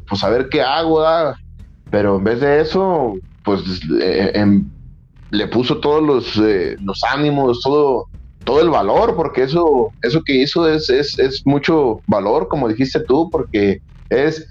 pues 0.07 0.23
a 0.23 0.29
ver 0.29 0.49
qué 0.49 0.61
hago, 0.61 1.01
ah. 1.03 1.35
pero 1.89 2.17
en 2.17 2.23
vez 2.23 2.41
de 2.41 2.61
eso, 2.61 3.15
pues 3.43 3.63
le 5.31 5.47
puso 5.47 5.79
todos 5.79 6.03
los, 6.03 6.37
eh, 6.37 6.75
los 6.83 7.03
ánimos, 7.03 7.61
todo, 7.61 8.05
todo 8.45 8.61
el 8.61 8.69
valor, 8.69 9.15
porque 9.15 9.43
eso, 9.43 9.91
eso 10.01 10.21
que 10.23 10.35
hizo 10.35 10.69
es, 10.69 10.89
es, 10.89 11.19
es 11.19 11.45
mucho 11.45 12.01
valor, 12.07 12.47
como 12.47 12.69
dijiste 12.69 13.01
tú, 13.01 13.29
porque 13.29 13.81
es 14.09 14.47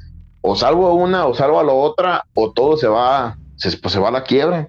o 0.47 0.55
salvo 0.55 0.87
a 0.89 0.93
una 0.93 1.27
o 1.27 1.35
salvo 1.35 1.59
a 1.59 1.65
la 1.65 1.73
otra, 1.73 2.27
o 2.35 2.53
todo 2.53 2.77
se 2.77 2.87
va, 2.87 3.39
se, 3.57 3.75
pues 3.79 3.95
se 3.95 4.01
va 4.01 4.09
a 4.09 4.13
la 4.13 4.25
quiebra. 4.25 4.69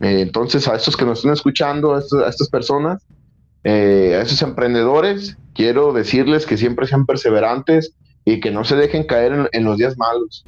Eh, 0.00 0.20
entonces, 0.20 0.68
a 0.68 0.76
estos 0.76 0.96
que 0.96 1.04
nos 1.04 1.18
están 1.18 1.32
escuchando, 1.32 1.94
a, 1.94 1.98
estas 1.98 2.48
personas, 2.48 3.04
eh, 3.64 4.16
a 4.16 4.22
esos 4.22 4.40
emprendedores, 4.42 5.36
quiero 5.54 5.92
decirles 5.92 6.46
que 6.46 6.56
siempre 6.56 6.86
sean 6.86 7.04
perseverantes 7.04 7.96
y 8.24 8.38
que 8.38 8.52
no 8.52 8.64
se 8.64 8.76
dejen 8.76 9.04
caer 9.04 9.48
en, 9.50 9.64
los 9.64 9.76
días 9.76 9.98
malos. 9.98 10.44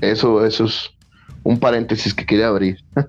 Eso, 0.00 0.44
eso 0.44 0.64
es 0.64 0.90
un 1.44 1.60
paréntesis 1.60 2.12
que 2.12 2.26
quería 2.26 2.48
abrir. 2.48 2.78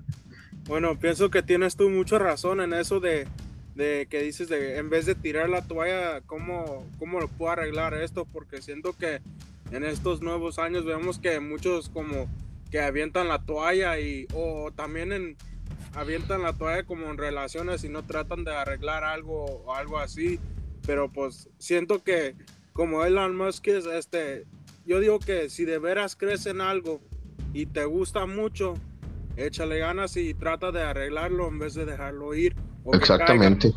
Bueno, 0.68 0.96
pienso 0.96 1.28
que 1.28 1.42
tienes 1.42 1.74
tú 1.74 1.90
mucha 1.90 2.20
razón 2.20 2.60
en 2.60 2.72
eso 2.72 3.00
de, 3.00 3.26
de 3.74 4.06
que 4.10 4.22
dices 4.22 4.48
de 4.48 4.78
en 4.78 4.90
vez 4.90 5.06
de 5.06 5.14
tirar 5.14 5.48
la 5.48 5.62
toalla, 5.62 6.20
¿cómo, 6.26 6.86
¿cómo 6.98 7.20
lo 7.20 7.28
puedo 7.28 7.52
arreglar 7.52 7.94
esto? 7.94 8.26
Porque 8.26 8.60
siento 8.60 8.92
que 8.94 9.20
en 9.70 9.84
estos 9.84 10.20
nuevos 10.20 10.58
años 10.58 10.84
vemos 10.84 11.18
que 11.18 11.40
muchos 11.40 11.88
como 11.88 12.28
que 12.70 12.80
avientan 12.80 13.28
la 13.28 13.44
toalla 13.44 13.98
y 13.98 14.26
o 14.34 14.70
también 14.74 15.12
en, 15.12 15.36
avientan 15.94 16.42
la 16.42 16.52
toalla 16.52 16.84
como 16.84 17.06
en 17.10 17.18
relaciones 17.18 17.84
y 17.84 17.88
no 17.88 18.02
tratan 18.02 18.44
de 18.44 18.54
arreglar 18.54 19.04
algo 19.04 19.44
o 19.44 19.74
algo 19.74 19.98
así. 19.98 20.38
Pero 20.86 21.10
pues 21.10 21.48
siento 21.58 22.02
que 22.02 22.34
como 22.72 23.04
Elon 23.04 23.36
Musk 23.36 23.68
es 23.68 23.86
este, 23.86 24.46
yo 24.84 25.00
digo 25.00 25.18
que 25.18 25.48
si 25.50 25.64
de 25.64 25.78
veras 25.78 26.16
crees 26.16 26.46
en 26.46 26.60
algo 26.60 27.00
y 27.52 27.66
te 27.66 27.84
gusta 27.84 28.26
mucho, 28.26 28.74
échale 29.36 29.78
ganas 29.78 30.16
y 30.16 30.34
trata 30.34 30.72
de 30.72 30.82
arreglarlo 30.82 31.48
en 31.48 31.58
vez 31.58 31.74
de 31.74 31.84
dejarlo 31.84 32.34
ir. 32.34 32.54
Exactamente. 32.92 33.72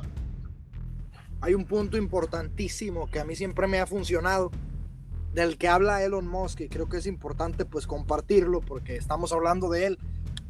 Hay 1.42 1.54
un 1.54 1.66
punto 1.66 1.98
importantísimo 1.98 3.08
que 3.08 3.20
a 3.20 3.26
mí 3.26 3.36
siempre 3.36 3.68
me 3.68 3.80
ha 3.80 3.86
funcionado, 3.86 4.52
del 5.34 5.58
que 5.58 5.68
habla 5.68 6.02
Elon 6.04 6.28
Musk 6.28 6.62
y 6.62 6.70
creo 6.70 6.88
que 6.88 6.98
es 6.98 7.06
importante 7.06 7.66
pues 7.66 7.88
compartirlo 7.88 8.62
porque 8.62 8.96
estamos 8.96 9.34
hablando 9.34 9.70
de 9.70 9.88
él 9.88 10.00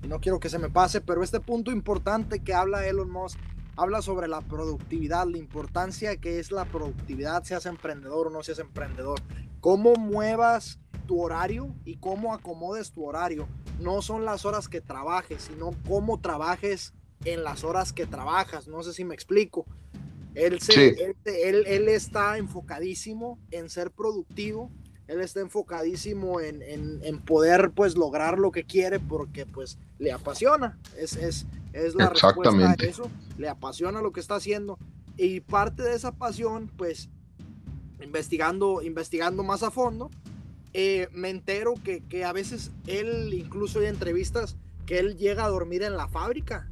no 0.07 0.19
quiero 0.19 0.39
que 0.39 0.49
se 0.49 0.59
me 0.59 0.69
pase, 0.69 1.01
pero 1.01 1.23
este 1.23 1.39
punto 1.39 1.71
importante 1.71 2.39
que 2.39 2.53
habla 2.53 2.85
Elon 2.87 3.09
Musk 3.09 3.39
habla 3.75 4.01
sobre 4.01 4.27
la 4.27 4.41
productividad, 4.41 5.27
la 5.27 5.37
importancia 5.37 6.15
que 6.17 6.39
es 6.39 6.51
la 6.51 6.65
productividad, 6.65 7.43
seas 7.43 7.65
emprendedor 7.65 8.27
o 8.27 8.29
no 8.29 8.43
seas 8.43 8.59
emprendedor. 8.59 9.19
Cómo 9.59 9.95
muevas 9.95 10.79
tu 11.07 11.21
horario 11.21 11.75
y 11.83 11.97
cómo 11.97 12.33
acomodes 12.33 12.91
tu 12.91 13.05
horario. 13.05 13.47
No 13.79 14.01
son 14.01 14.25
las 14.25 14.45
horas 14.45 14.69
que 14.69 14.81
trabajes, 14.81 15.43
sino 15.43 15.71
cómo 15.87 16.19
trabajes 16.19 16.93
en 17.23 17.43
las 17.43 17.63
horas 17.63 17.93
que 17.93 18.05
trabajas. 18.05 18.67
No 18.67 18.83
sé 18.83 18.93
si 18.93 19.03
me 19.03 19.15
explico. 19.15 19.65
Él, 20.33 20.59
él, 21.25 21.63
él 21.65 21.87
está 21.87 22.37
enfocadísimo 22.37 23.39
en 23.51 23.69
ser 23.69 23.91
productivo 23.91 24.69
él 25.07 25.21
está 25.21 25.39
enfocadísimo 25.41 26.39
en, 26.41 27.19
poder 27.25 27.71
pues 27.71 27.95
lograr 27.95 28.39
lo 28.39 28.51
que 28.51 28.63
quiere 28.63 28.99
porque 28.99 29.45
pues 29.45 29.77
le 29.99 30.11
apasiona, 30.11 30.79
es, 30.97 31.15
es, 31.15 31.45
es 31.73 31.95
la 31.95 32.09
respuesta 32.09 32.71
a 32.71 32.73
eso, 32.83 33.09
le 33.37 33.47
apasiona 33.47 34.01
lo 34.01 34.11
que 34.11 34.19
está 34.19 34.35
haciendo. 34.35 34.79
Y 35.17 35.41
parte 35.41 35.83
de 35.83 35.95
esa 35.95 36.11
pasión 36.11 36.71
pues 36.75 37.09
investigando, 38.01 38.81
investigando 38.81 39.43
más 39.43 39.63
a 39.63 39.71
fondo, 39.71 40.09
eh, 40.73 41.07
me 41.13 41.29
entero 41.29 41.75
que, 41.83 42.01
que, 42.01 42.25
a 42.25 42.33
veces 42.33 42.71
él 42.85 43.33
incluso 43.33 43.79
hay 43.79 43.85
entrevistas 43.85 44.57
que 44.85 44.99
él 44.99 45.15
llega 45.17 45.45
a 45.45 45.49
dormir 45.49 45.83
en 45.83 45.95
la 45.95 46.07
fábrica, 46.07 46.69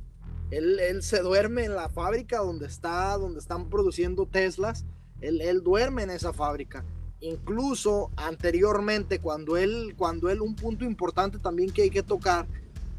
él, 0.58 1.04
se 1.04 1.22
duerme 1.22 1.66
en 1.66 1.76
la 1.76 1.90
fábrica 1.90 2.38
donde 2.40 2.68
está, 2.68 3.18
donde 3.18 3.40
están 3.40 3.70
produciendo 3.70 4.26
Teslas, 4.26 4.86
él, 5.22 5.42
él 5.42 5.64
duerme 5.64 6.04
en 6.04 6.10
esa 6.10 6.34
fábrica. 6.34 6.84
Incluso 7.20 8.12
anteriormente 8.18 9.20
cuando 9.20 9.56
él 9.56 9.96
cuando 9.98 10.30
él 10.30 10.42
un 10.42 10.56
punto 10.56 10.84
importante 10.84 11.40
también 11.40 11.72
que 11.72 11.84
hay 11.84 11.90
que 11.90 12.04
tocar 12.04 12.46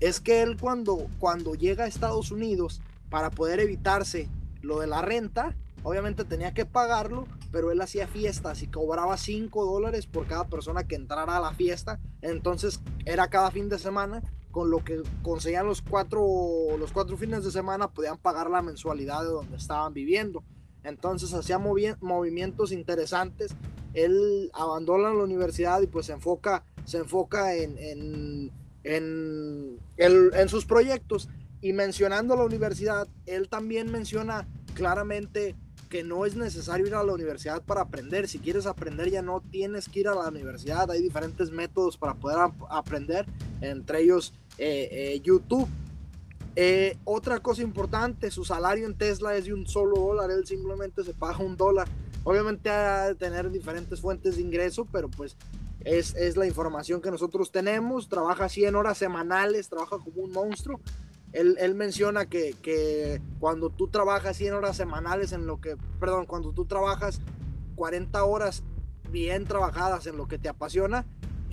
es 0.00 0.18
que 0.18 0.42
él 0.42 0.56
cuando 0.58 1.08
cuando 1.18 1.54
llega 1.54 1.84
a 1.84 1.88
Estados 1.88 2.30
Unidos 2.30 2.80
para 3.10 3.30
poder 3.30 3.60
evitarse 3.60 4.28
lo 4.62 4.80
de 4.80 4.86
la 4.86 5.02
renta 5.02 5.54
obviamente 5.82 6.24
tenía 6.24 6.54
que 6.54 6.64
pagarlo 6.64 7.26
pero 7.54 7.70
él 7.70 7.80
hacía 7.80 8.08
fiestas 8.08 8.64
y 8.64 8.66
cobraba 8.66 9.16
5 9.16 9.64
dólares 9.64 10.06
por 10.06 10.26
cada 10.26 10.48
persona 10.48 10.82
que 10.88 10.96
entrara 10.96 11.36
a 11.36 11.40
la 11.40 11.54
fiesta. 11.54 12.00
Entonces 12.20 12.80
era 13.04 13.28
cada 13.28 13.52
fin 13.52 13.68
de 13.68 13.78
semana 13.78 14.24
con 14.54 14.70
lo 14.70 14.84
que 14.84 15.02
conseguían 15.22 15.66
los 15.66 15.82
cuatro 15.82 16.22
los 16.78 16.92
cuatro 16.92 17.16
fines 17.16 17.44
de 17.44 17.50
semana 17.50 17.88
podían 17.88 18.16
pagar 18.16 18.48
la 18.48 18.62
mensualidad 18.62 19.22
de 19.22 19.30
donde 19.30 19.56
estaban 19.56 19.92
viviendo 19.92 20.42
entonces 20.84 21.34
hacía 21.34 21.58
movimientos 21.58 22.72
interesantes 22.72 23.54
él 23.94 24.50
abandona 24.52 25.14
la 25.14 25.22
universidad 25.22 25.80
y 25.80 25.86
pues 25.86 26.06
se 26.06 26.12
enfoca, 26.12 26.64
se 26.84 26.98
enfoca 26.98 27.54
en, 27.54 27.78
en, 27.78 28.50
en, 28.82 29.78
en, 29.96 30.48
sus 30.48 30.66
proyectos. 30.66 31.28
Y 31.60 31.72
mencionando 31.72 32.36
la 32.36 32.44
universidad, 32.44 33.08
él 33.24 33.48
también 33.48 33.90
menciona 33.90 34.46
claramente 34.74 35.54
que 35.88 36.02
no 36.02 36.26
es 36.26 36.34
necesario 36.34 36.86
ir 36.88 36.94
a 36.94 37.04
la 37.04 37.14
universidad 37.14 37.62
para 37.62 37.82
aprender. 37.82 38.28
Si 38.28 38.40
quieres 38.40 38.66
aprender 38.66 39.10
ya 39.10 39.22
no 39.22 39.40
tienes 39.40 39.88
que 39.88 40.00
ir 40.00 40.08
a 40.08 40.14
la 40.14 40.28
universidad. 40.28 40.90
Hay 40.90 41.00
diferentes 41.00 41.52
métodos 41.52 41.96
para 41.96 42.14
poder 42.14 42.38
aprender, 42.68 43.26
entre 43.60 44.02
ellos 44.02 44.34
eh, 44.58 44.88
eh, 44.90 45.20
YouTube. 45.20 45.68
Eh, 46.56 46.96
otra 47.04 47.40
cosa 47.40 47.62
importante, 47.62 48.30
su 48.30 48.44
salario 48.44 48.86
en 48.86 48.96
Tesla 48.96 49.36
es 49.36 49.46
de 49.46 49.54
un 49.54 49.66
solo 49.66 49.96
dólar, 49.96 50.30
él 50.30 50.46
simplemente 50.46 51.02
se 51.02 51.12
paga 51.12 51.38
un 51.38 51.56
dólar 51.56 51.88
Obviamente 52.24 52.70
ha 52.70 53.08
de 53.08 53.14
tener 53.14 53.50
diferentes 53.50 54.00
fuentes 54.00 54.36
de 54.36 54.42
ingreso, 54.42 54.86
pero 54.90 55.10
pues 55.10 55.36
es, 55.80 56.14
es, 56.14 56.38
la 56.38 56.46
información 56.46 57.02
que 57.02 57.10
nosotros 57.10 57.52
tenemos. 57.52 58.08
Trabaja 58.08 58.48
100 58.48 58.74
horas 58.74 58.96
semanales, 58.96 59.68
trabaja 59.68 59.98
como 59.98 60.22
un 60.22 60.32
monstruo. 60.32 60.80
Él, 61.32 61.56
él 61.60 61.74
menciona 61.74 62.24
que, 62.24 62.54
que, 62.62 63.20
cuando 63.38 63.68
tú 63.68 63.88
trabajas 63.88 64.38
100 64.38 64.54
horas 64.54 64.76
semanales 64.76 65.32
en 65.32 65.46
lo 65.46 65.60
que, 65.60 65.76
perdón, 66.00 66.24
cuando 66.24 66.52
tú 66.52 66.64
trabajas 66.64 67.20
40 67.74 68.24
horas 68.24 68.62
bien 69.10 69.44
trabajadas 69.44 70.06
en 70.06 70.16
lo 70.16 70.26
que 70.26 70.38
te 70.38 70.48
apasiona, 70.48 71.04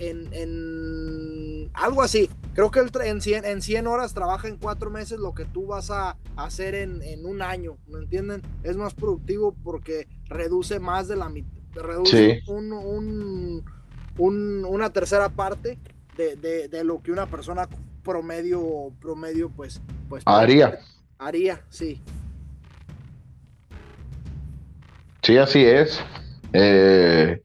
en, 0.02 0.28
en 0.32 1.70
algo 1.74 2.02
así. 2.02 2.28
Creo 2.54 2.70
que 2.70 2.80
en 3.04 3.20
100, 3.20 3.44
en 3.44 3.62
100 3.62 3.86
horas 3.86 4.14
trabaja 4.14 4.48
en 4.48 4.56
4 4.56 4.90
meses 4.90 5.18
lo 5.18 5.32
que 5.32 5.44
tú 5.44 5.66
vas 5.66 5.90
a 5.90 6.16
hacer 6.36 6.74
en, 6.74 7.02
en 7.02 7.24
un 7.24 7.40
año, 7.40 7.78
¿me 7.86 7.98
entienden? 7.98 8.42
Es 8.62 8.76
más 8.76 8.94
productivo 8.94 9.54
porque 9.62 10.08
reduce 10.26 10.80
más 10.80 11.08
de 11.08 11.16
la 11.16 11.28
mitad, 11.28 11.50
reduce 11.74 12.42
un, 12.48 13.64
una 14.18 14.92
tercera 14.92 15.28
parte 15.30 15.78
de, 16.16 16.68
de, 16.68 16.84
lo 16.84 17.02
que 17.02 17.10
una 17.10 17.26
persona 17.26 17.68
promedio, 18.04 18.92
promedio 19.00 19.48
pues, 19.50 19.80
pues 20.08 20.22
haría. 20.26 20.78
Haría, 21.18 21.64
sí. 21.70 22.02
Sí, 25.22 25.38
así 25.38 25.64
es. 25.64 26.00
Eh, 26.52 27.40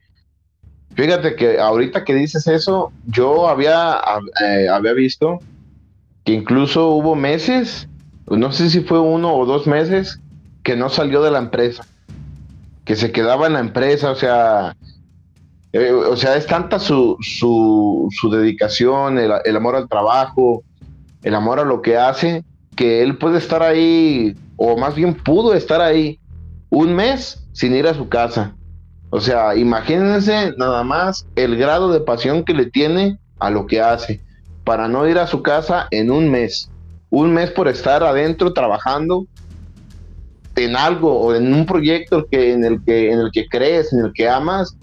fíjate 0.98 1.36
que 1.36 1.60
ahorita 1.60 2.04
que 2.04 2.12
dices 2.12 2.48
eso, 2.48 2.90
yo 3.06 3.48
había, 3.48 4.00
eh, 4.44 4.68
había 4.68 4.94
visto 4.94 5.38
que 6.24 6.32
incluso 6.32 6.88
hubo 6.88 7.14
meses, 7.14 7.88
no 8.26 8.50
sé 8.50 8.68
si 8.68 8.80
fue 8.80 8.98
uno 8.98 9.32
o 9.32 9.46
dos 9.46 9.68
meses, 9.68 10.20
que 10.64 10.74
no 10.74 10.88
salió 10.88 11.22
de 11.22 11.30
la 11.30 11.38
empresa, 11.38 11.86
que 12.84 12.96
se 12.96 13.12
quedaba 13.12 13.46
en 13.46 13.52
la 13.52 13.60
empresa, 13.60 14.10
o 14.10 14.16
sea, 14.16 14.76
eh, 15.72 15.92
o 15.92 16.16
sea, 16.16 16.34
es 16.34 16.48
tanta 16.48 16.80
su, 16.80 17.16
su, 17.20 18.08
su 18.10 18.28
dedicación, 18.28 19.18
el, 19.18 19.56
amor 19.56 19.76
al 19.76 19.88
trabajo, 19.88 20.64
el 21.22 21.36
amor 21.36 21.60
a 21.60 21.64
lo 21.64 21.80
que 21.80 21.96
hace, 21.96 22.42
que 22.74 23.04
él 23.04 23.18
puede 23.18 23.38
estar 23.38 23.62
ahí, 23.62 24.36
o 24.56 24.76
más 24.76 24.96
bien 24.96 25.14
pudo 25.14 25.54
estar 25.54 25.80
ahí, 25.80 26.18
un 26.70 26.92
mes 26.96 27.46
sin 27.52 27.76
ir 27.76 27.86
a 27.86 27.94
su 27.94 28.08
casa. 28.08 28.56
O 29.10 29.20
sea, 29.20 29.56
imagínense 29.56 30.52
nada 30.56 30.82
más 30.84 31.26
el 31.34 31.56
grado 31.56 31.92
de 31.92 32.00
pasión 32.00 32.44
que 32.44 32.54
le 32.54 32.66
tiene 32.66 33.18
a 33.38 33.50
lo 33.50 33.66
que 33.66 33.80
hace, 33.80 34.20
para 34.64 34.88
no 34.88 35.06
ir 35.08 35.18
a 35.18 35.26
su 35.26 35.42
casa 35.42 35.88
en 35.90 36.10
un 36.10 36.30
mes. 36.30 36.70
Un 37.10 37.32
mes 37.32 37.50
por 37.50 37.68
estar 37.68 38.02
adentro 38.02 38.52
trabajando 38.52 39.26
en 40.56 40.76
algo 40.76 41.18
o 41.18 41.34
en 41.34 41.54
un 41.54 41.64
proyecto 41.64 42.26
que, 42.30 42.52
en, 42.52 42.64
el 42.64 42.84
que, 42.84 43.12
en 43.12 43.20
el 43.20 43.30
que 43.32 43.48
crees, 43.48 43.92
en 43.92 44.00
el 44.04 44.12
que 44.12 44.28
amas, 44.28 44.76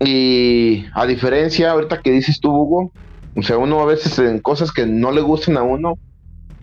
y 0.00 0.86
a 0.94 1.06
diferencia, 1.06 1.70
ahorita 1.70 2.00
que 2.00 2.10
dices 2.10 2.40
tú, 2.40 2.50
Hugo, 2.50 2.92
o 3.36 3.42
sea, 3.42 3.58
uno 3.58 3.80
a 3.80 3.86
veces 3.86 4.18
en 4.18 4.40
cosas 4.40 4.72
que 4.72 4.86
no 4.86 5.12
le 5.12 5.20
gusten 5.20 5.56
a 5.56 5.62
uno, 5.62 5.98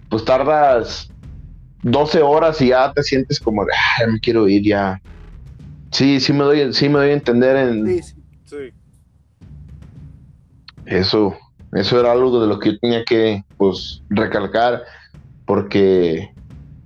pues 0.10 0.26
tardas 0.26 1.12
12 1.84 2.22
horas 2.22 2.60
y 2.62 2.70
ya 2.70 2.92
te 2.94 3.04
sientes 3.04 3.40
como 3.40 3.62
ah, 3.62 4.08
me 4.12 4.20
quiero 4.20 4.48
ir 4.48 4.64
ya. 4.64 5.02
Sí, 5.92 6.20
sí 6.20 6.34
me 6.34 6.44
doy, 6.44 6.74
sí 6.74 6.90
me 6.90 7.00
doy 7.00 7.10
a 7.10 7.14
entender 7.14 7.56
en... 7.56 8.04
Sí, 8.04 8.14
Eso, 10.86 11.36
eso 11.74 12.00
era 12.00 12.12
algo 12.12 12.40
de 12.40 12.48
lo 12.48 12.60
que 12.60 12.74
yo 12.74 12.80
tenía 12.80 13.04
que, 13.04 13.44
pues, 13.58 14.02
recalcar, 14.10 14.84
porque, 15.46 16.34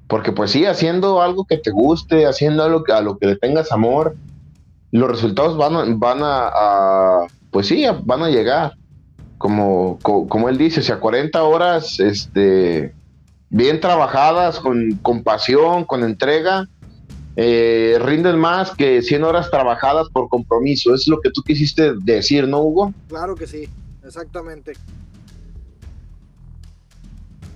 porque 0.08 0.32
pues 0.32 0.52
sí, 0.52 0.66
haciendo 0.66 1.22
algo 1.22 1.46
que 1.46 1.58
te 1.58 1.72
guste, 1.72 2.26
haciendo 2.26 2.64
algo 2.64 2.84
que, 2.84 2.94
a 2.94 3.02
lo 3.02 3.18
que 3.18 3.28
le 3.28 3.36
tengas 3.36 3.72
amor, 3.72 4.16
los 4.92 5.10
resultados 5.10 5.58
van 5.58 5.76
a, 5.76 5.86
van 5.96 6.20
a, 6.22 7.28
pues 7.50 7.68
sí, 7.68 7.86
van 8.04 8.24
a 8.24 8.30
llegar. 8.30 8.74
Como, 9.38 9.98
como, 10.04 10.50
él 10.50 10.58
dice, 10.58 10.82
o 10.82 10.84
sea, 10.84 11.00
40 11.00 11.42
horas 11.42 12.00
este, 12.00 12.94
bien 13.50 13.80
trabajadas, 13.80 14.60
con, 14.60 15.00
con 15.02 15.24
pasión, 15.24 15.84
con 15.86 16.04
entrega, 16.04 16.68
eh, 17.36 17.98
rinden 18.02 18.38
más 18.38 18.72
que 18.72 19.02
100 19.02 19.24
horas 19.24 19.50
trabajadas 19.50 20.10
por 20.10 20.30
compromiso. 20.30 20.94
Es 20.94 21.08
lo 21.08 21.22
que 21.22 21.32
tú 21.32 21.42
quisiste 21.44 21.94
decir, 22.04 22.48
¿no, 22.48 22.62
Hugo? 22.62 22.94
Claro 23.08 23.36
que 23.36 23.48
sí, 23.48 23.70
exactamente. 24.04 24.74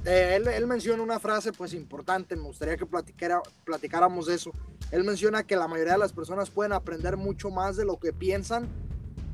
Eh, 0.05 0.35
él, 0.35 0.67
menciona 0.67 1.01
una 1.01 1.19
frase 1.19 1.51
pues 1.51 1.73
importante, 1.73 2.35
me 2.35 2.43
gustaría 2.43 2.77
que 2.77 2.85
platicara, 2.85 3.41
platicáramos 3.63 4.29
eso. 4.29 4.51
Él 4.91 5.03
menciona 5.03 5.43
que 5.43 5.55
la 5.55 5.67
mayoría 5.67 5.93
de 5.93 5.99
las 5.99 6.13
personas 6.13 6.51
pueden 6.51 6.73
aprender 6.73 7.17
mucho 7.17 7.49
más 7.49 7.75
de 7.75 7.85
lo 7.85 7.97
que 7.97 8.13
piensan, 8.13 8.67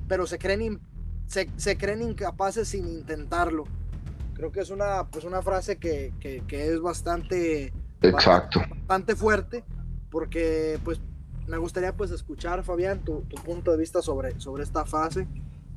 pero 0.08 0.25
se 0.25 0.39
creen, 0.39 0.80
se, 1.27 1.77
creen 1.77 2.01
incapaces 2.01 2.69
sin 2.69 2.88
intentarlo. 2.88 3.65
Creo 4.34 4.54
que 4.54 4.62
es 4.62 4.69
una, 4.69 5.08
pues 5.10 5.25
una 5.25 5.41
frase 5.41 5.75
que, 5.75 6.13
es 6.49 6.80
bastante, 6.80 7.73
Exacto. 8.01 8.62
Bastante, 8.88 9.15
fuerte, 9.17 9.65
porque 10.12 10.78
pues 10.84 11.00
me 11.47 11.58
gustaría 11.58 11.95
pues 11.95 12.12
escuchar, 12.12 12.63
Fabián, 12.63 13.04
tu, 13.04 13.21
tu 13.21 13.41
punto 13.41 13.71
de 13.71 13.78
vista 13.78 14.02
sobre, 14.02 14.39
sobre 14.39 14.63
esta 14.63 14.86
frase. 14.86 15.28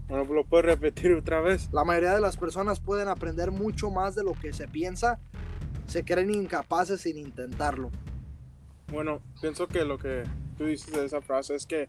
Bueno, 0.09 0.33
lo 0.33 0.45
puedo 0.45 0.63
repetir 0.63 1.13
otra 1.13 1.41
vez. 1.41 1.71
La 1.73 1.85
mayoría 1.85 2.15
de 2.15 2.21
las 2.21 2.37
personas 2.37 2.81
pueden 2.81 3.09
aprender 3.09 3.51
mucho 3.51 3.91
más 3.91 4.15
de 4.15 4.23
lo 4.23 4.35
que 4.35 4.53
se 4.53 4.69
piensa. 4.69 5.19
Se 5.87 6.05
creen 6.05 6.31
incapaces 6.31 7.01
sin 7.01 7.17
intentarlo. 7.17 7.91
Bueno, 8.89 9.23
pienso 9.41 9.67
que 9.67 9.85
lo 9.85 9.99
que 9.99 10.25
tú 10.59 10.67
dices 10.67 10.93
de 10.93 11.07
esa 11.07 11.23
frase 11.23 11.55
es 11.55 11.67
que, 11.67 11.89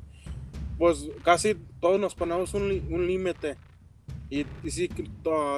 pues 0.77 1.09
casi 1.23 1.55
todos 1.81 1.99
nos 1.99 2.15
ponemos 2.15 2.53
un, 2.53 2.63
un 2.89 3.05
límite. 3.05 3.57
Y, 4.29 4.45
y, 4.63 4.71
si, 4.71 4.89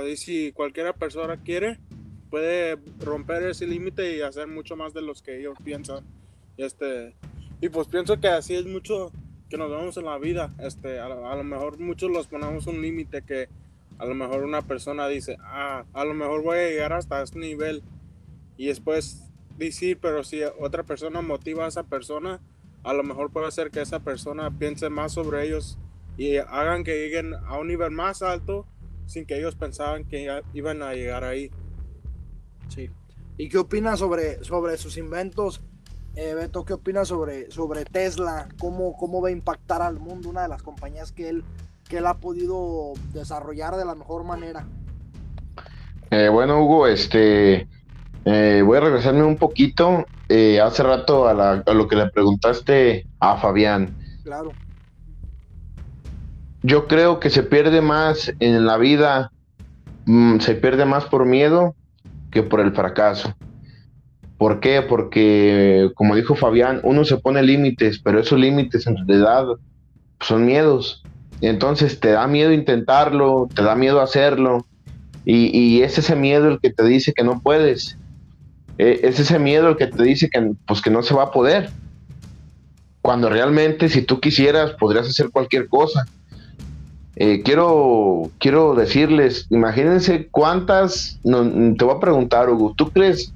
y 0.07 0.17
si 0.17 0.51
cualquiera 0.51 0.93
persona 0.93 1.37
quiere, 1.37 1.79
puede 2.29 2.77
romper 2.99 3.43
ese 3.43 3.67
límite 3.67 4.17
y 4.17 4.21
hacer 4.21 4.47
mucho 4.47 4.75
más 4.75 4.93
de 4.93 5.01
los 5.01 5.21
que 5.21 5.39
ellos 5.39 5.57
piensan. 5.63 6.03
Este, 6.57 7.15
y 7.61 7.69
pues 7.69 7.87
pienso 7.87 8.19
que 8.19 8.27
así 8.27 8.55
es 8.55 8.65
mucho 8.65 9.11
que 9.49 9.57
nos 9.57 9.69
vemos 9.69 9.97
en 9.97 10.05
la 10.05 10.17
vida. 10.17 10.53
Este, 10.59 10.99
a, 10.99 11.07
lo 11.07 11.43
mejor 11.43 11.79
muchos 11.79 12.11
los 12.11 12.27
ponemos 12.27 12.67
un 12.67 12.81
límite 12.81 13.21
que 13.21 13.49
a 13.97 14.05
lo 14.05 14.15
mejor 14.15 14.43
una 14.43 14.61
persona 14.61 15.07
dice, 15.07 15.37
ah, 15.41 15.85
a 15.93 16.05
lo 16.05 16.13
mejor 16.13 16.43
voy 16.43 16.57
a 16.57 16.69
llegar 16.69 16.93
hasta 16.93 17.21
este 17.21 17.39
nivel. 17.39 17.83
Y 18.57 18.67
después 18.67 19.31
decir, 19.57 19.99
pero 20.01 20.23
si 20.23 20.41
otra 20.59 20.83
persona 20.83 21.21
motiva 21.21 21.65
a 21.65 21.69
esa 21.69 21.83
persona, 21.83 22.41
a 22.83 22.93
lo 22.93 23.03
mejor 23.03 23.31
puede 23.31 23.51
ser 23.51 23.71
que 23.71 23.81
esa 23.81 23.99
persona 23.99 24.51
piense 24.51 24.89
más 24.89 25.13
sobre 25.13 25.45
ellos 25.45 25.77
y 26.17 26.37
hagan 26.37 26.83
que 26.83 26.95
lleguen 26.95 27.33
a 27.33 27.57
un 27.57 27.67
nivel 27.67 27.91
más 27.91 28.21
alto 28.21 28.65
sin 29.05 29.25
que 29.25 29.37
ellos 29.37 29.55
pensaban 29.55 30.05
que 30.05 30.41
iban 30.53 30.81
a 30.81 30.93
llegar 30.93 31.23
ahí. 31.23 31.49
Sí. 32.67 32.89
¿Y 33.37 33.49
qué 33.49 33.57
opinas 33.57 33.99
sobre, 33.99 34.43
sobre 34.43 34.77
sus 34.77 34.97
inventos? 34.97 35.61
Eh, 36.19 36.33
Beto, 36.33 36.65
¿qué 36.65 36.73
opinas 36.73 37.09
sobre, 37.09 37.51
sobre 37.51 37.85
Tesla? 37.85 38.47
¿Cómo, 38.57 38.97
¿Cómo 38.97 39.21
va 39.21 39.29
a 39.29 39.31
impactar 39.31 39.83
al 39.83 39.99
mundo? 39.99 40.29
Una 40.29 40.41
de 40.41 40.47
las 40.47 40.63
compañías 40.63 41.11
que 41.11 41.29
él, 41.29 41.43
que 41.87 41.99
él 41.99 42.07
ha 42.07 42.15
podido 42.15 42.93
desarrollar 43.13 43.75
de 43.75 43.85
la 43.85 43.93
mejor 43.93 44.23
manera. 44.23 44.65
Eh, 46.09 46.27
bueno, 46.29 46.63
Hugo, 46.63 46.87
este, 46.87 47.67
eh, 48.25 48.63
voy 48.65 48.77
a 48.77 48.79
regresarme 48.79 49.21
un 49.21 49.37
poquito 49.37 50.07
hace 50.63 50.83
rato 50.83 51.27
a, 51.27 51.63
lo 51.71 51.87
que 51.87 51.95
le 51.95 52.09
preguntaste 52.09 53.05
a 53.19 53.37
Fabián. 53.37 53.95
Claro. 54.23 54.53
Yo 56.63 56.87
creo 56.87 57.19
que 57.19 57.29
se 57.29 57.43
pierde 57.43 57.81
más 57.81 58.33
en 58.39 58.65
la 58.65 58.77
vida, 58.77 59.31
mm, 60.07 60.39
se 60.39 60.55
pierde 60.55 60.85
más 60.85 61.05
por 61.05 61.27
miedo 61.27 61.75
que 62.31 62.41
por 62.41 62.59
el 62.59 62.73
fracaso. 62.73 63.35
¿Por 64.37 64.59
qué? 64.59 64.83
Porque, 64.83 65.89
como 65.95 66.15
dijo 66.15 66.35
Fabián, 66.35 66.79
uno 66.83 67.05
se 67.05 67.17
pone 67.17 67.41
límites, 67.41 67.99
pero 67.99 68.19
esos 68.19 68.39
límites 68.39 68.85
en 68.85 68.95
realidad 68.97 69.45
son 70.19 70.45
miedos. 70.45 71.03
Entonces 71.41 71.99
te 71.99 72.11
da 72.11 72.27
miedo 72.27 72.51
intentarlo, 72.51 73.47
te 73.53 73.63
da 73.63 73.75
miedo 73.75 74.01
hacerlo, 74.01 74.65
y, 75.29 75.81
es 75.81 75.97
ese 75.97 76.15
miedo 76.15 76.47
el 76.47 76.59
que 76.61 76.69
te 76.69 76.85
dice 76.85 77.13
que 77.13 77.23
no 77.23 77.41
puedes. 77.41 77.97
E, 78.77 79.01
es 79.03 79.19
ese 79.19 79.39
miedo 79.39 79.67
el 79.67 79.75
que 79.75 79.87
te 79.87 80.01
dice 80.01 80.29
que, 80.29 80.53
pues, 80.65 80.81
que 80.81 80.89
no 80.89 81.03
se 81.03 81.13
va 81.13 81.23
a 81.23 81.31
poder. 81.31 81.69
Cuando 83.01 83.27
realmente, 83.27 83.89
si 83.89 84.03
tú 84.03 84.21
quisieras, 84.21 84.71
podrías 84.79 85.09
hacer 85.09 85.29
cualquier 85.29 85.67
cosa. 85.67 86.05
Eh, 87.17 87.41
quiero, 87.43 88.31
quiero 88.37 88.73
decirles, 88.75 89.47
imagínense 89.49 90.29
cuántas, 90.31 91.19
te 91.23 91.83
voy 91.83 91.95
a 91.95 91.99
preguntar, 91.99 92.49
Hugo, 92.49 92.73
¿tú 92.77 92.89
crees 92.91 93.33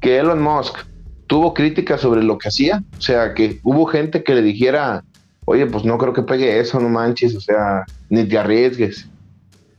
que 0.00 0.18
Elon 0.18 0.42
Musk 0.42 0.78
tuvo 1.26 1.54
críticas 1.54 2.00
sobre 2.00 2.22
lo 2.22 2.38
que 2.38 2.48
hacía, 2.48 2.82
o 2.96 3.00
sea, 3.00 3.34
que 3.34 3.60
hubo 3.62 3.86
gente 3.86 4.24
que 4.24 4.34
le 4.34 4.42
dijera, 4.42 5.04
oye, 5.44 5.66
pues 5.66 5.84
no 5.84 5.98
creo 5.98 6.12
que 6.12 6.22
pegue 6.22 6.58
eso, 6.58 6.80
no 6.80 6.88
manches, 6.88 7.36
o 7.36 7.40
sea, 7.40 7.84
ni 8.08 8.24
te 8.24 8.38
arriesgues. 8.38 9.08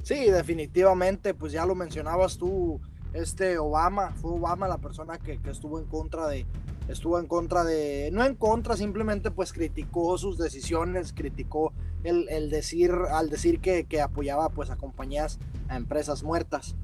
Sí, 0.04 0.30
definitivamente, 0.30 1.34
pues 1.34 1.52
ya 1.52 1.66
lo 1.66 1.76
mencionabas 1.76 2.38
tú, 2.38 2.80
este 3.14 3.58
Obama, 3.58 4.14
fue 4.22 4.32
Obama 4.32 4.68
la 4.68 4.78
persona 4.78 5.18
que, 5.18 5.40
estuvo 5.50 5.80
en 5.80 5.86
contra 5.86 6.28
de, 6.28 6.46
estuvo 6.88 7.20
en 7.20 7.26
contra 7.26 7.64
de, 7.64 8.10
no 8.14 8.24
en 8.24 8.36
contra, 8.36 8.78
simplemente 8.78 9.32
pues 9.32 9.52
criticó 9.52 10.18
sus 10.18 10.38
decisiones, 10.38 11.14
criticó 11.14 11.74
el, 12.04 12.50
decir, 12.50 12.92
al 13.12 13.30
decir 13.30 13.60
que, 13.60 13.86
que, 13.86 14.02
apoyaba 14.02 14.50
pues 14.50 14.70
a 14.70 14.76
compañías, 14.76 15.40
a 15.68 15.78
empresas 15.78 16.24
muertas 16.24 16.76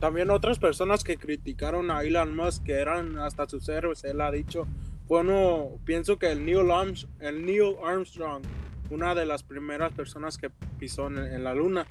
también 0.00 0.30
otras 0.30 0.58
personas 0.58 1.04
que 1.04 1.16
criticaron 1.16 1.90
a 1.90 2.02
Elon 2.02 2.34
Musk, 2.34 2.64
que 2.64 2.74
eran 2.74 3.18
hasta 3.18 3.48
sus 3.48 3.68
héroes, 3.68 4.04
él 4.04 4.20
ha 4.20 4.30
dicho, 4.30 4.66
bueno, 5.08 5.70
pienso 5.84 6.18
que 6.18 6.30
el 6.30 6.44
Neil, 6.44 6.70
Armstrong, 6.70 7.12
el 7.20 7.44
Neil 7.44 7.76
Armstrong, 7.84 8.42
una 8.90 9.14
de 9.14 9.26
las 9.26 9.42
primeras 9.42 9.92
personas 9.92 10.38
que 10.38 10.50
pisó 10.78 11.06
en, 11.06 11.44
la 11.44 11.54
luna, 11.54 11.86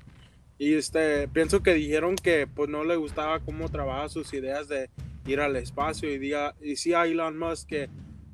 y 0.57 0.73
este, 0.73 1.27
pienso 1.27 1.63
que 1.63 1.73
dijeron 1.73 2.15
que 2.15 2.47
pues 2.47 2.69
no 2.69 2.83
le 2.83 2.95
gustaba 2.95 3.39
cómo 3.39 3.69
trabaja 3.69 4.09
sus 4.09 4.33
ideas 4.33 4.67
de 4.67 4.89
ir 5.25 5.39
al 5.39 5.55
espacio 5.55 6.11
y, 6.11 6.17
diga, 6.17 6.55
y 6.61 6.75
sí 6.75 6.93
a 6.93 7.05
Elon 7.05 7.37
Musk 7.37 7.67
que 7.67 7.89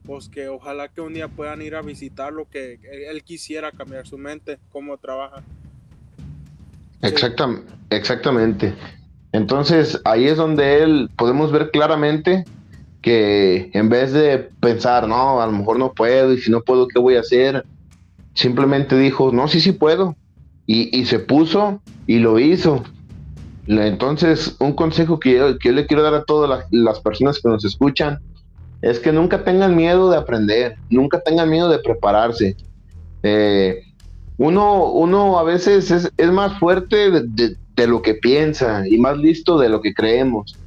pues 0.08 0.30
que 0.30 0.48
ojalá 0.48 0.88
que 0.88 1.02
un 1.02 1.14
día 1.14 1.28
puedan 1.28 1.62
ir 1.62 1.76
a 1.76 1.82
visitarlo, 1.82 2.50
que 2.50 2.80
él 3.10 3.24
quisiera 3.24 3.74
cambiar 3.74 4.08
su 4.08 4.18
mente, 4.18 4.58
cómo 4.72 4.98
trabaja. 4.98 5.44
exactamente. 7.90 8.74
Entonces 9.38 10.02
ahí 10.04 10.26
es 10.26 10.36
donde 10.36 10.82
él 10.82 11.12
podemos 11.16 11.52
ver 11.52 11.70
claramente 11.70 12.44
que 13.04 13.70
en 13.72 13.88
vez 13.88 14.12
de 14.12 14.50
pensar, 14.60 15.08
no, 15.08 15.40
a 15.40 15.46
lo 15.46 15.52
mejor 15.52 15.78
no 15.78 15.94
puedo 15.94 16.34
y 16.34 16.40
si 16.40 16.50
no 16.50 16.62
puedo, 16.62 16.88
¿qué 16.88 17.00
voy 17.00 17.18
a 17.18 17.20
hacer? 17.20 17.64
Simplemente 18.34 18.98
dijo, 18.98 19.32
no, 19.32 19.48
sí, 19.48 19.62
sí 19.62 19.74
puedo. 19.74 20.16
Y, 20.66 21.06
se 21.06 21.20
puso 21.20 21.82
y 22.08 22.18
lo 22.18 22.40
hizo. 22.40 22.84
Entonces, 23.68 24.56
un 24.60 24.74
consejo 24.74 25.20
que 25.20 25.34
yo, 25.36 25.72
le 25.72 25.86
quiero 25.86 26.02
dar 26.02 26.16
a 26.16 26.24
todas 26.24 26.66
las, 26.72 27.00
personas 27.00 27.40
que 27.40 27.48
nos 27.48 27.64
escuchan 27.64 28.20
es 28.82 29.00
que 29.00 29.12
nunca 29.12 29.44
tengan 29.44 29.76
miedo 29.76 30.10
de 30.10 30.18
aprender, 30.18 30.78
nunca 30.90 31.22
tengan 31.22 31.50
miedo 31.50 31.70
de 31.70 31.78
prepararse. 31.78 32.58
Eh, 33.22 33.84
uno, 34.38 34.92
uno 34.92 35.38
a 35.38 35.44
veces 35.44 35.92
es, 35.92 36.32
más 36.32 36.58
fuerte 36.60 37.12
de, 37.12 37.56
lo 37.86 38.02
que 38.02 38.16
piensa 38.16 38.88
y 38.88 38.98
más 38.98 39.18
listo 39.18 39.60
de 39.60 39.70
lo 39.70 39.82
que 39.82 39.94
creemos. 39.94 40.58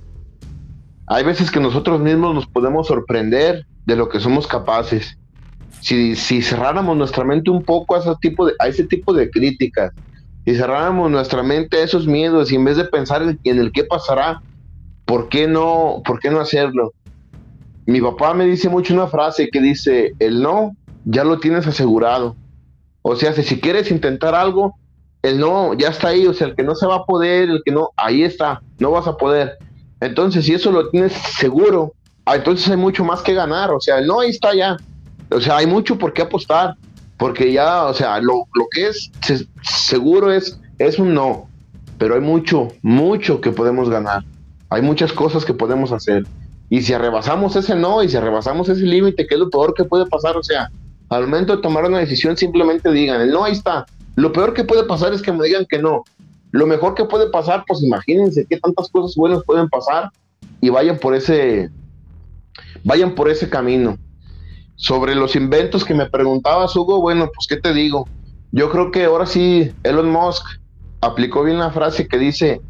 Hay 1.09 1.25
veces 1.25 1.51
que 1.51 1.59
nosotros 1.59 2.01
mismos 2.01 2.35
nos 2.35 2.47
podemos 2.47 2.87
sorprender 2.87 3.67
de 3.87 3.97
lo 3.97 4.09
que 4.09 4.21
somos 4.21 4.47
capaces. 4.47 5.19
Si, 5.81 6.15
si 6.15 6.43
cerráramos 6.43 6.97
nuestra 6.97 7.25
mente 7.25 7.51
un 7.51 7.65
poco 7.65 7.97
a 7.97 7.99
ese 7.99 8.15
tipo 8.21 8.47
de, 8.47 8.53
a 8.61 8.69
ese 8.69 8.85
tipo 8.85 9.13
de 9.13 9.29
críticas, 9.29 9.91
si 10.45 10.55
cerráramos 10.55 11.11
nuestra 11.11 11.43
mente 11.43 11.79
a 11.79 11.83
esos 11.83 12.07
miedos 12.07 12.53
y 12.53 12.55
en 12.55 12.65
vez 12.65 12.77
de 12.77 12.85
pensar 12.85 13.23
en, 13.23 13.41
en 13.43 13.59
el 13.59 13.73
qué 13.73 13.83
pasará, 13.83 14.41
¿por 15.05 15.29
qué 15.29 15.49
no, 15.49 16.03
por 16.05 16.21
qué 16.21 16.31
no 16.31 16.39
hacerlo? 16.39 16.93
Mi 17.87 18.01
papá 18.01 18.35
me 18.35 18.45
dice 18.45 18.69
mucho 18.69 18.95
una 18.95 19.09
frase 19.09 19.49
que 19.51 19.61
dice, 19.61 20.13
el 20.21 20.41
no 20.41 20.77
ya 21.05 21.25
lo 21.25 21.41
tienes 21.41 21.67
asegurado. 21.67 22.37
O 23.03 23.17
sea, 23.17 23.33
si 23.33 23.61
quieres 23.61 23.91
intentar 23.91 24.35
algo, 24.35 24.77
el 25.23 25.39
no 25.39 25.75
ya 25.75 25.89
está 25.89 26.09
ahí, 26.09 26.27
o 26.27 26.35
sea, 26.35 26.49
el 26.49 26.57
que 26.57 26.63
no 26.63 26.75
se 26.75 26.87
va 26.87 26.97
a 26.97 27.05
poder, 27.05 27.51
el 27.51 27.63
que 27.65 27.73
no, 27.73 27.91
ahí 27.97 28.23
está, 28.23 28.63
no 28.79 28.91
vas 28.91 29.07
a 29.07 29.17
poder. 29.17 29.59
Entonces, 30.01 30.47
si 30.47 30.55
eso 30.55 30.73
lo 30.73 30.89
tienes 30.89 31.13
seguro, 31.13 31.93
ah, 32.25 32.37
entonces 32.37 32.69
hay 32.69 32.77
mucho 32.77 33.05
más 33.05 33.21
que 33.21 33.35
ganar. 33.35 33.71
O 33.71 33.81
sea, 33.81 34.01
no, 34.01 34.21
ahí 34.21 34.31
está 34.31 34.55
ya. 34.55 34.77
O 35.31 35.41
sea, 35.41 35.59
hay 35.59 35.67
mucho 35.67 35.99
por 35.99 36.13
qué 36.13 36.23
apostar. 36.23 36.75
Porque 37.19 37.53
ya, 37.53 37.85
o 37.85 37.93
sea, 37.93 38.19
lo, 38.19 38.47
que 38.73 38.89
es 38.89 39.11
seguro 39.63 40.33
es, 40.33 40.59
es 40.79 40.99
un 40.99 41.13
no. 41.13 41.49
Pero 41.99 42.15
hay 42.15 42.23
mucho, 42.23 42.69
mucho 42.81 43.43
que 43.43 43.53
podemos 43.53 43.91
ganar. 43.91 44.25
Hay 44.71 44.81
muchas 44.81 45.13
cosas 45.13 45.45
que 45.45 45.53
podemos 45.53 45.93
hacer. 45.93 46.25
Y 46.71 46.81
si 46.81 46.97
rebasamos 46.97 47.57
ese 47.57 47.75
no, 47.75 48.03
y 48.03 48.09
si 48.09 48.19
rebasamos 48.19 48.71
ese 48.71 48.85
límite, 48.85 49.27
que 49.27 49.35
es 49.35 49.41
lo 49.41 49.51
peor 49.51 49.75
que 49.75 49.85
puede 49.85 50.07
pasar, 50.07 50.37
o 50.39 50.43
sea, 50.43 50.71
al 51.11 51.27
momento 51.27 51.57
de 51.57 51.63
tomar 51.63 51.85
una 51.85 51.99
decisión, 51.99 52.39
simplemente 52.39 52.91
digan, 52.91 53.21
el 53.21 53.31
no, 53.31 53.45
ahí 53.45 53.53
está. 53.53 53.85
Lo 54.21 54.33
peor 54.33 54.53
que 54.53 54.65
puede 54.65 54.85
pasar 54.85 55.15
es 55.15 55.23
que 55.23 55.33
me 55.33 55.47
digan 55.47 55.65
que 55.67 55.79
no. 55.79 56.05
Lo 56.51 56.67
mejor 56.67 56.95
que 56.95 57.07
puede 57.07 57.31
pasar, 57.31 57.65
pues 57.67 57.83
imagínense 57.83 58.45
qué 58.45 58.61
tantas 58.61 58.91
cosas 58.91 59.17
buenas 59.17 59.43
pueden 59.45 59.67
pasar 59.71 60.11
y 60.61 60.69
vayan 60.69 60.99
por 60.99 61.15
ese, 61.15 61.71
vayan 62.85 63.15
por 63.15 63.31
ese 63.31 63.49
camino. 63.49 63.97
Sobre 64.77 65.15
los 65.15 65.37
inventos 65.37 65.87
que 65.87 65.95
me 65.95 66.05
preguntabas, 66.05 66.77
Hugo, 66.77 67.01
bueno, 67.01 67.31
pues 67.35 67.47
qué 67.47 67.57
te 67.57 67.73
digo. 67.73 68.07
Yo 68.53 68.71
creo 68.71 68.91
que 68.91 69.05
ahora 69.05 69.25
sí 69.25 69.73
Elon 69.85 70.11
Musk 70.11 70.45
aplicó 71.01 71.43
bien 71.43 71.59
la 71.59 71.71
frase 71.71 72.07
que 72.07 72.19
dice 72.19 72.61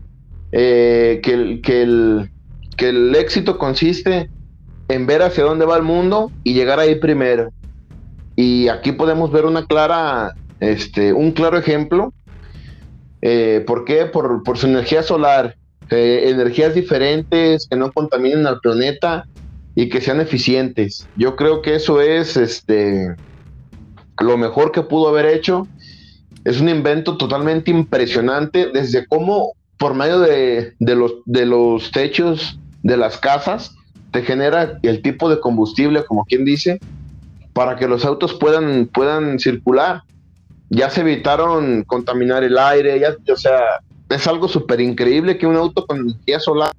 eh, 0.53 1.21
que, 1.21 1.33
el, 1.33 1.63
que, 1.63 1.83
el, 1.83 2.31
que 2.77 2.91
el 2.91 3.13
éxito 3.17 3.59
consiste 3.59 4.31
en 4.87 5.07
ver 5.07 5.23
hacia 5.23 5.43
dónde 5.43 5.67
va 5.67 5.77
el 5.77 5.83
mundo 5.83 6.31
y 6.45 6.55
llegar 6.55 6.79
ahí 6.79 6.95
primero. 6.95 7.51
Y 8.37 8.69
aquí 8.69 8.93
podemos 8.93 9.33
ver 9.33 9.47
una 9.47 9.67
clara, 9.67 10.37
este, 10.61 11.13
un 11.13 11.33
claro 11.33 11.59
ejemplo 11.59 12.13
eh, 13.23 13.63
¿Por 13.67 13.85
qué? 13.85 14.07
Por, 14.07 14.43
su 14.57 14.67
energía 14.67 15.03
solar. 15.03 15.57
Eh, 15.91 16.31
energías 16.31 16.75
diferentes 16.75 17.67
que 17.69 17.77
no 17.77 17.91
contaminen 17.91 18.47
al 18.47 18.61
planeta 18.61 19.27
y 19.75 19.89
que 19.89 20.01
sean 20.01 20.21
eficientes. 20.21 21.09
Yo 21.17 21.37
creo 21.37 21.63
que 21.63 21.75
eso 21.75 22.01
es 22.01 22.37
este, 22.37 23.17
lo 24.21 24.37
mejor 24.37 24.73
que 24.73 24.83
pudo 24.83 25.09
haber 25.09 25.27
hecho. 25.27 25.67
Es 26.45 26.61
un 26.61 26.69
invento 26.69 27.17
totalmente 27.17 27.71
impresionante 27.71 28.71
desde 28.73 29.07
cómo 29.07 29.53
por 29.79 29.95
medio 29.95 30.21
de, 30.21 30.75
los, 30.79 31.15
de 31.25 31.47
los 31.47 31.91
techos 31.91 32.59
de 32.83 32.97
las 32.97 33.19
casas 33.19 33.75
te 34.11 34.23
genera 34.23 34.79
el 34.83 35.03
tipo 35.03 35.29
de 35.29 35.41
combustible, 35.41 36.05
como 36.05 36.25
quien 36.25 36.45
dice, 36.45 36.81
para 37.53 37.77
que 37.77 37.89
los 37.89 38.05
autos 38.05 38.35
puedan, 38.35 38.87
puedan 38.93 39.39
circular 39.39 40.03
ya 40.71 40.89
se 40.89 41.01
evitaron 41.01 41.83
contaminar 41.83 42.45
el 42.45 42.57
aire, 42.57 42.99
ya, 43.01 43.17
o 43.33 43.37
sea, 43.37 43.61
es 44.09 44.27
algo 44.27 44.49
súper 44.49 44.81
increíble 44.81 45.37
que 45.37 45.47
un 45.47 45.57
auto 45.57 45.85
con 45.85 45.99
energía 45.99 46.39
solar 46.39 46.73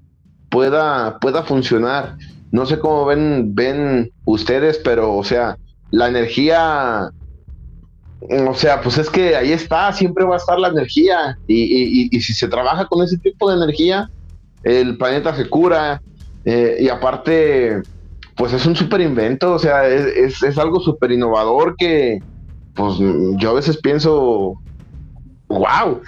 pueda, 0.49 1.19
pueda 1.19 1.43
funcionar. 1.43 2.15
No 2.51 2.65
sé 2.65 2.79
cómo 2.79 3.05
ven, 3.05 3.53
ven 3.53 4.11
ustedes, 4.25 4.77
pero, 4.77 5.15
o 5.15 5.23
sea, 5.23 5.57
la 5.91 6.07
energía, 6.07 7.09
o 8.47 8.53
sea, 8.53 8.81
pues 8.81 8.97
es 8.97 9.09
que 9.09 9.35
ahí 9.35 9.51
está, 9.51 9.91
siempre 9.91 10.23
va 10.23 10.35
a 10.35 10.37
estar 10.37 10.57
la 10.57 10.69
energía. 10.69 11.37
Y, 11.47 12.09
si 12.21 12.33
se 12.33 12.47
trabaja 12.47 12.85
con 12.85 13.03
ese 13.03 13.17
tipo 13.17 13.49
de 13.49 13.57
energía, 13.57 14.09
el 14.63 14.97
planeta 14.97 15.35
se 15.35 15.49
cura. 15.49 16.01
Eh, 16.45 16.77
y 16.79 16.89
aparte, 16.89 17.81
pues 18.35 18.53
es 18.53 18.65
un 18.65 18.75
súper 18.75 19.01
invento, 19.01 19.53
o 19.53 19.59
sea, 19.59 19.87
es, 19.87 20.41
es 20.41 20.57
algo 20.57 20.79
súper 20.79 21.11
innovador 21.11 21.75
que, 21.77 22.19
pues 22.73 22.95
yo 23.37 23.49
a 23.49 23.53
veces 23.53 23.77
pienso, 23.77 24.59
wow. 25.47 26.01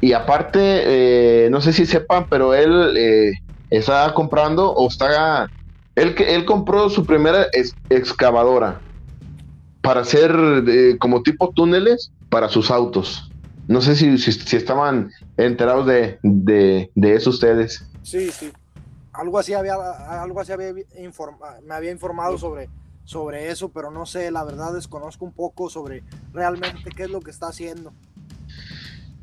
Y 0.00 0.12
aparte, 0.12 0.60
eh, 0.62 1.50
no 1.50 1.60
sé 1.60 1.72
si 1.72 1.86
sepan, 1.86 2.26
pero 2.28 2.54
él 2.54 2.96
eh, 2.96 3.32
está 3.70 4.12
comprando 4.14 4.72
o 4.72 4.88
está... 4.88 5.50
Él, 5.96 6.44
compró 6.44 6.88
su 6.88 7.04
primera 7.04 7.46
excavadora 7.90 8.80
para 9.82 10.02
hacer 10.02 10.32
como 11.00 11.24
tipo 11.24 11.50
túneles 11.50 12.12
para 12.28 12.48
sus 12.48 12.70
autos. 12.70 13.28
No 13.66 13.82
sé 13.82 13.96
si, 13.96 14.14
estaban 14.56 15.10
enterados 15.36 15.86
de, 15.86 16.90
eso 16.94 17.30
ustedes. 17.30 17.84
Sí, 18.02 18.30
sí. 18.30 18.50
Algo 19.12 19.38
así 19.38 19.54
había, 19.54 19.74
algo 20.22 20.40
así 20.40 20.52
me 20.56 21.74
había 21.74 21.90
informado 21.90 22.38
sobre, 22.38 22.70
sobre 23.08 23.50
eso, 23.50 23.70
pero 23.70 23.90
no 23.90 24.04
sé, 24.04 24.30
la 24.30 24.44
verdad 24.44 24.74
desconozco 24.74 25.24
un 25.24 25.32
poco 25.32 25.70
sobre 25.70 26.02
realmente 26.34 26.90
qué 26.94 27.04
es 27.04 27.10
lo 27.10 27.22
que 27.22 27.30
está 27.30 27.48
haciendo. 27.48 27.94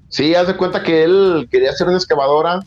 Sí, 0.09 0.33
haz 0.33 0.47
de 0.47 0.57
cuenta 0.57 0.81
que 0.81 1.03
él 1.03 1.47
quería 1.51 1.69
hacer 1.69 1.85
una 1.85 1.97
excavadora 1.97 2.61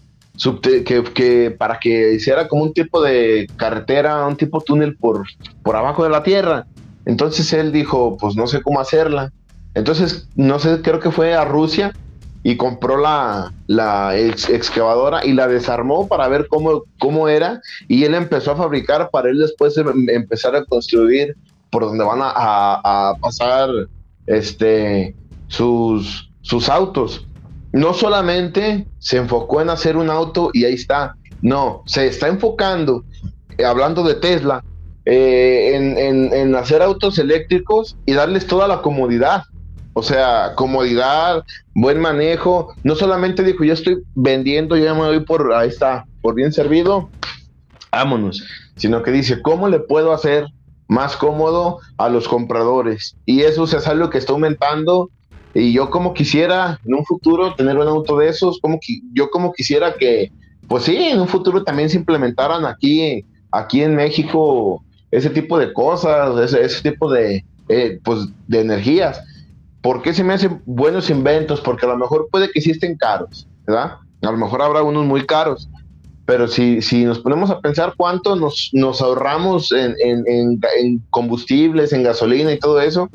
que, 0.62 1.56
para 1.58 1.80
que 1.80 2.14
hiciera 2.14 2.46
como 2.46 2.62
un 2.62 2.72
tipo 2.72 3.02
de 3.02 3.48
carretera, 3.56 4.24
un 4.28 4.36
tipo 4.36 4.60
túnel 4.60 4.96
por, 4.96 5.26
por 5.64 5.74
abajo 5.74 6.04
de 6.04 6.10
la 6.10 6.22
tierra. 6.22 6.68
Entonces 7.04 7.52
él 7.52 7.72
dijo, 7.72 8.16
pues 8.16 8.36
no 8.36 8.46
sé 8.46 8.62
cómo 8.62 8.78
hacerla. 8.78 9.32
Entonces, 9.74 10.28
no 10.36 10.60
sé, 10.60 10.82
creo 10.82 11.00
que 11.00 11.10
fue 11.10 11.34
a 11.34 11.44
Rusia 11.44 11.96
y 12.48 12.56
compró 12.56 12.96
la, 12.96 13.52
la 13.66 14.16
excavadora 14.16 15.22
y 15.22 15.34
la 15.34 15.48
desarmó 15.48 16.08
para 16.08 16.28
ver 16.28 16.48
cómo, 16.48 16.84
cómo 16.98 17.28
era 17.28 17.60
y 17.88 18.04
él 18.04 18.14
empezó 18.14 18.52
a 18.52 18.56
fabricar 18.56 19.10
para 19.10 19.28
él 19.28 19.36
después 19.36 19.76
em, 19.76 20.08
empezar 20.08 20.56
a 20.56 20.64
construir 20.64 21.36
por 21.68 21.82
donde 21.82 22.02
van 22.06 22.20
a, 22.22 23.12
pasar 23.20 23.68
este, 24.26 25.14
sus, 25.48 26.30
sus 26.40 26.70
autos. 26.70 27.26
No 27.72 27.92
solamente 27.92 28.86
se 28.98 29.18
enfocó 29.18 29.60
en 29.60 29.68
hacer 29.68 29.98
un 29.98 30.08
auto 30.08 30.48
y 30.54 30.64
ahí 30.64 30.72
está, 30.72 31.16
no, 31.42 31.82
se 31.84 32.06
está 32.06 32.28
enfocando, 32.28 33.04
eh, 33.58 33.66
hablando 33.66 34.02
de 34.02 34.14
Tesla, 34.14 34.64
eh, 35.04 35.72
en, 35.74 36.32
en 36.32 36.54
hacer 36.54 36.80
autos 36.80 37.18
eléctricos 37.18 37.98
y 38.06 38.14
darles 38.14 38.46
toda 38.46 38.66
la 38.68 38.80
comodidad 38.80 39.42
o 39.98 40.02
sea, 40.04 40.52
comodidad, 40.54 41.42
buen 41.74 41.98
manejo. 41.98 42.72
No 42.84 42.94
solamente 42.94 43.42
dijo, 43.42 43.64
yo 43.64 43.72
estoy 43.72 43.98
vendiendo, 44.14 44.76
ya 44.76 44.94
me 44.94 45.00
voy 45.00 45.24
por, 45.24 45.52
ahí 45.52 45.68
está, 45.68 46.06
por 46.22 46.36
bien 46.36 46.52
servido, 46.52 47.10
vámonos. 47.90 48.44
Sino 48.76 49.02
que 49.02 49.10
dice, 49.10 49.42
¿cómo 49.42 49.68
le 49.68 49.80
puedo 49.80 50.12
hacer 50.12 50.46
más 50.86 51.16
cómodo 51.16 51.80
a 51.96 52.08
los 52.08 52.28
compradores? 52.28 53.16
Y 53.26 53.40
eso 53.40 53.64
es 53.64 53.88
algo 53.88 54.08
que 54.08 54.18
está 54.18 54.32
aumentando. 54.32 55.10
Y 55.52 55.72
yo 55.72 55.90
como 55.90 56.14
quisiera 56.14 56.78
en 56.84 56.94
un 56.94 57.04
futuro 57.04 57.56
tener 57.56 57.76
un 57.76 57.88
auto 57.88 58.16
de 58.18 58.28
esos, 58.28 58.60
como 58.60 58.78
que, 58.80 59.00
yo 59.12 59.30
como 59.30 59.52
quisiera 59.52 59.94
que, 59.94 60.30
pues 60.68 60.84
sí, 60.84 60.96
en 60.96 61.18
un 61.18 61.26
futuro 61.26 61.64
también 61.64 61.90
se 61.90 61.96
implementaran 61.96 62.64
aquí, 62.66 63.24
aquí 63.50 63.82
en 63.82 63.96
México 63.96 64.80
ese 65.10 65.30
tipo 65.30 65.58
de 65.58 65.72
cosas, 65.72 66.52
ese, 66.52 66.88
tipo 66.88 67.10
de, 67.10 67.44
eh, 67.68 67.98
pues, 68.04 68.28
de 68.46 68.60
energías 68.60 69.24
¿Por 69.88 70.02
qué 70.02 70.12
se 70.12 70.22
me 70.22 70.34
hacen 70.34 70.60
buenos 70.66 71.08
inventos? 71.08 71.62
Porque 71.62 71.86
a 71.86 71.88
lo 71.88 71.96
mejor 71.96 72.28
puede 72.30 72.50
que 72.50 72.60
sí 72.60 72.72
estén 72.72 72.94
caros, 72.98 73.48
¿verdad? 73.66 73.96
A 74.20 74.30
lo 74.30 74.36
mejor 74.36 74.60
habrá 74.60 74.82
unos 74.82 75.06
muy 75.06 75.24
caros, 75.24 75.70
pero 76.26 76.46
si, 76.46 76.82
si 76.82 77.06
nos 77.06 77.20
ponemos 77.20 77.48
a 77.48 77.62
pensar 77.62 77.94
cuánto 77.96 78.36
nos, 78.36 78.68
nos 78.74 79.00
ahorramos 79.00 79.72
en, 79.72 79.96
en, 79.98 80.98
combustibles, 81.08 81.94
en 81.94 82.02
gasolina 82.02 82.52
y 82.52 82.58
todo 82.58 82.82
eso, 82.82 83.08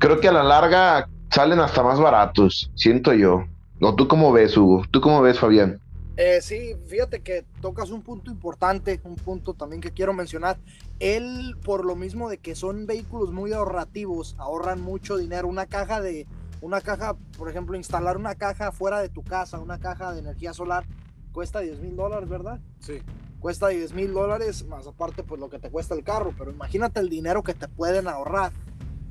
creo 0.00 0.18
que 0.18 0.26
a 0.26 0.32
la 0.32 0.42
larga 0.42 1.08
salen 1.30 1.60
hasta 1.60 1.84
más 1.84 2.00
baratos, 2.00 2.72
siento 2.74 3.12
yo. 3.12 3.44
¿O 3.80 3.94
tú 3.94 4.08
cómo 4.08 4.32
ves, 4.32 4.56
Hugo? 4.56 4.82
¿Tú 4.90 5.00
cómo 5.00 5.22
ves, 5.22 5.38
Fabián? 5.38 5.78
Eh, 6.16 6.40
sí, 6.42 6.74
fíjate 6.88 7.20
que 7.20 7.44
tocas 7.62 7.90
un 7.90 8.02
punto 8.02 8.32
importante, 8.32 9.00
un 9.04 9.14
punto 9.14 9.54
también 9.54 9.80
que 9.80 9.92
quiero 9.92 10.12
mencionar. 10.12 10.58
Él, 11.00 11.56
por 11.64 11.84
lo 11.84 11.96
mismo 11.96 12.28
de 12.28 12.38
que 12.38 12.54
son 12.54 12.86
vehículos 12.86 13.32
muy 13.32 13.52
ahorrativos, 13.52 14.36
ahorran 14.38 14.80
mucho 14.80 15.16
dinero. 15.16 15.48
Una 15.48 15.66
caja 15.66 16.00
de, 16.00 16.26
una 16.60 16.80
caja, 16.80 17.16
por 17.38 17.48
ejemplo, 17.50 17.76
instalar 17.76 18.16
una 18.16 18.34
caja 18.34 18.70
fuera 18.70 19.00
de 19.00 19.08
tu 19.08 19.22
casa, 19.24 19.58
una 19.58 19.78
caja 19.78 20.12
de 20.12 20.20
energía 20.20 20.52
solar, 20.52 20.84
cuesta 21.32 21.60
10 21.60 21.80
mil 21.80 21.96
dólares, 21.96 22.28
¿verdad? 22.28 22.60
Sí. 22.80 22.98
Cuesta 23.40 23.68
10 23.68 23.94
mil 23.94 24.12
dólares, 24.12 24.66
más 24.66 24.86
aparte, 24.86 25.22
pues 25.22 25.40
lo 25.40 25.48
que 25.48 25.58
te 25.58 25.70
cuesta 25.70 25.94
el 25.94 26.04
carro. 26.04 26.34
Pero 26.36 26.50
imagínate 26.50 27.00
el 27.00 27.08
dinero 27.08 27.42
que 27.42 27.54
te 27.54 27.66
pueden 27.68 28.06
ahorrar. 28.06 28.52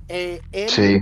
Eh, 0.07 0.41
él 0.51 0.69
Sí. 0.69 0.99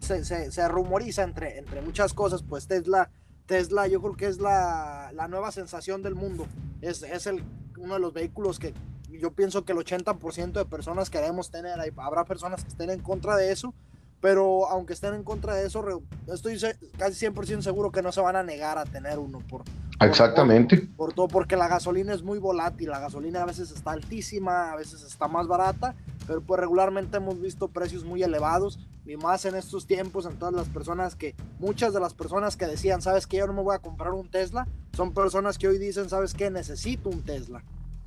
se, 0.00 0.24
se, 0.24 0.50
se 0.52 0.68
rumoriza 0.68 1.22
entre, 1.22 1.58
entre 1.58 1.80
muchas 1.82 2.12
cosas, 2.14 2.42
pues 2.42 2.66
Tesla 2.66 3.10
Tesla 3.46 3.86
yo 3.86 4.00
creo 4.00 4.16
que 4.16 4.26
es 4.26 4.38
la, 4.38 5.10
la 5.14 5.28
nueva 5.28 5.52
sensación 5.52 6.02
del 6.02 6.14
mundo. 6.14 6.46
Es, 6.80 7.02
es 7.02 7.26
el, 7.26 7.44
uno 7.78 7.94
de 7.94 8.00
los 8.00 8.12
vehículos 8.14 8.58
que 8.58 8.72
yo 9.18 9.32
pienso 9.32 9.64
que 9.64 9.72
el 9.72 9.78
80% 9.78 10.52
de 10.52 10.64
personas 10.64 11.10
queremos 11.10 11.50
tener. 11.50 11.80
Hay, 11.80 11.90
habrá 11.96 12.24
personas 12.24 12.62
que 12.62 12.70
estén 12.70 12.90
en 12.90 13.00
contra 13.00 13.36
de 13.36 13.52
eso, 13.52 13.74
pero 14.20 14.68
aunque 14.68 14.92
estén 14.92 15.14
en 15.14 15.22
contra 15.22 15.54
de 15.54 15.66
eso, 15.66 15.84
estoy 16.32 16.58
casi 16.96 17.26
100% 17.26 17.62
seguro 17.62 17.92
que 17.92 18.02
no 18.02 18.12
se 18.12 18.20
van 18.20 18.36
a 18.36 18.42
negar 18.42 18.78
a 18.78 18.84
tener 18.84 19.18
uno. 19.18 19.40
Por, 19.40 19.64
Exactamente. 20.00 20.78
Por, 20.78 20.96
por, 20.96 21.12
todo, 21.12 21.28
porque 21.28 21.56
la 21.56 21.68
gasolina 21.68 22.14
es 22.14 22.22
muy 22.22 22.38
volátil. 22.38 22.90
La 22.90 23.00
gasolina 23.00 23.42
a 23.42 23.46
veces 23.46 23.70
está 23.70 23.92
altísima, 23.92 24.72
a 24.72 24.76
veces 24.76 25.02
está 25.02 25.28
más 25.28 25.46
barata, 25.46 25.94
pero 26.26 26.40
pues 26.40 26.60
regularmente 26.60 27.16
hemos 27.16 27.40
visto 27.40 27.68
precios 27.68 28.04
muy 28.04 28.22
elevados 28.22 28.78
y 29.06 29.16
más 29.16 29.44
en 29.44 29.54
estos 29.54 29.86
tiempos, 29.86 30.24
en 30.26 30.38
todas 30.38 30.54
las 30.54 30.68
personas 30.68 31.14
que, 31.14 31.34
muchas 31.58 31.92
de 31.92 32.00
las 32.00 32.14
personas 32.14 32.56
que 32.56 32.66
decían, 32.66 33.02
sabes 33.02 33.26
que 33.26 33.36
yo 33.36 33.46
no 33.46 33.52
me 33.52 33.62
voy 33.62 33.74
a 33.74 33.80
comprar 33.80 34.12
un 34.12 34.28
Tesla, 34.28 34.66
son 34.96 35.12
personas 35.12 35.58
que 35.58 35.68
hoy 35.68 35.78
dicen, 35.78 36.08
sabes 36.08 36.32
que 36.32 36.50
necesito 36.50 37.10
un 37.10 37.22
Tesla. 37.22 37.62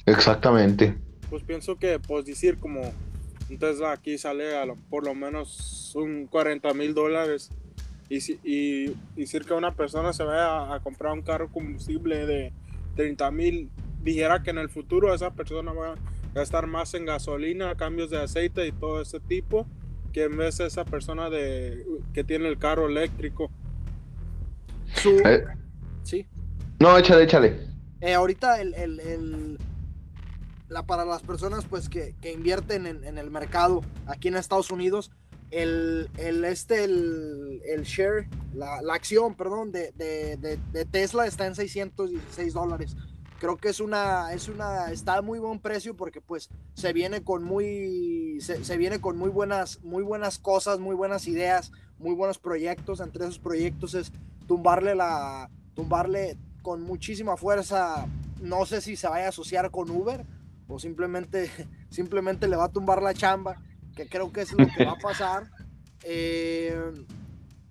Exactamente. 0.08 0.98
Pues 1.30 1.44
pienso 1.44 1.78
que, 1.78 2.00
pues 2.00 2.26
decir 2.26 2.58
como 2.58 2.82
un 3.50 3.60
Tesla 3.60 3.92
aquí 3.92 4.18
sale 4.18 4.58
a 4.58 4.66
lo, 4.66 4.76
por 4.90 5.06
lo 5.06 5.14
menos 5.14 5.94
un 5.96 6.26
40 6.26 6.74
mil 6.74 6.94
dólares 6.94 7.52
y, 8.10 8.18
y, 8.44 8.96
decir 9.16 9.46
que 9.46 9.54
una 9.54 9.76
persona 9.76 10.12
se 10.14 10.24
vaya 10.24 10.48
a, 10.48 10.76
a 10.76 10.80
comprar 10.80 11.14
un 11.14 11.22
carro 11.22 11.50
combustible 11.52 12.26
de 12.26 12.54
30 12.96 13.32
mil, 13.32 13.70
dijera 14.02 14.42
que 14.42 14.50
en 14.50 14.58
el 14.58 14.70
futuro 14.70 15.14
esa 15.14 15.32
persona 15.32 15.72
va 15.72 15.94
a 15.94 15.96
gastar 16.34 16.68
más 16.68 16.94
en 16.94 17.06
gasolina, 17.06 17.76
cambios 17.76 18.10
de 18.10 18.22
aceite 18.22 18.66
y 18.66 18.72
todo 18.72 19.02
ese 19.02 19.20
tipo 19.20 19.68
que 20.14 20.24
en 20.24 20.38
vez 20.38 20.58
de 20.58 20.66
esa 20.68 20.86
persona 20.86 21.30
de, 21.30 21.86
que 22.14 22.24
tiene 22.24 22.48
el 22.48 22.58
carro 22.58 22.88
eléctrico. 22.88 23.52
Su... 24.96 25.20
Eh. 25.24 25.44
Sí. 26.04 26.26
No, 26.80 26.98
échale, 26.98 27.24
échale. 27.24 27.60
Eh, 28.02 28.14
ahorita 28.14 28.62
el, 28.62 28.74
el, 28.76 29.00
el, 29.00 29.58
la, 30.70 30.84
para 30.84 31.06
las 31.06 31.22
personas 31.22 31.66
pues 31.66 31.90
que, 31.90 32.16
que 32.22 32.32
invierten 32.32 32.86
en, 32.86 33.04
en, 33.04 33.18
el 33.18 33.32
mercado 33.32 33.82
aquí 34.06 34.28
en 34.28 34.36
Estados 34.36 34.72
Unidos, 34.72 35.12
el, 35.52 36.10
el 36.18 36.44
este, 36.44 36.84
el, 36.84 37.62
el 37.66 37.84
share, 37.84 38.28
la, 38.54 38.82
la, 38.82 38.94
acción, 38.96 39.36
perdón, 39.36 39.72
de, 39.72 39.92
de, 39.94 40.38
de, 40.38 40.86
Tesla 40.86 41.26
está 41.26 41.48
en 41.48 41.56
616 41.56 42.54
dólares 42.54 42.96
creo 43.40 43.58
que 43.58 43.70
es 43.70 43.80
una, 43.80 44.34
es 44.34 44.48
una, 44.48 44.92
está 44.92 45.18
a 45.18 45.22
muy 45.22 45.38
buen 45.38 45.60
precio 45.60 45.96
porque 45.96 46.22
pues 46.22 46.50
se 46.74 46.92
viene 46.92 47.24
con 47.24 47.44
muy, 47.44 48.40
se, 48.42 48.64
se, 48.64 48.78
viene 48.78 49.00
con 49.00 49.16
muy 49.16 49.30
buenas, 49.30 49.80
muy 49.84 50.02
buenas 50.02 50.40
cosas, 50.40 50.80
muy 50.80 50.96
buenas 50.96 51.28
ideas, 51.28 51.72
muy 52.00 52.16
buenos 52.16 52.40
proyectos. 52.40 53.00
Entre 53.00 53.24
esos 53.24 53.40
proyectos 53.40 53.94
es 53.94 54.12
tumbarle 54.48 54.96
la, 54.96 55.50
tumbarle 55.76 56.38
con 56.62 56.82
muchísima 56.82 57.38
fuerza. 57.38 58.08
No 58.42 58.66
sé 58.66 58.82
si 58.82 58.96
se 58.96 59.08
vaya 59.08 59.28
a 59.28 59.30
asociar 59.30 59.72
con 59.72 59.90
Uber 59.90 60.26
o 60.68 60.80
simplemente, 60.80 61.50
simplemente 61.90 62.48
le 62.48 62.56
va 62.56 62.66
a 62.66 62.72
tumbar 62.72 63.02
la 63.02 63.14
chamba, 63.14 63.62
que 63.96 64.08
creo 64.08 64.32
que 64.32 64.42
es 64.42 64.52
lo 64.54 64.68
que 64.68 64.86
va 64.86 64.94
a 64.94 65.00
pasar. 65.00 65.50
Eh, 66.10 66.74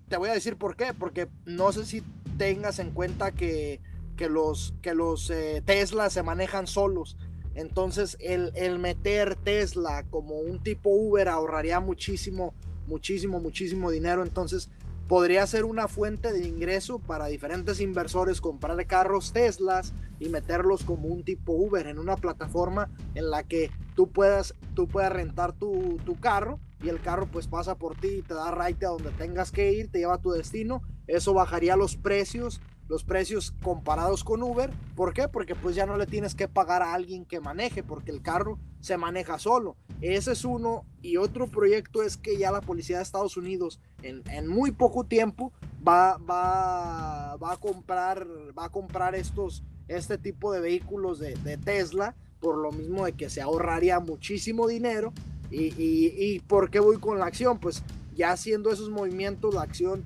te 0.09 0.17
voy 0.17 0.29
a 0.29 0.33
decir 0.33 0.57
por 0.57 0.75
qué, 0.75 0.93
porque 0.93 1.27
no 1.45 1.71
sé 1.71 1.85
si 1.85 2.03
tengas 2.37 2.77
en 2.77 2.91
cuenta 2.91 3.31
que 3.31 3.81
que 4.17 4.27
los, 4.27 4.73
que 4.81 4.93
los 4.93 5.29
eh, 5.29 5.63
Tesla 5.63 6.09
se 6.09 6.23
manejan 6.23 6.67
solos. 6.67 7.15
Entonces, 7.53 8.17
el, 8.19 8.51
el, 8.55 8.79
meter 8.79 9.35
Tesla 9.35 10.03
como 10.09 10.35
un 10.39 10.61
tipo 10.61 10.89
Uber 10.89 11.29
ahorraría 11.29 11.79
muchísimo, 11.79 12.53
muchísimo, 12.87 13.39
muchísimo 13.39 13.89
dinero. 13.89 14.23
Entonces, 14.23 14.69
podría 15.07 15.47
ser 15.47 15.65
una 15.65 15.87
fuente 15.87 16.33
de 16.33 16.45
ingreso 16.45 16.99
para 16.99 17.27
diferentes 17.27 17.79
inversores 17.79 18.41
comprar 18.41 18.85
carros 18.85 19.31
Teslas 19.31 19.93
y 20.19 20.29
meterlos 20.29 20.83
como 20.83 21.07
un 21.07 21.23
tipo 21.23 21.53
Uber 21.53 21.87
en 21.87 21.99
una 21.99 22.17
plataforma 22.17 22.89
en 23.15 23.29
la 23.29 23.43
que 23.43 23.71
tú 23.95 24.09
puedas, 24.11 24.53
tú 24.75 24.87
puedas 24.87 25.11
rentar 25.11 25.53
tu, 25.53 25.97
tu 26.05 26.19
carro 26.19 26.59
y 26.83 26.89
el 26.89 27.01
carro 27.01 27.27
pues 27.31 27.47
pasa 27.47 27.75
por 27.75 27.95
ti, 27.95 28.21
te 28.27 28.33
da 28.33 28.51
right 28.51 28.83
a 28.83 28.89
donde 28.89 29.11
tengas 29.11 29.51
que 29.51 29.71
ir, 29.73 29.89
te 29.89 29.99
lleva 29.99 30.15
a 30.15 30.21
tu 30.21 30.31
destino. 30.31 30.81
Eso 31.07 31.33
bajaría 31.33 31.75
los 31.75 31.95
precios 31.95 32.61
los 32.87 33.03
precios 33.03 33.51
comparados 33.61 34.23
con 34.23 34.41
Uber. 34.43 34.71
¿Por 34.95 35.13
qué? 35.13 35.27
Porque 35.27 35.55
pues 35.55 35.75
ya 35.75 35.85
no 35.85 35.97
le 35.97 36.05
tienes 36.05 36.35
que 36.35 36.47
pagar 36.47 36.81
a 36.81 36.93
alguien 36.93 37.25
que 37.25 37.39
maneje, 37.39 37.83
porque 37.83 38.11
el 38.11 38.21
carro 38.21 38.59
se 38.79 38.97
maneja 38.97 39.39
solo. 39.39 39.75
Ese 40.01 40.31
es 40.31 40.45
uno. 40.45 40.85
Y 41.01 41.17
otro 41.17 41.47
proyecto 41.47 42.03
es 42.03 42.17
que 42.17 42.37
ya 42.37 42.51
la 42.51 42.61
policía 42.61 42.97
de 42.97 43.03
Estados 43.03 43.37
Unidos 43.37 43.79
en, 44.03 44.47
muy 44.47 44.71
poco 44.71 45.03
tiempo 45.03 45.51
va, 45.85 46.17
va, 46.17 47.35
va, 47.35 47.53
a 47.53 47.57
comprar, 47.57 48.25
va 48.57 48.69
comprar 48.69 49.15
estos, 49.15 49.63
este 49.87 50.17
tipo 50.17 50.51
de 50.51 50.61
vehículos 50.61 51.19
de, 51.19 51.35
de 51.35 51.57
Tesla, 51.57 52.15
por 52.39 52.57
lo 52.57 52.71
mismo 52.71 53.05
de 53.05 53.13
que 53.13 53.29
se 53.29 53.41
ahorraría 53.41 53.99
muchísimo 53.99 54.67
dinero. 54.67 55.13
Y, 55.49 55.73
y, 55.81 56.13
y 56.17 56.39
por 56.39 56.69
qué 56.69 56.79
voy 56.79 56.97
con 56.97 57.19
la 57.19 57.25
acción? 57.25 57.59
Pues 57.59 57.83
ya 58.15 58.31
haciendo 58.31 58.71
esos 58.71 58.89
movimientos, 58.89 59.53
la 59.53 59.61
acción, 59.61 60.03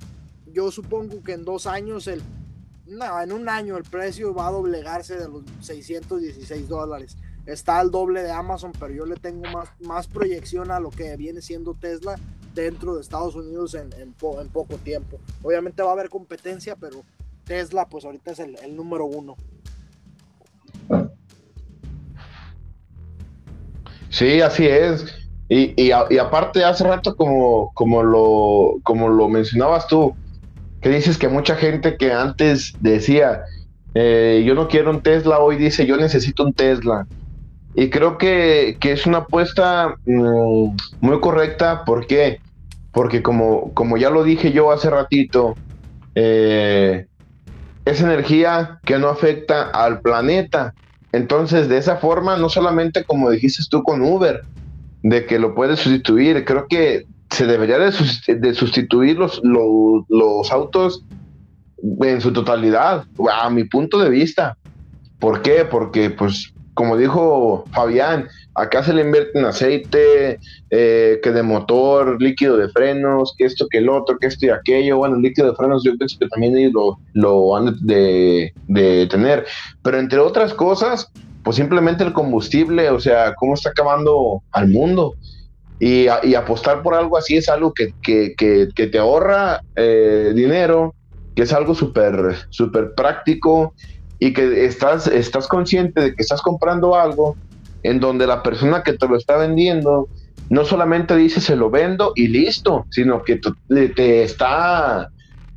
yo 0.52 0.72
supongo 0.72 1.24
que 1.24 1.34
en 1.34 1.46
dos 1.46 1.66
años 1.66 2.08
el 2.08 2.22
no, 2.92 3.22
en 3.22 3.32
un 3.32 3.48
año 3.48 3.78
el 3.78 3.84
precio 3.84 4.34
va 4.34 4.48
a 4.48 4.52
doblegarse 4.52 5.16
de 5.16 5.28
los 5.28 5.44
616 5.62 6.68
dólares. 6.68 7.18
Está 7.46 7.80
al 7.80 7.90
doble 7.90 8.22
de 8.22 8.32
Amazon, 8.32 8.72
pero 8.78 8.94
yo 8.94 9.06
le 9.06 9.16
tengo 9.16 9.50
más, 9.50 9.70
más 9.80 10.08
proyección 10.08 10.72
a 10.72 10.80
lo 10.80 10.90
que 10.90 11.16
viene 11.18 11.42
siendo 11.42 11.74
Tesla 11.74 12.20
dentro 12.54 12.96
de 12.96 13.02
Estados 13.02 13.36
Unidos 13.36 13.74
en, 13.76 13.94
en, 13.94 14.12
po, 14.14 14.42
en 14.42 14.50
poco 14.50 14.76
tiempo. 14.78 15.20
Obviamente 15.42 15.82
va 15.82 15.90
a 15.90 15.94
haber 15.94 16.10
competencia, 16.10 16.76
pero 16.76 17.04
Tesla 17.46 17.88
pues 17.88 18.04
ahorita 18.06 18.32
es 18.32 18.40
el, 18.40 18.76
número 18.76 19.06
uno. 19.06 19.36
Sí, 24.10 24.42
así 24.42 24.68
es. 24.68 25.06
Y, 25.48 25.74
y, 25.82 25.92
y, 26.10 26.18
aparte, 26.18 26.64
hace 26.64 26.84
rato, 26.84 27.16
como, 27.16 27.72
como, 27.74 28.04
lo, 28.04 28.80
como 28.84 29.10
lo 29.10 29.28
mencionabas 29.28 29.88
tú, 29.88 30.16
que 30.82 30.90
dices 30.90 31.18
que 31.18 31.30
mucha 31.30 31.56
gente 31.56 31.96
que 31.96 32.12
antes 32.12 32.74
decía, 32.80 33.44
eh, 33.94 34.44
yo 34.46 34.56
no 34.56 34.68
quiero 34.68 34.92
un 34.92 35.02
Tesla, 35.02 35.40
hoy 35.40 35.56
dice, 35.58 35.86
yo 35.86 35.98
necesito 35.98 36.44
un 36.44 36.54
Tesla. 36.54 37.06
Y 37.76 37.90
creo 37.90 38.18
que, 38.18 38.78
que 38.80 38.92
es 38.92 39.06
una 39.06 39.20
apuesta 39.20 39.96
mmm, 40.06 40.76
muy 41.00 41.20
correcta. 41.22 41.86
¿Por 41.86 42.08
qué? 42.08 42.42
Porque 42.92 43.22
como, 43.22 43.74
como 43.74 43.98
ya 43.98 44.10
lo 44.10 44.24
dije 44.24 44.52
yo 44.52 44.72
hace 44.72 44.90
ratito, 44.90 45.56
eh, 46.16 47.06
es 47.86 48.02
energía 48.02 48.80
que 48.84 49.00
no 49.00 49.08
afecta 49.08 49.64
al 49.64 50.02
planeta. 50.02 50.74
Entonces, 51.14 51.70
de 51.70 51.78
esa 51.78 51.98
forma, 51.98 52.38
no 52.38 52.50
solamente 52.50 53.04
como 53.04 53.30
dijiste 53.30 53.64
tú 53.70 53.84
con 53.84 54.02
Uber, 54.02 54.42
de 55.04 55.26
que 55.26 55.40
lo 55.40 55.56
puedes 55.56 55.80
sustituir, 55.80 56.46
creo 56.46 56.68
que 56.68 57.06
se 57.32 57.46
debería 57.48 57.80
de, 57.80 57.92
sustituir 58.54 59.18
los, 59.18 59.42
los, 59.44 60.52
autos 60.52 61.04
en 62.02 62.22
su 62.22 62.34
totalidad, 62.34 63.06
a 63.32 63.50
mi 63.50 63.64
punto 63.64 64.00
de 64.00 64.10
vista. 64.10 64.58
¿Por 65.20 65.42
qué? 65.42 65.66
Porque, 65.66 66.10
pues, 66.10 66.54
como 66.74 66.98
dijo 66.98 67.66
Fabián, 67.72 68.28
acá 68.56 68.84
se 68.84 68.94
le 68.94 69.02
invierte 69.02 69.40
en 69.40 69.46
aceite, 69.46 70.40
eh, 70.70 71.20
que 71.24 71.32
de 71.32 71.44
motor, 71.44 72.22
líquido 72.22 72.58
de 72.58 72.70
frenos, 72.70 73.34
que 73.38 73.46
esto, 73.46 73.68
que 73.70 73.78
el 73.78 73.90
otro, 73.90 74.18
que 74.18 74.28
esto 74.28 74.48
y 74.48 74.50
aquello. 74.50 74.98
Bueno, 74.98 75.16
líquido 75.18 75.50
de 75.50 75.56
frenos 75.56 75.84
yo 75.84 75.98
pienso 75.98 76.18
que 76.20 76.28
también 76.28 76.58
ellos 76.58 76.74
lo, 76.74 77.00
lo 77.14 77.56
han 77.56 77.78
de, 77.82 78.54
de 78.68 79.08
tener. 79.08 79.46
Pero 79.84 80.00
entre 80.00 80.20
otras 80.20 80.54
cosas, 80.54 81.10
pues 81.44 81.56
simplemente 81.56 82.04
el 82.04 82.14
combustible, 82.14 82.90
o 82.90 83.00
sea, 83.00 83.34
cómo 83.36 83.54
está 83.54 83.70
acabando 83.70 84.44
al 84.52 84.68
mundo. 84.68 85.14
Y, 85.84 86.08
apostar 86.36 86.84
por 86.84 86.94
algo 86.94 87.18
así 87.18 87.38
es 87.38 87.50
algo 87.50 87.74
que, 87.74 87.96
te 88.76 89.00
ahorra 89.00 89.62
eh, 89.76 90.32
dinero, 90.36 90.94
que 91.36 91.42
es 91.42 91.52
algo 91.54 91.74
súper 91.74 92.36
super 92.52 92.94
práctico 92.94 93.74
y 94.20 94.32
que 94.32 94.66
estás, 94.66 95.08
estás 95.08 95.48
consciente 95.48 96.00
de 96.00 96.14
que 96.14 96.22
estás 96.22 96.44
comprando 96.44 96.96
algo 96.96 97.36
en 97.82 98.00
donde 98.00 98.28
la 98.28 98.44
persona 98.44 98.84
que 98.84 98.94
te 98.94 99.08
lo 99.08 99.18
está 99.18 99.38
vendiendo 99.38 100.08
no 100.52 100.66
solamente 100.66 101.16
dice 101.16 101.42
se 101.42 101.56
lo 101.56 101.72
vendo 101.72 102.12
y 102.16 102.28
listo, 102.28 102.86
sino 102.92 103.24
que 103.24 103.38
te, 103.38 103.90
te 103.90 104.22
está 104.22 105.10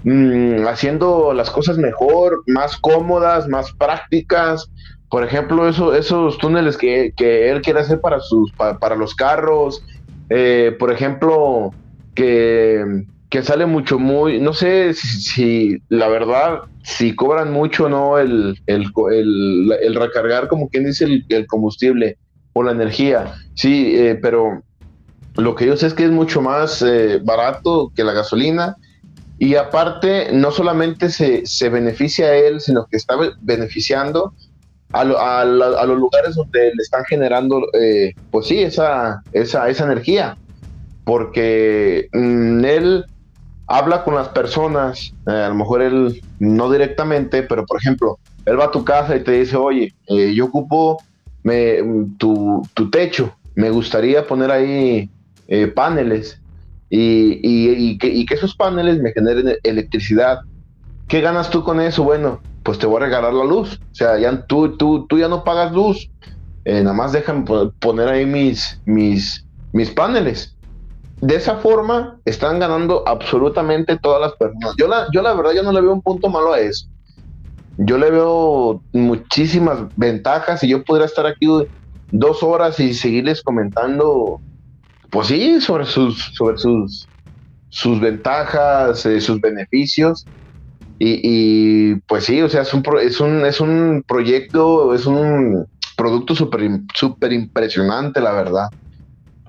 mm, 0.05 0.67
haciendo 0.67 1.35
las 1.35 1.51
cosas 1.51 1.77
mejor, 1.77 2.43
más 2.47 2.79
cómodas, 2.79 3.47
más 3.47 3.73
prácticas. 3.75 4.71
Por 5.11 5.23
ejemplo, 5.23 5.69
eso, 5.69 5.95
esos 5.95 6.39
túneles 6.39 6.79
que, 6.79 7.13
él 7.19 7.61
quiere 7.61 7.81
hacer 7.81 8.01
para, 8.01 8.21
sus, 8.21 8.55
para, 8.55 8.97
los 8.97 9.15
carros. 9.15 9.85
Eh, 10.31 10.75
por 10.79 10.91
ejemplo, 10.91 11.73
que, 12.15 13.05
sale 13.43 13.67
mucho 13.67 13.99
muy, 13.99 14.41
no 14.41 14.53
sé 14.53 14.95
si, 14.95 15.79
la 15.89 16.09
verdad, 16.09 16.61
si 16.85 17.17
cobran 17.17 17.53
mucho 17.53 17.89
no 17.89 18.19
el, 18.19 18.59
el, 18.67 18.87
el, 19.11 19.95
recargar, 19.95 20.49
como 20.49 20.69
quien 20.69 20.85
dice, 20.85 21.05
el, 21.05 21.47
combustible 21.47 22.17
o 22.53 22.63
la 22.63 22.73
energía. 22.73 23.35
Sí, 23.55 23.95
eh, 23.97 24.19
pero 24.21 24.63
lo 25.37 25.55
que 25.57 25.67
yo 25.67 25.77
sé 25.77 25.89
es 25.89 25.95
que 25.95 26.05
es 26.05 26.11
mucho 26.11 26.41
más 26.41 26.81
eh, 26.83 27.21
barato 27.23 27.93
que 27.95 28.05
la 28.05 28.13
gasolina 28.13 28.77
y 29.39 29.57
aparte 29.57 30.31
no 30.33 30.53
solamente 30.53 31.11
se, 31.11 31.45
se, 31.45 31.69
beneficia 31.69 32.27
a 32.27 32.37
él, 32.37 32.61
sino 32.61 32.87
que 32.87 32.97
está 32.97 33.17
beneficiando 33.41 34.33
a, 34.95 35.41
a, 35.41 35.45
los 35.87 35.99
lugares 35.99 36.35
donde 36.35 36.73
le 36.75 36.83
están 36.83 37.05
generando, 37.05 37.63
eh, 37.73 38.15
pues 38.31 38.47
sí, 38.47 38.63
esa, 38.63 39.23
esa, 39.33 39.69
esa 39.69 39.85
energía. 39.85 40.37
Porque 41.05 42.09
mm, 42.13 42.65
él 42.65 43.05
habla 43.67 44.05
con 44.05 44.15
las 44.15 44.29
personas, 44.29 45.13
eh, 45.27 45.33
a 45.33 45.49
lo 45.49 45.55
mejor 45.55 45.83
él 45.83 46.21
no 46.39 46.71
directamente, 46.71 47.43
pero 47.43 47.67
por 47.67 47.79
ejemplo, 47.79 48.19
él 48.47 48.59
va 48.59 48.67
a 48.67 48.71
tu 48.71 48.85
casa 48.85 49.17
y 49.17 49.25
te 49.25 49.33
dice, 49.33 49.57
oye, 49.57 49.93
yo 50.09 50.47
ocupo 50.47 50.99
me, 51.45 51.79
tu, 52.19 52.63
tu 52.75 52.91
techo, 52.91 53.35
me 53.55 53.71
gustaría 53.71 54.27
poner 54.27 54.51
ahí 54.51 55.11
eh, 55.47 55.67
paneles 55.69 56.41
y, 56.91 57.41
y, 57.43 57.99
que, 57.99 58.35
esos 58.35 58.55
paneles 58.57 59.01
me 59.01 59.13
generen 59.13 59.57
electricidad. 59.63 60.41
¿Qué 61.09 61.21
ganas 61.21 61.51
tú 61.51 61.63
con 61.65 61.81
eso? 61.81 62.03
Bueno, 62.03 62.45
pues 62.63 62.79
te 62.79 62.87
voy 62.87 62.97
a 63.03 63.07
regalar 63.07 63.33
la 63.33 63.45
luz. 63.45 63.75
O 63.75 63.79
sea, 63.93 64.19
ya 64.19 64.45
tú, 64.47 64.77
tú, 64.77 65.07
tú 65.07 65.19
ya 65.19 65.29
no 65.29 65.45
pagas 65.45 65.73
luz. 65.73 66.09
Eh, 66.65 66.83
nada 66.83 66.95
más 66.97 67.13
déjame 67.13 67.45
poner 67.81 68.09
ahí 68.09 68.27
mis, 68.27 68.81
mis, 68.85 69.47
mis 69.73 69.91
paneles. 69.91 70.57
De 71.21 71.37
esa 71.37 71.57
forma 71.59 72.21
están 72.25 72.61
ganando 72.61 73.07
absolutamente 73.09 73.99
todas 73.99 74.21
las 74.21 74.35
personas. 74.37 74.75
Yo 74.79 74.89
la, 74.89 75.09
yo 75.13 75.23
la 75.23 75.35
verdad 75.35 75.53
yo 75.55 75.63
no 75.63 75.73
le 75.73 75.81
veo 75.83 75.93
un 75.95 76.03
punto 76.03 76.29
malo 76.31 76.53
a 76.55 76.61
eso. 76.61 76.87
Yo 77.77 77.99
le 77.99 78.11
veo 78.11 78.85
muchísimas 78.93 79.89
ventajas 79.97 80.63
y 80.63 80.69
yo 80.69 80.85
podría 80.85 81.07
estar 81.07 81.27
aquí 81.27 81.47
dos 82.11 82.43
horas 82.43 82.79
y 82.79 82.95
seguirles 82.95 83.43
comentando 83.43 84.43
pues 85.11 85.29
sí, 85.29 85.61
sobre 85.61 85.87
sus, 85.87 86.33
sobre 86.35 86.59
sus, 86.59 87.11
sus 87.69 88.01
ventajas, 88.01 89.07
eh, 89.07 89.21
sus 89.21 89.41
beneficios. 89.41 90.29
Y, 90.99 91.97
pues 92.07 92.25
sí, 92.25 92.41
o 92.41 92.49
sea, 92.49 92.63
es 92.63 92.73
un, 92.73 92.83
es 93.01 93.21
un, 93.21 93.45
es 93.45 93.61
un 93.61 94.05
proyecto, 94.07 94.95
es 94.95 95.07
un 95.07 95.67
producto 95.97 96.35
súper 96.35 96.81
super 96.95 97.33
impresionante, 97.33 98.21
la 98.21 98.33
verdad. 98.33 98.69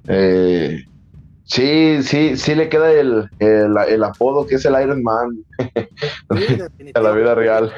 Eh, 0.07 0.83
sí, 1.43 2.01
sí, 2.03 2.35
sí 2.35 2.55
le 2.55 2.67
queda 2.67 2.91
el, 2.91 3.29
el, 3.39 4.03
apodo 4.03 4.45
que 4.45 4.55
es 4.55 4.65
el 4.65 4.73
Iron 4.81 5.03
Man 5.03 5.29
a 6.93 6.99
la 6.99 7.11
vida 7.11 7.35
real. 7.35 7.71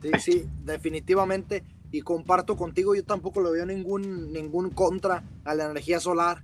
Sí, 0.00 0.10
sí, 0.18 0.46
definitivamente. 0.64 1.64
Y 1.90 2.00
comparto 2.00 2.56
contigo, 2.56 2.94
yo 2.94 3.04
tampoco 3.04 3.42
le 3.42 3.50
veo 3.50 3.66
ningún, 3.66 4.32
ningún 4.32 4.70
contra 4.70 5.22
a 5.44 5.54
la 5.54 5.64
energía 5.64 6.00
solar 6.00 6.42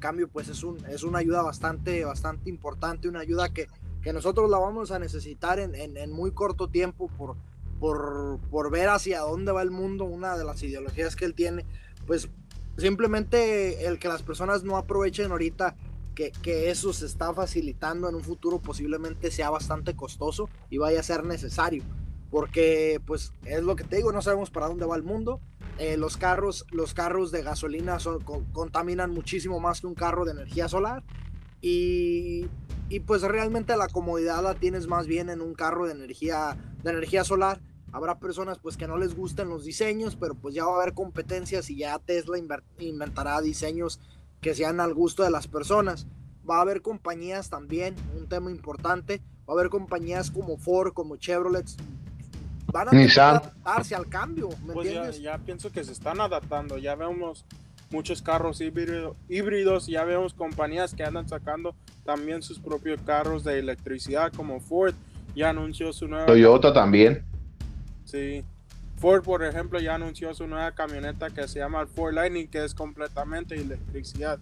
cambio, 0.00 0.26
pues 0.26 0.48
es, 0.48 0.64
un, 0.64 0.84
es 0.86 1.04
una 1.04 1.18
ayuda 1.18 1.42
bastante, 1.42 2.04
bastante 2.04 2.50
importante, 2.50 3.08
una 3.08 3.20
ayuda 3.20 3.50
que, 3.50 3.68
que 4.02 4.12
nosotros 4.12 4.50
la 4.50 4.58
vamos 4.58 4.90
a 4.90 4.98
necesitar 4.98 5.58
en, 5.58 5.74
en, 5.74 6.10
muy 6.10 6.32
corto 6.32 6.68
tiempo 6.68 7.08
por, 7.18 7.36
por, 7.78 8.38
por, 8.50 8.70
ver 8.70 8.88
hacia 8.88 9.20
dónde 9.20 9.52
va 9.52 9.62
el 9.62 9.70
mundo, 9.70 10.04
una 10.04 10.36
de 10.36 10.44
las 10.44 10.62
ideologías 10.62 11.16
que 11.16 11.24
él 11.24 11.34
tiene, 11.34 11.66
pues 12.06 12.28
simplemente 12.78 13.86
el 13.86 13.98
que 13.98 14.08
las 14.08 14.22
personas 14.22 14.64
no 14.64 14.76
aprovechen 14.76 15.30
ahorita 15.30 15.76
que, 16.14 16.32
que, 16.42 16.70
eso 16.70 16.92
se 16.92 17.06
está 17.06 17.32
facilitando 17.34 18.08
en 18.08 18.14
un 18.14 18.22
futuro 18.22 18.58
posiblemente 18.58 19.30
sea 19.30 19.50
bastante 19.50 19.94
costoso 19.94 20.48
y 20.70 20.78
vaya 20.78 21.00
a 21.00 21.04
ser 21.04 21.24
necesario, 21.24 21.82
porque 22.30 23.00
pues 23.04 23.32
es 23.44 23.62
lo 23.62 23.76
que 23.76 23.84
te 23.84 23.96
digo, 23.96 24.12
no 24.12 24.22
sabemos 24.22 24.50
para 24.50 24.68
dónde 24.68 24.86
va 24.86 24.96
el 24.96 25.02
mundo, 25.02 25.40
eh, 25.80 25.96
los, 25.96 26.18
carros, 26.18 26.66
los 26.70 26.92
carros 26.92 27.32
de 27.32 27.42
gasolina 27.42 27.96
contaminan 28.52 29.10
muchísimo 29.10 29.60
más 29.60 29.80
que 29.80 29.86
un 29.86 29.94
carro 29.94 30.26
de 30.26 30.32
energía 30.32 30.68
solar. 30.68 31.02
Y, 31.62 32.48
y, 32.90 33.00
pues 33.00 33.22
realmente 33.22 33.76
la 33.76 33.88
comodidad 33.88 34.42
la 34.42 34.54
tienes 34.54 34.86
más 34.86 35.06
bien 35.06 35.30
en 35.30 35.40
un 35.40 35.54
carro 35.54 35.86
de 35.86 35.92
energía, 35.92 36.56
de 36.82 36.90
energía 36.90 37.24
solar. 37.24 37.60
Habrá 37.92 38.18
personas 38.18 38.58
pues 38.58 38.76
que 38.76 38.86
no 38.86 38.98
les 38.98 39.16
gusten 39.16 39.48
los 39.48 39.64
diseños, 39.64 40.16
pero 40.16 40.34
pues 40.34 40.54
ya 40.54 40.64
va 40.64 40.72
a 40.72 40.82
haber 40.82 40.94
competencias 40.94 41.70
y 41.70 41.76
ya 41.76 41.98
Tesla 41.98 42.36
inventará 42.78 43.40
diseños 43.40 44.00
que 44.40 44.54
sean 44.54 44.80
al 44.80 44.94
gusto 44.94 45.22
de 45.22 45.30
las 45.30 45.48
personas. 45.48 46.06
Va 46.48 46.58
a 46.58 46.62
haber 46.62 46.82
compañías 46.82 47.48
también, 47.48 47.94
un 48.16 48.28
tema 48.28 48.50
importante, 48.50 49.20
va 49.48 49.54
a 49.54 49.58
haber 49.58 49.70
compañías 49.70 50.30
como 50.30 50.56
Ford, 50.56 50.92
como 50.92 51.16
Chevrolet, 51.16 51.66
van 52.72 52.88
a 52.88 52.90
adaptarse 52.90 53.94
al 53.94 54.08
cambio. 54.08 54.48
pues 54.72 55.20
Ya, 55.20 55.38
pienso 55.38 55.70
que 55.70 55.84
se 55.84 55.92
están 55.92 56.20
adaptando. 56.20 56.78
Ya 56.78 56.94
vemos 56.94 57.44
muchos 57.90 58.22
carros 58.22 58.60
híbridos, 58.60 59.86
ya 59.86 60.04
vemos 60.04 60.32
compañías 60.32 60.94
que 60.94 61.02
andan 61.02 61.28
sacando 61.28 61.74
también 62.04 62.42
sus 62.42 62.58
propios 62.58 63.00
carros 63.02 63.44
de 63.44 63.58
electricidad, 63.58 64.32
como 64.32 64.60
Ford 64.60 64.94
ya 65.34 65.50
anunció 65.50 65.92
su 65.92 66.08
nueva. 66.08 66.26
Toyota 66.26 66.72
también. 66.72 67.24
Sí. 68.04 68.44
Ford, 68.96 69.22
por 69.22 69.44
ejemplo, 69.44 69.80
ya 69.80 69.94
anunció 69.94 70.34
su 70.34 70.46
nueva 70.46 70.72
camioneta 70.72 71.30
que 71.30 71.48
se 71.48 71.58
llama 71.58 71.86
Ford 71.86 72.14
Lightning, 72.14 72.48
que 72.48 72.64
es 72.64 72.74
completamente 72.74 73.54
electricidad. 73.54 74.38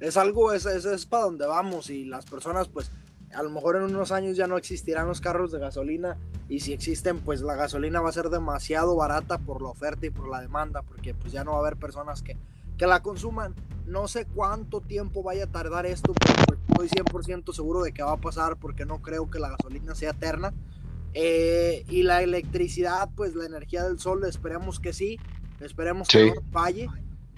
Es 0.00 0.16
algo, 0.16 0.52
es, 0.52 0.64
es, 0.64 0.84
es 0.84 1.04
para 1.06 1.24
donde 1.24 1.46
vamos 1.46 1.90
y 1.90 2.04
las 2.04 2.24
personas, 2.24 2.68
pues, 2.68 2.90
a 3.34 3.42
lo 3.42 3.50
mejor 3.50 3.76
en 3.76 3.82
unos 3.82 4.12
años 4.12 4.36
ya 4.36 4.46
no 4.46 4.56
existirán 4.56 5.06
los 5.06 5.20
carros 5.20 5.52
de 5.52 5.58
gasolina 5.58 6.16
y 6.48 6.60
si 6.60 6.72
existen 6.72 7.20
pues 7.20 7.40
la 7.42 7.54
gasolina 7.54 8.00
va 8.00 8.08
a 8.08 8.12
ser 8.12 8.30
demasiado 8.30 8.96
barata 8.96 9.38
por 9.38 9.62
la 9.62 9.68
oferta 9.68 10.06
y 10.06 10.10
por 10.10 10.28
la 10.28 10.40
demanda 10.40 10.82
porque 10.82 11.14
pues 11.14 11.32
ya 11.32 11.44
no 11.44 11.52
va 11.52 11.58
a 11.58 11.60
haber 11.60 11.76
personas 11.76 12.22
que, 12.22 12.36
que 12.78 12.86
la 12.86 13.02
consuman. 13.02 13.54
No 13.86 14.06
sé 14.06 14.26
cuánto 14.26 14.80
tiempo 14.80 15.22
vaya 15.22 15.44
a 15.44 15.46
tardar 15.46 15.86
esto, 15.86 16.14
pero 16.14 16.58
estoy 16.68 16.88
100% 16.88 17.52
seguro 17.52 17.82
de 17.82 17.92
que 17.92 18.02
va 18.02 18.12
a 18.12 18.16
pasar 18.18 18.56
porque 18.56 18.86
no 18.86 19.00
creo 19.00 19.30
que 19.30 19.38
la 19.38 19.50
gasolina 19.50 19.94
sea 19.94 20.10
eterna. 20.10 20.52
Eh, 21.14 21.84
y 21.88 22.02
la 22.02 22.22
electricidad, 22.22 23.08
pues 23.16 23.34
la 23.34 23.46
energía 23.46 23.82
del 23.82 23.98
sol, 23.98 24.24
esperemos 24.24 24.78
que 24.78 24.92
sí, 24.92 25.18
esperemos 25.60 26.08
que 26.08 26.32
no 26.34 26.42
falle. 26.52 26.88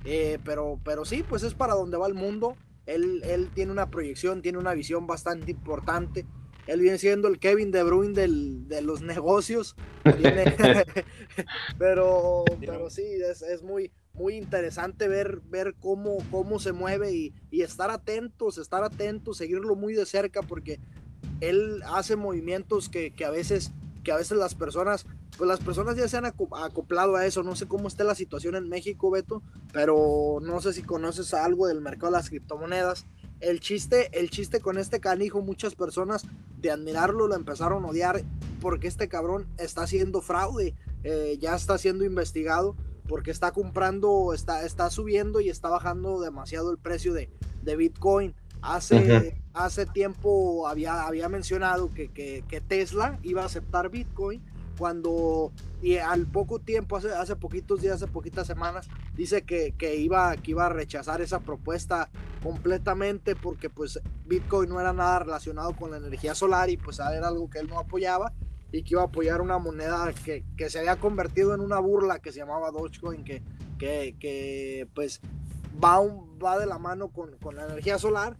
Eh, 0.05 0.39
pero, 0.45 0.79
pero 0.85 1.05
sí, 1.05 1.25
pues 1.27 1.43
es 1.43 1.55
para 1.55 1.75
donde 1.75 1.97
va 1.97 2.07
el 2.07 2.15
mundo. 2.15 2.57
Él, 2.87 3.23
él 3.25 3.51
tiene 3.55 3.73
una 3.73 3.91
proyección, 3.91 4.43
tiene 4.43 4.59
una 4.59 4.75
visión 4.75 5.07
bastante 5.07 5.51
importante. 5.51 6.27
Él 6.67 6.81
viene 6.81 6.99
siendo 6.99 7.29
el 7.29 7.39
Kevin 7.39 7.71
De 7.71 7.83
Bruyne 7.83 8.15
del, 8.15 8.69
de 8.69 8.83
los 8.83 9.03
negocios. 9.03 9.77
pero, 11.79 12.45
pero 12.61 12.91
sí, 12.91 13.03
es, 13.03 13.43
es, 13.43 13.63
muy, 13.63 13.91
muy 14.13 14.37
interesante 14.37 15.09
ver, 15.09 15.41
ver 15.49 15.75
cómo, 15.81 16.19
cómo 16.31 16.59
se 16.59 16.73
mueve 16.73 17.13
y, 17.13 17.35
y, 17.51 17.63
estar 17.63 17.91
atentos, 17.91 18.59
estar 18.59 18.85
atentos, 18.85 19.39
seguirlo 19.39 19.75
muy 19.75 19.95
de 19.95 20.07
cerca 20.07 20.43
porque 20.43 20.81
él 21.41 21.83
hace 21.87 22.17
movimientos 22.17 22.89
que, 22.89 23.13
que 23.13 23.25
a 23.25 23.31
veces 23.31 23.73
que 24.03 24.13
a 24.13 24.17
veces 24.17 24.39
las 24.39 24.55
personas, 24.55 25.07
pues 25.41 25.49
las 25.49 25.61
personas 25.61 25.97
ya 25.97 26.07
se 26.07 26.19
han 26.19 26.27
acoplado 26.27 27.17
a 27.17 27.25
eso. 27.25 27.43
No 27.43 27.57
sé 27.57 27.67
cómo 27.67 27.89
está 27.89 28.05
la 28.05 28.15
situación 28.15 28.57
en 28.57 28.69
México, 28.69 29.11
Beto, 29.11 29.43
pero 29.73 30.39
no 30.43 30.61
sé 30.61 30.75
si 30.75 30.83
conoces 30.83 31.33
algo 31.33 31.67
del 31.67 31.81
mercado 31.81 32.13
de 32.13 32.19
las 32.19 32.29
criptomonedas. 32.29 33.07
El 33.41 33.59
chiste, 33.61 34.11
el 34.21 34.29
chiste 34.29 34.61
con 34.61 34.77
este 34.77 35.01
canijo, 35.01 35.41
muchas 35.41 35.75
personas 35.75 36.27
de 36.59 36.71
admirarlo 36.71 37.27
lo 37.27 37.37
empezaron 37.37 37.87
a 37.87 37.89
odiar 37.89 38.23
porque 38.61 38.87
este 38.87 39.09
cabrón 39.09 39.47
está 39.57 39.85
haciendo 39.85 40.21
fraude, 40.21 40.75
eh, 41.05 41.39
ya 41.41 41.57
está 41.57 41.79
siendo 41.79 42.05
investigado 42.05 42.77
porque 43.09 43.31
está 43.31 43.53
comprando, 43.53 44.35
está, 44.35 44.67
está 44.67 44.91
subiendo 44.91 45.41
y 45.41 45.49
está 45.49 45.71
bajando 45.71 46.21
demasiado 46.21 46.71
el 46.71 46.77
precio 46.77 47.15
de, 47.15 47.31
de 47.63 47.77
Bitcoin. 47.77 48.35
Hace, 48.61 49.41
hace 49.55 49.87
tiempo 49.87 50.69
había, 50.69 51.07
había 51.07 51.31
mencionado 51.31 51.95
que, 51.95 52.11
que, 52.11 52.61
Tesla 52.61 53.19
iba 53.23 53.43
a 53.43 53.47
aceptar 53.47 53.89
Bitcoin 53.89 54.43
cuando 54.81 55.53
y 55.83 55.99
al 55.99 56.27
poco 56.27 56.59
tiempo, 56.59 56.97
hace, 56.97 57.13
hace 57.13 57.37
poquitos 57.37 57.83
días, 57.83 57.97
hace 57.97 58.07
poquitas 58.07 58.47
semanas, 58.47 58.89
dice 59.15 59.43
que, 59.43 59.75
que, 59.77 59.97
iba, 59.97 60.35
que 60.39 60.53
iba 60.53 60.65
a 60.65 60.71
rechazar 60.71 61.21
esa 61.21 61.41
propuesta 61.41 62.09
completamente 62.43 63.37
porque 63.37 63.69
pues 63.69 64.01
Bitcoin 64.25 64.71
no 64.71 64.81
era 64.81 64.95
nada 64.95 65.19
relacionado 65.19 65.77
con 65.77 65.91
la 65.91 65.99
energía 65.99 66.35
solar 66.35 66.71
y 66.71 66.79
pues 66.79 66.99
era 66.99 67.29
algo 67.29 67.51
que 67.51 67.59
él 67.59 67.69
no 67.69 67.79
apoyaba 67.79 68.33
y 68.73 68.83
que 68.83 68.95
iba 68.95 69.03
a 69.03 69.07
apoyar 69.07 69.43
una 69.43 69.59
moneda 69.59 70.11
que, 70.25 70.45
que 70.57 70.71
se 70.71 70.79
había 70.79 70.97
convertido 70.97 71.55
en 71.55 71.61
una 71.61 71.79
burla 71.79 72.21
que 72.21 72.33
se 72.33 72.39
llamaba 72.39 72.71
Dogecoin, 72.71 73.23
que, 73.23 73.43
que, 73.79 74.17
que 74.19 74.89
pues 74.95 75.21
va, 75.83 76.01
va 76.43 76.59
de 76.59 76.65
la 76.65 76.79
mano 76.79 77.09
con, 77.09 77.37
con, 77.37 77.57
la 77.57 77.67
energía 77.67 77.99
solar 77.99 78.39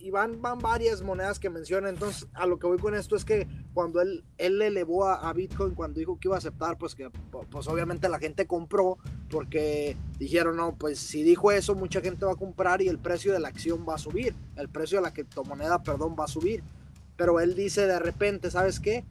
y 0.00 0.10
van, 0.10 0.40
van 0.40 0.58
varias 0.58 1.02
monedas 1.02 1.38
que 1.38 1.50
menciona. 1.50 1.88
Entonces, 1.88 2.26
a 2.34 2.46
lo 2.46 2.58
que 2.58 2.66
voy 2.66 2.78
con 2.78 2.94
esto 2.94 3.16
es 3.16 3.24
que 3.24 3.46
cuando 3.74 4.00
él, 4.00 4.24
él 4.38 4.58
le 4.58 4.68
elevó 4.68 5.06
a, 5.06 5.32
Bitcoin, 5.32 5.74
cuando 5.74 5.98
dijo 5.98 6.18
que 6.18 6.28
iba 6.28 6.36
a 6.36 6.38
aceptar, 6.38 6.78
pues 6.78 6.94
que 6.94 7.10
pues 7.50 7.68
obviamente 7.68 8.08
la 8.08 8.18
gente 8.18 8.46
compró 8.46 8.98
porque 9.28 9.96
dijeron, 10.18 10.56
no, 10.56 10.76
pues 10.76 10.98
si 10.98 11.22
dijo 11.22 11.52
eso, 11.52 11.74
mucha 11.74 12.00
gente 12.00 12.24
va 12.24 12.32
a 12.32 12.36
comprar 12.36 12.82
y 12.82 12.88
el 12.88 12.98
precio 12.98 13.32
de 13.32 13.40
la 13.40 13.48
acción 13.48 13.86
va 13.88 13.94
a 13.94 13.98
subir, 13.98 14.34
el 14.56 14.68
precio 14.68 14.98
de 14.98 15.02
la 15.02 15.12
criptomoneda, 15.12 15.82
perdón, 15.82 16.16
va 16.18 16.24
a 16.24 16.28
subir. 16.28 16.62
Pero 17.16 17.38
él 17.40 17.54
dice 17.54 17.86
de 17.86 17.98
repente, 17.98 18.50
¿sabes 18.50 18.80
qué? 18.80 19.04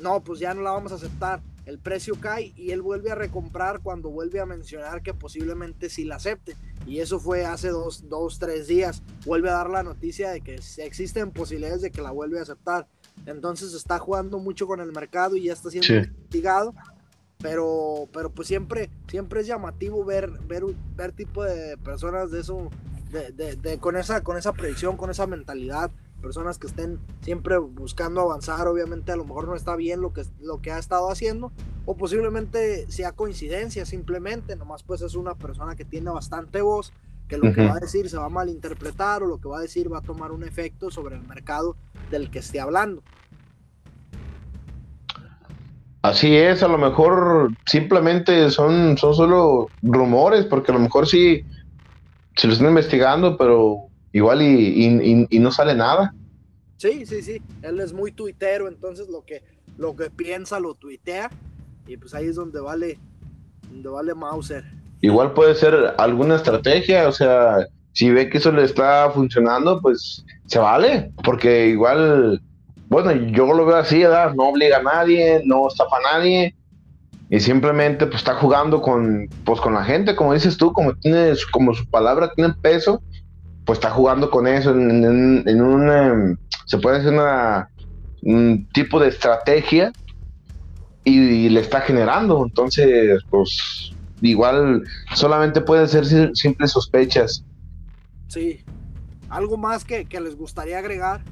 No, 0.00 0.22
pues 0.22 0.40
ya 0.40 0.52
no 0.52 0.62
la 0.62 0.72
vamos 0.72 0.92
a 0.92 0.96
aceptar 0.96 1.40
el 1.66 1.80
precio 1.80 2.14
cae 2.20 2.52
y 2.56 2.70
él 2.70 2.80
vuelve 2.80 3.10
a 3.10 3.16
recomprar 3.16 3.80
cuando 3.80 4.08
vuelve 4.08 4.38
a 4.38 4.46
mencionar 4.46 5.02
que 5.02 5.12
posiblemente 5.12 5.90
sí 5.90 6.04
la 6.04 6.14
acepte. 6.14 6.56
Y 6.86 7.00
eso 7.00 7.18
fue 7.18 7.44
hace 7.44 7.70
dos, 7.70 8.08
dos, 8.08 8.38
tres 8.38 8.68
días. 8.68 9.02
Vuelve 9.24 9.50
a 9.50 9.54
dar 9.54 9.68
la 9.68 9.82
noticia 9.82 10.30
de 10.30 10.40
que 10.40 10.60
existen 10.78 11.32
posibilidades 11.32 11.82
de 11.82 11.90
que 11.90 12.02
la 12.02 12.12
vuelva 12.12 12.38
a 12.38 12.42
aceptar. 12.42 12.86
Entonces 13.26 13.74
está 13.74 13.98
jugando 13.98 14.38
mucho 14.38 14.68
con 14.68 14.80
el 14.80 14.92
mercado 14.92 15.34
y 15.34 15.44
ya 15.44 15.52
está 15.52 15.68
siendo 15.70 15.92
investigado. 15.92 16.72
Pero, 17.38 18.08
pero 18.12 18.30
pues 18.30 18.46
siempre, 18.46 18.88
siempre 19.08 19.40
es 19.40 19.48
llamativo 19.48 20.04
ver, 20.04 20.30
ver, 20.46 20.62
ver 20.94 21.12
tipo 21.12 21.42
de 21.42 21.76
personas 21.78 22.30
de 22.30 22.40
eso, 22.40 22.70
de, 23.10 23.56
de, 23.56 23.78
con, 23.78 23.96
esa, 23.96 24.22
con 24.22 24.38
esa 24.38 24.52
predicción, 24.52 24.96
con 24.96 25.10
esa 25.10 25.26
mentalidad 25.26 25.90
personas 26.26 26.58
que 26.58 26.66
estén 26.66 26.98
siempre 27.20 27.56
buscando 27.58 28.20
avanzar, 28.20 28.66
obviamente 28.66 29.12
a 29.12 29.16
lo 29.16 29.24
mejor 29.24 29.46
no 29.46 29.54
está 29.54 29.76
bien 29.76 30.00
lo 30.00 30.12
que, 30.12 30.24
lo 30.40 30.60
que 30.60 30.72
ha 30.72 30.78
estado 30.78 31.08
haciendo, 31.08 31.52
o 31.84 31.96
posiblemente 31.96 32.90
sea 32.90 33.12
coincidencia 33.12 33.86
simplemente, 33.86 34.56
nomás 34.56 34.82
pues 34.82 35.02
es 35.02 35.14
una 35.14 35.36
persona 35.36 35.76
que 35.76 35.84
tiene 35.84 36.10
bastante 36.10 36.62
voz, 36.62 36.92
que 37.28 37.38
lo 37.38 37.52
que 37.52 37.64
va 37.64 37.76
a 37.76 37.80
decir 37.80 38.10
se 38.10 38.16
va 38.16 38.24
a 38.24 38.28
malinterpretar 38.28 39.22
o 39.22 39.26
lo 39.26 39.38
que 39.38 39.48
va 39.48 39.58
a 39.58 39.60
decir 39.60 39.92
va 39.92 39.98
a 39.98 40.02
tomar 40.02 40.32
un 40.32 40.42
efecto 40.42 40.90
sobre 40.90 41.14
el 41.14 41.22
mercado 41.22 41.76
del 42.10 42.28
que 42.28 42.40
esté 42.40 42.58
hablando. 42.58 43.04
Así 46.02 46.36
es, 46.36 46.64
a 46.64 46.68
lo 46.68 46.78
mejor 46.78 47.52
simplemente 47.66 48.50
son, 48.50 48.98
son 48.98 49.14
solo 49.14 49.68
rumores, 49.80 50.44
porque 50.44 50.72
a 50.72 50.74
lo 50.74 50.80
mejor 50.80 51.06
sí 51.06 51.44
se 52.34 52.48
lo 52.48 52.52
están 52.52 52.68
investigando, 52.68 53.36
pero 53.36 53.85
igual 54.16 54.40
y, 54.40 55.38
no 55.38 55.52
sale 55.52 55.74
nada. 55.74 56.14
Sí, 56.78 57.04
sí, 57.04 57.22
sí, 57.22 57.42
él 57.62 57.80
es 57.80 57.92
muy 57.92 58.12
tuitero, 58.12 58.68
entonces 58.68 59.08
lo 59.08 59.24
que, 59.24 59.42
lo 59.76 59.94
que 59.94 60.10
piensa 60.10 60.58
lo 60.58 60.74
tuitea 60.74 61.30
y 61.86 61.96
pues 61.96 62.14
ahí 62.14 62.26
es 62.26 62.36
donde 62.36 62.60
vale, 62.60 62.98
donde 63.70 63.88
vale 63.88 64.14
Mauser. 64.14 64.64
Igual 65.02 65.34
puede 65.34 65.54
ser 65.54 65.94
alguna 65.98 66.36
estrategia, 66.36 67.08
o 67.08 67.12
sea, 67.12 67.66
si 67.92 68.10
ve 68.10 68.28
que 68.30 68.38
eso 68.38 68.52
le 68.52 68.64
está 68.64 69.10
funcionando, 69.10 69.80
pues 69.82 70.24
se 70.46 70.58
vale, 70.58 71.12
porque 71.22 71.68
igual, 71.68 72.40
bueno, 72.88 73.12
yo 73.12 73.52
lo 73.52 73.66
veo 73.66 73.76
así, 73.76 74.02
¿verdad? 74.02 74.34
no 74.34 74.48
obliga 74.48 74.78
a 74.78 74.82
nadie, 74.82 75.42
no 75.44 75.68
estafa 75.68 75.96
a 75.96 76.18
nadie, 76.18 76.54
y 77.28 77.40
simplemente 77.40 78.06
pues 78.06 78.18
está 78.18 78.34
jugando 78.34 78.80
con, 78.80 79.28
pues, 79.44 79.60
con 79.60 79.74
la 79.74 79.84
gente, 79.84 80.16
como 80.16 80.32
dices 80.32 80.56
tú, 80.56 80.72
como 80.72 80.94
tiene, 80.94 81.32
como 81.50 81.74
su 81.74 81.88
palabra 81.90 82.32
tiene 82.34 82.54
peso, 82.62 83.02
pues 83.66 83.78
está 83.78 83.90
jugando 83.90 84.30
con 84.30 84.46
eso 84.46 84.70
en, 84.70 85.04
un, 85.04 85.90
em, 85.90 86.36
se 86.66 86.78
puede 86.78 86.98
hacer 86.98 87.12
una, 87.12 87.68
un 88.22 88.68
tipo 88.72 89.00
de 89.00 89.08
estrategia 89.08 89.92
y, 91.04 91.48
le 91.48 91.60
está 91.60 91.80
generando. 91.80 92.44
Entonces, 92.46 93.20
pues 93.28 93.92
igual 94.22 94.84
solamente 95.14 95.60
pueden 95.60 95.88
ser 95.88 96.06
simples 96.34 96.70
sospechas. 96.70 97.44
Sí. 98.28 98.64
¿Algo 99.28 99.56
más 99.56 99.84
que, 99.84 100.06
les 100.08 100.36
gustaría 100.36 100.78
agregar? 100.78 101.22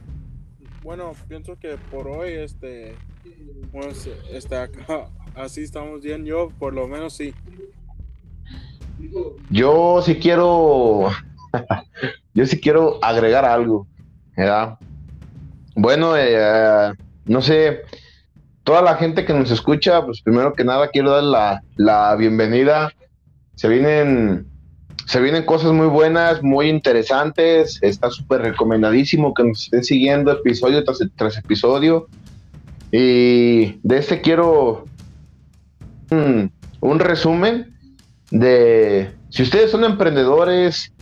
Bueno, 0.82 1.12
pienso 1.28 1.56
que 1.56 1.78
por 1.90 2.08
hoy, 2.08 2.32
este, 2.32 2.96
pues, 3.70 4.10
este 4.30 4.56
acá, 4.56 5.08
así 5.36 5.62
estamos 5.62 6.02
bien. 6.02 6.24
Yo, 6.24 6.50
por 6.58 6.74
lo 6.74 6.88
menos, 6.88 7.14
sí. 7.14 7.32
Yo 9.50 10.02
sí 10.02 10.16
quiero 10.16 11.10
yo 12.34 12.46
sí 12.46 12.60
quiero 12.60 12.98
agregar 13.02 13.44
algo. 13.44 13.86
Bueno, 15.76 16.16
eh, 16.16 16.92
no 17.26 17.42
sé, 17.42 17.82
toda 18.62 18.82
la 18.82 18.96
gente 18.96 19.24
que 19.24 19.34
nos 19.34 19.50
escucha, 19.50 20.04
pues 20.04 20.22
primero 20.22 20.52
que 20.54 20.64
nada 20.64 20.88
quiero 20.88 21.12
dar 21.12 21.22
la, 21.22 21.62
la 21.76 22.14
bienvenida. 22.16 22.92
Se 23.54 23.68
vienen, 23.68 24.46
se 25.06 25.20
vienen 25.20 25.44
cosas 25.44 25.72
muy 25.72 25.86
buenas, 25.86 26.42
muy 26.42 26.68
interesantes. 26.68 27.78
Está 27.82 28.10
súper 28.10 28.42
recomendadísimo 28.42 29.34
que 29.34 29.44
nos 29.44 29.64
estén 29.64 29.84
siguiendo 29.84 30.32
episodio 30.32 30.82
tras, 30.84 30.98
tras 31.16 31.38
episodio. 31.38 32.08
Y 32.90 33.80
de 33.82 33.98
este 33.98 34.20
quiero 34.20 34.84
un 36.80 36.98
resumen 37.00 37.74
de 38.30 39.10
si 39.30 39.42
ustedes 39.42 39.70
son 39.70 39.84
emprendedores, 39.84 40.92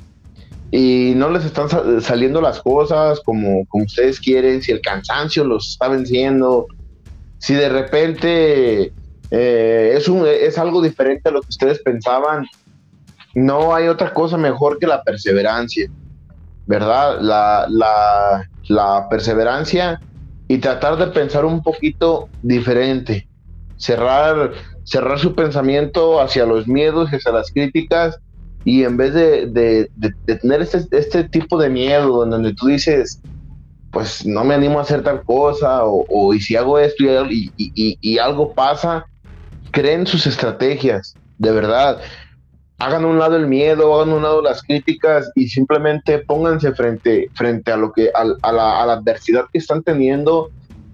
y 0.74 1.12
no 1.16 1.28
les 1.28 1.44
están 1.44 1.68
saliendo 2.00 2.40
las 2.40 2.62
cosas 2.62 3.20
como, 3.20 3.66
como 3.66 3.84
ustedes 3.84 4.18
quieren, 4.18 4.62
si 4.62 4.72
el 4.72 4.80
cansancio 4.80 5.44
los 5.44 5.68
está 5.72 5.88
venciendo, 5.88 6.66
si 7.36 7.52
de 7.52 7.68
repente 7.68 8.90
eh, 9.30 9.92
es, 9.94 10.08
un, 10.08 10.26
es 10.26 10.56
algo 10.56 10.80
diferente 10.80 11.28
a 11.28 11.32
lo 11.32 11.42
que 11.42 11.50
ustedes 11.50 11.82
pensaban, 11.82 12.46
no 13.34 13.74
hay 13.74 13.88
otra 13.88 14.14
cosa 14.14 14.38
mejor 14.38 14.78
que 14.78 14.86
la 14.86 15.02
perseverancia, 15.02 15.90
¿verdad? 16.64 17.20
La, 17.20 17.66
la, 17.68 18.48
la 18.68 19.08
perseverancia 19.10 20.00
y 20.48 20.56
tratar 20.56 20.96
de 20.96 21.08
pensar 21.08 21.44
un 21.44 21.62
poquito 21.62 22.30
diferente, 22.40 23.28
cerrar, 23.76 24.52
cerrar 24.84 25.18
su 25.18 25.34
pensamiento 25.34 26.18
hacia 26.18 26.46
los 26.46 26.66
miedos, 26.66 27.10
hacia 27.10 27.30
las 27.30 27.50
críticas 27.50 28.18
y 28.64 28.84
en 28.84 28.96
vez 28.96 29.12
de, 29.14 29.90
tener 30.40 30.62
este, 30.62 30.84
este, 30.92 31.24
tipo 31.24 31.60
de 31.60 31.68
miedo 31.68 32.24
donde 32.24 32.54
tú 32.54 32.66
dices, 32.68 33.20
pues 33.90 34.24
no 34.24 34.44
me 34.44 34.54
animo 34.54 34.78
a 34.78 34.82
hacer 34.82 35.02
tal 35.02 35.22
cosa, 35.22 35.84
o, 35.84 36.32
y 36.32 36.40
si 36.40 36.56
hago 36.56 36.78
esto 36.78 37.04
y, 37.04 38.18
algo 38.18 38.54
pasa, 38.54 39.04
creen 39.70 40.06
sus 40.06 40.26
estrategias, 40.26 41.14
de 41.38 41.50
verdad. 41.50 42.00
Hagan 42.78 43.04
un 43.04 43.18
lado 43.18 43.36
el 43.36 43.46
miedo, 43.46 43.94
hagan 43.94 44.12
un 44.12 44.22
lado 44.22 44.42
las 44.42 44.62
críticas 44.62 45.30
y 45.36 45.46
simplemente 45.46 46.18
pónganse 46.18 46.72
frente, 46.72 47.30
frente 47.34 47.70
a 47.70 47.76
lo 47.76 47.92
que, 47.92 48.10
a, 48.14 48.52
la, 48.52 48.82
adversidad 48.82 49.44
que 49.52 49.58
están 49.58 49.82
teniendo, 49.82 50.50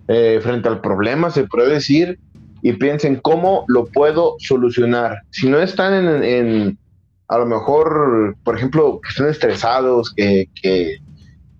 eh, 0.06 0.40
frente 0.42 0.68
al 0.68 0.80
problema, 0.80 1.30
se 1.30 1.44
puede 1.44 1.74
decir, 1.74 2.18
y 2.62 2.72
piensen 2.72 3.16
cómo 3.16 3.64
lo 3.68 3.86
puedo 3.86 4.36
solucionar. 4.38 5.22
Si 5.30 5.48
no 5.48 5.58
están 5.60 6.24
en 6.24 6.78
a 7.28 7.38
lo 7.38 7.46
mejor, 7.46 8.36
por 8.42 8.56
ejemplo, 8.56 9.00
que 9.02 9.10
estén 9.10 9.26
estresados, 9.26 10.12
que, 10.14 10.48
que, 10.60 10.98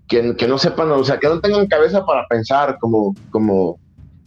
que, 0.09 0.49
no 0.49 0.57
sepan, 0.57 0.91
o 0.91 1.05
sea, 1.05 1.19
que 1.19 1.29
no 1.29 1.41
tengan 1.41 1.67
cabeza 1.67 2.05
para 2.07 2.27
pensar, 2.27 2.79
como, 2.81 3.15
como 3.31 3.79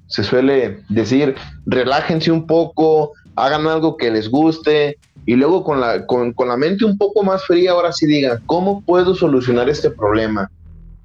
se 0.05 0.23
suele 0.23 0.83
decir, 0.89 1.35
relájense 1.65 2.31
un 2.31 2.45
poco, 2.45 3.13
hagan 3.35 3.65
algo 3.65 3.97
que 3.97 4.11
les 4.11 4.29
guste 4.29 4.97
y 5.25 5.35
luego 5.35 5.63
con 5.63 5.81
la, 5.81 6.05
con, 6.05 6.33
con 6.33 6.47
la 6.47 6.57
mente 6.57 6.85
un 6.85 6.97
poco 6.97 7.23
más 7.23 7.43
fría, 7.45 7.71
ahora 7.71 7.91
sí 7.91 8.05
digan, 8.05 8.39
¿cómo 8.45 8.81
puedo 8.81 9.15
solucionar 9.15 9.67
este 9.67 9.89
problema? 9.89 10.51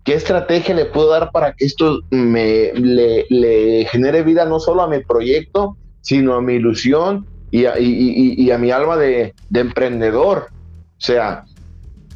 ¿Qué 0.04 0.14
estrategia 0.14 0.74
le 0.74 0.84
puedo 0.84 1.08
dar 1.08 1.30
para 1.32 1.54
que 1.54 1.64
esto 1.64 2.00
me 2.10 2.72
le, 2.74 3.26
le 3.30 3.86
genere 3.86 4.22
vida 4.22 4.44
no 4.44 4.60
solo 4.60 4.82
a 4.82 4.88
mi 4.88 5.02
proyecto, 5.02 5.76
sino 6.02 6.34
a 6.34 6.42
mi 6.42 6.54
ilusión 6.54 7.26
y 7.50 8.50
a, 8.50 8.58
mi 8.58 8.70
alma 8.70 8.96
de, 8.96 9.34
emprendedor. 9.54 10.48
O 10.50 11.00
sea, 11.00 11.44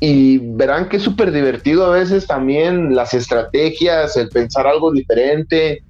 y 0.01 0.39
verán 0.39 0.89
que 0.89 0.97
es 0.97 1.03
súper 1.03 1.31
divertido 1.33 1.87
a 1.87 1.91
veces 1.91 2.27
también 2.27 2.95
las 2.95 3.15
estrategias, 3.15 4.17
el 4.17 4.29
pensar 4.31 4.67
algo 4.67 4.93
diferente, 4.93 5.83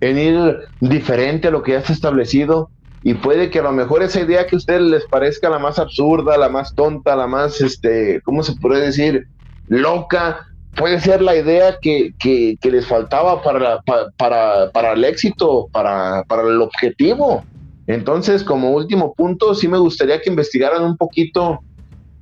en 0.00 0.18
ir 0.18 0.56
diferente 0.80 1.48
a 1.48 1.50
lo 1.50 1.62
que 1.62 1.72
ya 1.72 1.78
está 1.78 1.92
establecido. 1.92 2.70
Y 3.02 3.14
puede 3.14 3.50
que 3.50 3.60
a 3.60 3.62
lo 3.62 3.72
mejor 3.72 4.02
esa 4.02 4.20
idea 4.20 4.46
que 4.46 4.56
a 4.56 4.58
ustedes 4.58 4.82
les 4.82 5.06
parezca 5.06 5.48
la 5.48 5.58
más 5.58 5.78
absurda, 5.78 6.36
la 6.36 6.48
más 6.48 6.74
tonta, 6.74 7.16
la 7.16 7.26
más, 7.26 7.60
este, 7.60 8.20
¿cómo 8.24 8.42
se 8.42 8.54
puede 8.56 8.84
decir? 8.84 9.26
Loca, 9.68 10.46
puede 10.76 11.00
ser 11.00 11.22
la 11.22 11.36
idea 11.36 11.78
que, 11.80 12.14
les 12.62 12.86
faltaba 12.86 13.42
para, 13.42 13.80
para, 14.16 14.70
para, 14.70 14.92
el 14.92 15.04
éxito, 15.04 15.68
para, 15.72 16.24
para 16.24 16.42
el 16.42 16.60
objetivo. 16.60 17.44
Entonces, 17.90 18.44
como 18.44 18.70
último 18.70 19.14
punto, 19.14 19.52
sí 19.52 19.66
me 19.66 19.78
gustaría 19.78 20.20
que 20.20 20.30
investigaran 20.30 20.84
un 20.84 20.96
poquito 20.96 21.58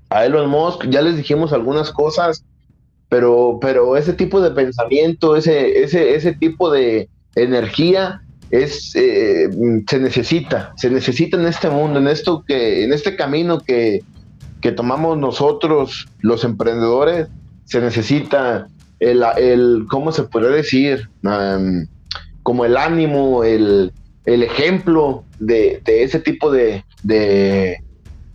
a 0.08 0.24
Elon 0.24 0.48
Musk. 0.48 0.86
Ya 0.88 1.02
les 1.02 1.18
dijimos 1.18 1.52
algunas 1.52 1.92
cosas, 1.92 2.42
pero, 3.10 3.58
pero 3.60 3.94
ese 3.94 4.14
tipo 4.14 4.40
de 4.40 4.50
pensamiento, 4.50 5.36
ese, 5.36 5.82
ese, 5.82 6.14
ese 6.14 6.32
tipo 6.32 6.70
de 6.70 7.10
energía 7.34 8.22
es 8.50 8.96
eh, 8.96 9.50
se 9.86 9.98
necesita, 10.00 10.72
se 10.76 10.88
necesita 10.88 11.36
en 11.36 11.44
este 11.44 11.68
mundo, 11.68 11.98
en 11.98 12.08
esto 12.08 12.44
que, 12.46 12.82
en 12.82 12.94
este 12.94 13.14
camino 13.14 13.60
que, 13.60 14.02
que 14.62 14.72
tomamos 14.72 15.18
nosotros, 15.18 16.08
los 16.20 16.44
emprendedores, 16.44 17.28
se 17.66 17.82
necesita 17.82 18.68
el, 19.00 19.22
el 19.36 19.84
¿cómo 19.90 20.12
se 20.12 20.22
puede 20.22 20.48
decir? 20.48 21.10
como 22.42 22.64
el 22.64 22.78
ánimo, 22.78 23.44
el, 23.44 23.92
el 24.28 24.42
ejemplo 24.42 25.24
de, 25.38 25.80
ese 25.86 26.20
tipo 26.20 26.50
de, 26.50 26.84
de, 27.02 27.82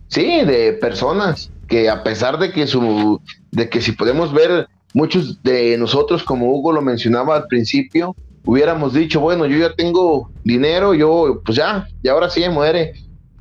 sí, 0.08 0.44
de 0.44 0.72
personas 0.72 1.52
que 1.68 1.88
a 1.88 2.02
pesar 2.02 2.38
de 2.38 2.50
que 2.50 2.66
su, 2.66 3.20
de 3.52 3.68
que 3.68 3.80
si 3.80 3.92
podemos 3.92 4.32
ver 4.32 4.66
muchos 4.92 5.40
de 5.44 5.78
nosotros, 5.78 6.24
como 6.24 6.52
Hugo 6.52 6.72
lo 6.72 6.82
mencionaba 6.82 7.36
al 7.36 7.46
principio, 7.46 8.16
hubiéramos 8.44 8.92
dicho, 8.92 9.20
bueno, 9.20 9.46
yo 9.46 9.56
ya 9.56 9.72
tengo 9.74 10.30
dinero, 10.42 10.94
yo 10.94 11.40
pues 11.44 11.56
ya, 11.58 11.86
y 12.02 12.08
ahora 12.08 12.28
sí 12.28 12.42
muere, 12.48 12.94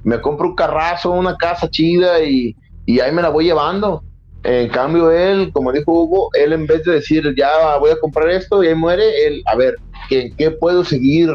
me 0.04 0.22
compro 0.22 0.50
un 0.50 0.56
carrazo, 0.56 1.10
una 1.10 1.36
casa 1.36 1.68
chida 1.68 2.24
y, 2.24 2.56
y 2.86 3.00
ahí 3.00 3.12
me 3.12 3.24
la 3.24 3.30
voy 3.30 3.46
llevando. 3.46 4.04
En 4.44 4.70
cambio, 4.70 5.10
él, 5.10 5.52
como 5.54 5.72
dijo 5.72 5.92
Hugo, 5.92 6.30
él 6.34 6.54
en 6.54 6.68
vez 6.68 6.84
de 6.84 6.94
decir, 6.94 7.34
ya 7.36 7.78
voy 7.78 7.90
a 7.90 8.00
comprar 8.00 8.30
esto 8.30 8.64
y 8.64 8.68
ahí 8.68 8.76
muere, 8.76 9.26
él, 9.26 9.42
a 9.48 9.56
ver, 9.56 9.76
¿en 10.12 10.36
qué 10.36 10.52
puedo 10.52 10.84
seguir, 10.84 11.30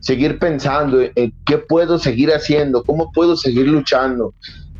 seguir 0.00 0.38
pensando? 0.38 1.00
¿En 1.14 1.32
qué 1.46 1.58
puedo 1.58 1.98
seguir 1.98 2.30
haciendo? 2.32 2.82
¿Cómo 2.84 3.12
puedo 3.12 3.36
seguir 3.36 3.68
luchando? 3.68 4.34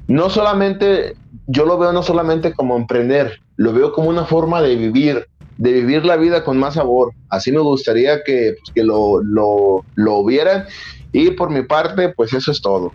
No 0.09 0.29
solamente, 0.29 1.17
yo 1.47 1.65
lo 1.65 1.79
veo 1.79 1.93
no 1.93 2.03
solamente 2.03 2.53
como 2.53 2.77
emprender, 2.77 3.41
lo 3.57 3.73
veo 3.73 3.93
como 3.93 4.09
una 4.09 4.25
forma 4.25 4.61
de 4.61 4.77
vivir, 4.77 5.29
de 5.57 5.73
vivir 5.73 6.05
la 6.05 6.17
vida 6.17 6.43
con 6.43 6.59
más 6.59 6.75
sabor. 6.75 7.13
Así 7.29 7.53
me 7.53 7.61
gustaría 7.61 8.25
que, 8.25 8.57
pues, 8.59 8.75
que 8.75 8.83
lo, 8.83 9.23
lo, 9.23 9.85
lo 9.95 10.25
vieran. 10.25 10.65
Y 11.13 11.31
por 11.33 11.51
mi 11.51 11.63
parte, 11.63 12.09
pues 12.11 12.33
eso 12.33 12.51
es 12.51 12.61
todo 12.61 12.93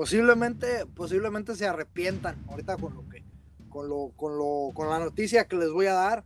posiblemente, 0.00 0.86
posiblemente 0.94 1.54
se 1.54 1.66
arrepientan 1.66 2.42
ahorita 2.48 2.78
con 2.78 2.94
lo 2.94 3.06
que, 3.10 3.22
con 3.68 3.86
lo, 3.86 4.12
con 4.16 4.38
lo, 4.38 4.70
con 4.72 4.88
la 4.88 4.98
noticia 4.98 5.44
que 5.44 5.56
les 5.56 5.70
voy 5.70 5.88
a 5.88 5.92
dar, 5.92 6.24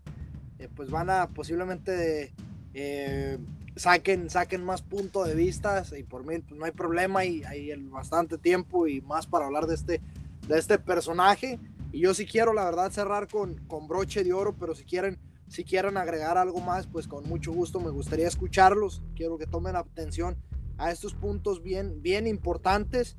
eh, 0.61 0.68
pues 0.72 0.90
van 0.90 1.11
a 1.11 1.28
posiblemente 1.30 2.32
eh, 2.72 3.36
saquen, 3.77 4.31
saquen 4.31 4.64
más 4.64 4.83
punto 4.83 5.25
de 5.25 5.35
vista 5.35 5.85
y 5.99 6.03
por 6.03 6.25
mí 6.25 6.39
pues, 6.39 6.59
no 6.59 6.64
hay 6.64 6.72
problema 6.72 7.25
y 7.25 7.43
hay 7.45 7.75
bastante 7.89 8.39
tiempo 8.39 8.87
y 8.87 9.01
más 9.01 9.27
para 9.27 9.47
hablar 9.47 9.66
de 9.66 9.75
este, 9.75 10.01
de 10.47 10.59
este 10.59 10.79
personaje. 10.79 11.59
Y 11.93 12.01
yo 12.01 12.14
sí 12.14 12.27
quiero, 12.27 12.53
la 12.53 12.64
verdad, 12.64 12.91
cerrar 12.91 13.29
con, 13.29 13.55
con 13.66 13.87
broche 13.87 14.25
de 14.25 14.33
oro, 14.33 14.55
pero 14.59 14.75
si 14.75 14.85
quieren, 14.85 15.18
si 15.49 15.64
quieren 15.64 15.97
agregar 15.97 16.39
algo 16.39 16.61
más, 16.61 16.87
pues 16.87 17.07
con 17.07 17.29
mucho 17.29 17.53
gusto 17.53 17.81
me 17.81 17.91
gustaría 17.91 18.27
escucharlos. 18.27 19.03
Quiero 19.14 19.39
que 19.39 19.47
tomen 19.47 19.77
atención 19.77 20.37
a 20.77 20.91
estos 20.91 21.14
puntos 21.14 21.62
bien, 21.62 22.03
bien 22.03 22.27
importantes 22.27 23.16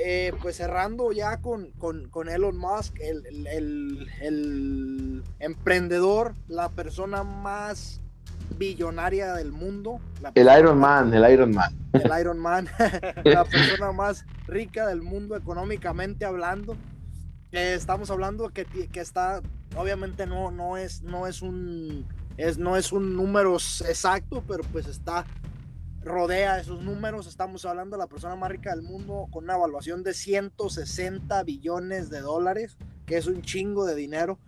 eh, 0.00 0.32
pues 0.40 0.56
cerrando 0.56 1.10
ya 1.10 1.40
con, 1.40 1.72
con, 1.72 2.28
Elon 2.28 2.56
Musk, 2.56 3.00
el, 3.00 5.24
emprendedor, 5.40 6.36
la 6.46 6.68
persona 6.68 7.24
más 7.24 8.00
billonaria 8.58 9.34
del 9.34 9.52
mundo. 9.52 10.00
el 10.34 10.48
Iron 10.58 10.78
Man, 10.78 11.14
el 11.14 11.32
Iron 11.32 11.52
Man. 11.52 11.74
El 11.92 12.20
Iron 12.20 12.38
Man, 12.38 12.68
la 13.24 13.44
persona 13.44 13.92
más 13.92 14.24
rica 14.46 14.86
del 14.86 15.02
mundo 15.02 15.36
económicamente 15.36 16.24
hablando. 16.24 16.76
Eh, 17.52 17.74
estamos 17.74 18.10
hablando 18.10 18.50
que, 18.50 18.64
que 18.66 19.00
está, 19.00 19.40
obviamente 19.76 20.26
no, 20.26 20.50
no, 20.50 20.76
es, 20.76 21.02
no, 21.02 21.26
es 21.26 21.40
un, 21.40 22.06
es, 22.36 22.58
no 22.58 22.76
es 22.76 22.92
un 22.92 23.16
número 23.16 23.54
exacto, 23.54 24.42
pero 24.46 24.62
pues 24.70 24.86
está 24.86 25.24
rodea 26.02 26.58
esos 26.58 26.82
números. 26.82 27.26
Estamos 27.26 27.64
hablando 27.64 27.96
de 27.96 28.02
la 28.02 28.08
persona 28.08 28.36
más 28.36 28.50
rica 28.50 28.70
del 28.70 28.82
mundo 28.82 29.26
con 29.30 29.44
una 29.44 29.54
evaluación 29.54 30.02
de 30.02 30.14
160 30.14 31.42
billones 31.44 32.10
de 32.10 32.20
dólares, 32.20 32.76
que 33.06 33.16
es 33.16 33.26
un 33.26 33.42
chingo 33.42 33.86
de 33.86 33.94
dinero. 33.94 34.38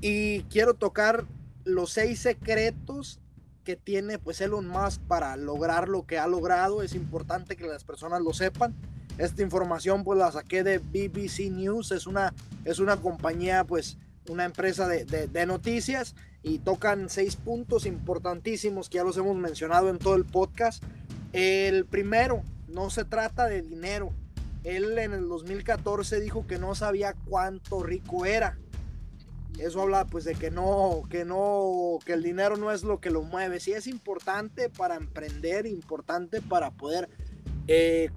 Y 0.00 0.42
quiero 0.44 0.74
tocar 0.74 1.24
los 1.64 1.92
seis 1.92 2.20
secretos 2.20 3.20
que 3.62 3.76
tiene 3.76 4.18
pues 4.18 4.40
Elon 4.40 4.68
Musk 4.68 5.00
para 5.02 5.36
lograr 5.36 5.88
lo 5.88 6.06
que 6.06 6.18
ha 6.18 6.26
logrado. 6.26 6.82
Es 6.82 6.94
importante 6.94 7.56
que 7.56 7.66
las 7.66 7.84
personas 7.84 8.20
lo 8.22 8.32
sepan. 8.32 8.74
Esta 9.18 9.42
información 9.42 10.04
pues 10.04 10.18
la 10.18 10.32
saqué 10.32 10.62
de 10.62 10.78
BBC 10.78 11.50
News. 11.50 11.92
Es 11.92 12.06
una, 12.06 12.34
es 12.64 12.78
una 12.78 12.96
compañía 12.96 13.64
pues 13.64 13.98
una 14.28 14.44
empresa 14.44 14.86
de, 14.86 15.04
de 15.04 15.46
noticias 15.46 16.14
y 16.42 16.58
tocan 16.58 17.08
seis 17.08 17.36
puntos 17.36 17.86
importantísimos 17.86 18.88
que 18.88 18.96
ya 18.96 19.04
los 19.04 19.16
hemos 19.16 19.36
mencionado 19.36 19.90
en 19.90 19.98
todo 19.98 20.16
el 20.16 20.24
podcast. 20.24 20.82
El 21.32 21.86
primero, 21.86 22.42
no 22.68 22.90
se 22.90 23.04
trata 23.04 23.46
de 23.46 23.62
dinero. 23.62 24.12
Él 24.64 24.98
en 24.98 25.12
el 25.12 25.28
2014 25.28 26.20
dijo 26.20 26.46
que 26.46 26.58
no 26.58 26.74
sabía 26.74 27.14
cuánto 27.28 27.82
rico 27.82 28.26
era. 28.26 28.58
Eso 29.58 29.82
habla 29.82 30.06
pues 30.06 30.24
de 30.24 30.34
que 30.34 30.50
no, 30.50 31.02
que 31.10 31.24
no, 31.24 31.98
que 32.04 32.14
el 32.14 32.22
dinero 32.22 32.56
no 32.56 32.70
es 32.70 32.82
lo 32.82 33.00
que 33.00 33.10
lo 33.10 33.22
mueve. 33.22 33.60
Sí 33.60 33.72
es 33.72 33.86
importante 33.86 34.70
para 34.70 34.96
emprender, 34.96 35.66
importante 35.66 36.40
para 36.40 36.70
poder 36.70 37.08
eh, 37.68 38.10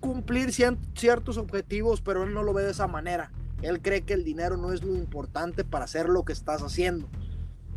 cumplir 0.00 0.52
ciertos 0.52 1.36
objetivos, 1.36 2.00
pero 2.00 2.22
él 2.22 2.32
no 2.32 2.42
lo 2.42 2.52
ve 2.52 2.62
de 2.62 2.70
esa 2.70 2.86
manera. 2.86 3.32
Él 3.62 3.80
cree 3.80 4.02
que 4.02 4.14
el 4.14 4.24
dinero 4.24 4.56
no 4.56 4.72
es 4.72 4.82
lo 4.82 4.94
importante 4.94 5.64
para 5.64 5.86
hacer 5.86 6.08
lo 6.08 6.24
que 6.24 6.32
estás 6.32 6.62
haciendo. 6.62 7.08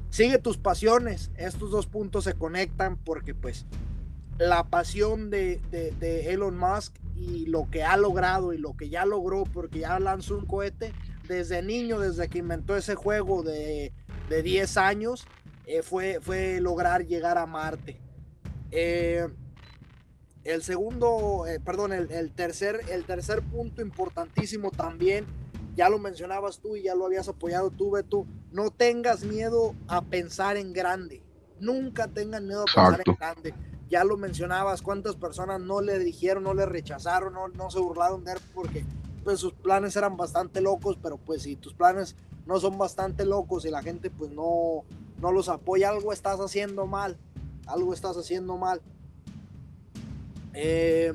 Sigue 0.09 0.37
tus 0.37 0.57
pasiones. 0.57 1.31
Estos 1.37 1.71
dos 1.71 1.87
puntos 1.87 2.23
se 2.25 2.33
conectan 2.33 2.97
porque 2.97 3.33
pues 3.33 3.65
la 4.37 4.63
pasión 4.65 5.29
de, 5.29 5.61
Elon 6.01 6.57
Musk 6.57 6.95
y 7.15 7.45
lo 7.45 7.69
que 7.69 7.83
ha 7.83 7.97
logrado 7.97 8.53
y 8.53 8.57
lo 8.57 8.75
que 8.75 8.89
ya 8.89 9.05
logró 9.05 9.43
porque 9.43 9.79
ya 9.79 9.99
lanzó 9.99 10.37
un 10.37 10.45
cohete 10.45 10.93
desde 11.29 11.61
niño, 11.61 11.99
desde 11.99 12.27
que 12.27 12.39
inventó 12.39 12.75
ese 12.75 12.95
juego 12.95 13.43
de, 13.43 13.93
10 14.29 14.77
años, 14.77 15.27
eh, 15.65 15.81
fue, 15.83 16.19
fue 16.21 16.59
lograr 16.59 17.05
llegar 17.05 17.37
a 17.37 17.45
Marte. 17.45 17.99
Eh, 18.71 19.27
el 20.43 20.63
segundo, 20.63 21.45
eh, 21.47 21.59
perdón, 21.59 21.93
el, 21.93 22.31
tercer, 22.31 22.81
el 22.89 23.05
tercer 23.05 23.43
punto 23.43 23.81
importantísimo 23.81 24.71
también 24.71 25.25
ya 25.75 25.87
lo 25.89 25.99
mencionabas 25.99 26.59
tú 26.59 26.75
y 26.75 26.83
ya 26.83 26.95
lo 26.95 27.05
habías 27.05 27.29
apoyado 27.29 27.69
tú, 27.69 27.91
Beto, 27.91 28.25
no 28.51 28.71
tengas 28.71 29.23
miedo 29.23 29.75
a 29.87 30.01
pensar 30.01 30.57
en 30.57 30.73
grande. 30.73 31.21
Nunca 31.59 32.07
tengan 32.07 32.47
miedo 32.47 32.63
a 32.63 32.65
pensar 32.65 33.03
en 33.05 33.15
grande. 33.15 33.53
Ya 33.87 34.03
lo 34.03 34.17
mencionabas, 34.17 34.81
cuántas 34.81 35.15
personas 35.15 35.61
no 35.61 35.81
le 35.81 35.99
dijeron, 35.99 36.43
no 36.43 36.53
le 36.53 36.65
rechazaron, 36.65 37.33
no, 37.33 37.47
no 37.49 37.69
se 37.69 37.79
burlaron 37.79 38.23
de 38.23 38.33
él 38.33 38.39
porque 38.53 38.83
pues 39.23 39.39
sus 39.39 39.53
planes 39.53 39.95
eran 39.95 40.17
bastante 40.17 40.61
locos, 40.61 40.97
pero 41.01 41.17
pues 41.17 41.43
si 41.43 41.55
tus 41.55 41.73
planes 41.73 42.15
no 42.45 42.59
son 42.59 42.77
bastante 42.77 43.25
locos 43.25 43.65
y 43.65 43.69
la 43.69 43.81
gente 43.81 44.09
pues 44.09 44.31
no, 44.31 44.83
no 45.21 45.31
los 45.31 45.49
apoya, 45.49 45.89
algo 45.89 46.13
estás 46.13 46.39
haciendo 46.39 46.87
mal, 46.87 47.17
algo 47.67 47.93
estás 47.93 48.17
haciendo 48.17 48.57
mal. 48.57 48.81
Eh, 50.53 51.13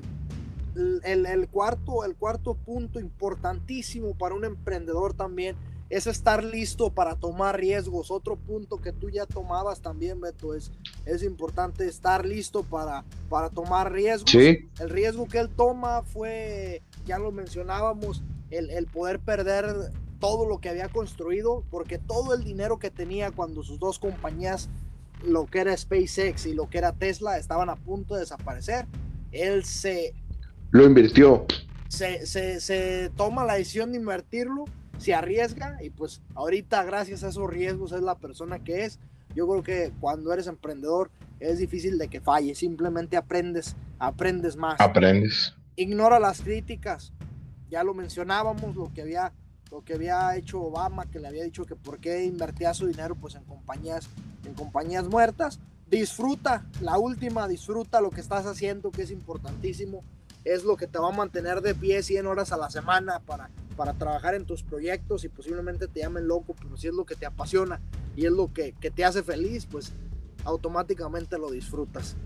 el, 0.74 1.48
cuarto, 1.48 2.04
el 2.04 2.16
cuarto 2.16 2.54
punto 2.54 2.98
importantísimo 2.98 4.14
para 4.14 4.34
un 4.34 4.44
emprendedor 4.44 5.14
también 5.14 5.56
es 5.90 6.06
estar 6.06 6.42
listo 6.42 6.90
para 6.90 7.14
tomar 7.14 7.58
riesgos. 7.58 8.10
Otro 8.10 8.36
punto 8.36 8.80
que 8.80 8.92
tú 8.92 9.10
ya 9.10 9.26
tomabas 9.26 9.80
también, 9.80 10.20
Beto, 10.20 10.54
es, 10.54 10.72
es 11.04 11.22
importante 11.22 11.86
estar 11.86 12.24
listo 12.26 12.62
para, 12.62 13.04
para 13.28 13.50
tomar 13.50 13.92
riesgos. 13.92 14.34
El 14.34 14.90
riesgo 14.90 15.26
que 15.26 15.38
él 15.38 15.50
toma 15.50 16.02
fue, 16.02 16.82
ya 17.04 17.18
lo 17.18 17.32
mencionábamos, 17.32 18.22
el, 18.50 18.70
el 18.70 18.86
poder 18.86 19.20
perder 19.20 19.90
todo 20.20 20.48
lo 20.48 20.58
que 20.58 20.70
había 20.70 20.88
construido, 20.88 21.64
porque 21.70 21.98
todo 21.98 22.34
el 22.34 22.44
dinero 22.44 22.78
que 22.78 22.90
tenía 22.90 23.30
cuando 23.30 23.62
sus 23.62 23.78
dos 23.78 23.98
compañías, 23.98 24.70
lo 25.22 25.46
que 25.46 25.60
era 25.60 25.76
SpaceX 25.76 26.46
y 26.46 26.54
lo 26.54 26.68
que 26.68 26.78
era 26.78 26.92
Tesla, 26.92 27.38
estaban 27.38 27.68
a 27.68 27.76
punto 27.76 28.14
de 28.14 28.20
desaparecer. 28.20 28.86
Él 29.32 29.64
se 29.64 30.14
lo 30.74 30.84
invirtió. 30.84 31.46
Se, 31.88 32.26
se, 32.26 33.10
toma 33.16 33.44
la 33.44 33.54
decisión 33.54 33.92
de 33.92 33.98
invertirlo, 33.98 34.64
se 34.98 35.14
arriesga 35.14 35.78
y 35.80 35.90
pues 35.90 36.20
ahorita 36.34 36.82
gracias 36.82 37.22
a 37.22 37.28
esos 37.28 37.48
riesgos 37.48 37.92
es 37.92 38.00
la 38.00 38.16
persona 38.16 38.58
que 38.58 38.84
es. 38.84 38.98
Yo 39.36 39.46
creo 39.46 39.62
que 39.62 39.92
cuando 40.00 40.32
eres 40.32 40.48
emprendedor 40.48 41.10
es 41.38 41.58
difícil 41.58 41.96
de 41.96 42.08
que 42.08 42.20
falle, 42.20 42.56
simplemente 42.56 43.16
aprendes, 43.16 43.76
aprendes 44.00 44.56
más. 44.56 44.80
Aprendes. 44.80 45.54
Ignora 45.76 46.18
las 46.18 46.40
críticas. 46.40 47.12
Ya 47.70 47.82
lo 47.82 47.94
mencionábamos, 47.94 48.76
lo 48.76 48.92
que 48.92 49.02
había 49.02 49.32
lo 49.70 49.82
que 49.82 49.94
había 49.94 50.36
hecho 50.36 50.60
Obama, 50.60 51.06
que 51.06 51.18
le 51.18 51.26
había 51.26 51.42
dicho 51.42 51.64
que 51.64 51.74
por 51.74 51.98
qué 51.98 52.24
invertía 52.24 52.74
su 52.74 52.86
dinero 52.86 53.16
pues 53.16 53.34
en 53.34 53.44
compañías 53.44 54.08
en 54.44 54.54
compañías 54.54 55.08
muertas. 55.08 55.58
Disfruta, 55.88 56.64
la 56.80 56.98
última, 56.98 57.48
disfruta 57.48 58.00
lo 58.00 58.10
que 58.10 58.20
estás 58.20 58.46
haciendo, 58.46 58.90
que 58.90 59.02
es 59.02 59.10
importantísimo 59.10 60.04
es 60.44 60.62
lo 60.64 60.76
que 60.76 60.86
te 60.86 60.98
va 60.98 61.08
a 61.08 61.16
mantener 61.16 61.60
de 61.62 61.74
pie 61.74 62.02
100 62.02 62.26
horas 62.26 62.52
a 62.52 62.56
la 62.56 62.70
semana 62.70 63.20
para, 63.20 63.50
para 63.76 63.94
trabajar 63.94 64.34
en 64.34 64.44
tus 64.44 64.62
proyectos 64.62 65.24
y 65.24 65.28
posiblemente 65.28 65.88
te 65.88 66.00
llamen 66.00 66.28
loco, 66.28 66.54
pero 66.60 66.76
si 66.76 66.88
es 66.88 66.94
lo 66.94 67.06
que 67.06 67.16
te 67.16 67.26
apasiona 67.26 67.80
y 68.14 68.26
es 68.26 68.32
lo 68.32 68.52
que, 68.52 68.72
te 68.72 69.04
hace 69.04 69.22
feliz, 69.22 69.66
pues 69.66 69.92
automáticamente 70.44 71.38
lo 71.38 71.50
disfrutas. 71.50 72.16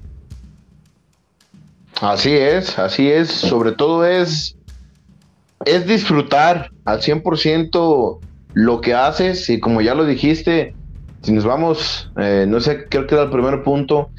Así 2.01 2.32
es, 2.32 2.78
así 2.78 3.11
es, 3.11 3.28
sobre 3.28 3.72
todo 3.72 4.07
es, 4.07 4.57
es 5.64 5.86
disfrutar 5.86 6.70
al 6.84 7.01
100% 7.01 8.18
lo 8.55 8.80
que 8.80 8.95
haces 8.95 9.49
y 9.51 9.59
como 9.61 9.80
ya 9.80 9.95
lo 9.95 10.05
dijiste, 10.05 10.74
si 11.22 11.32
nos 11.32 11.45
vamos, 11.45 12.11
eh, 12.16 12.47
no 12.49 12.61
sé, 12.61 12.86
creo 12.89 13.07
que 13.07 13.14
era 13.14 13.24
el 13.24 13.30
primer 13.30 13.62
punto 13.62 14.11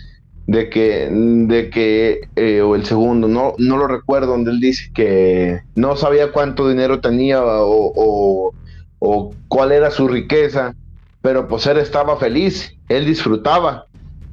de 0.47 0.69
que, 0.69 1.09
de 1.11 1.69
que 1.69 2.21
eh, 2.35 2.61
o 2.61 2.75
el 2.75 2.85
segundo, 2.85 3.27
no, 3.27 3.53
no 3.57 3.77
lo 3.77 3.87
recuerdo, 3.87 4.31
donde 4.31 4.51
él 4.51 4.59
dice 4.59 4.89
que 4.93 5.61
no 5.75 5.95
sabía 5.95 6.31
cuánto 6.31 6.67
dinero 6.67 6.99
tenía 6.99 7.43
o, 7.43 8.51
o, 8.99 9.33
cuál 9.47 9.71
era 9.71 9.91
su 9.91 10.07
riqueza, 10.07 10.75
pero 11.21 11.47
pues 11.47 11.67
él 11.67 11.77
estaba 11.77 12.17
feliz, 12.17 12.73
él 12.89 13.05
disfrutaba. 13.05 13.85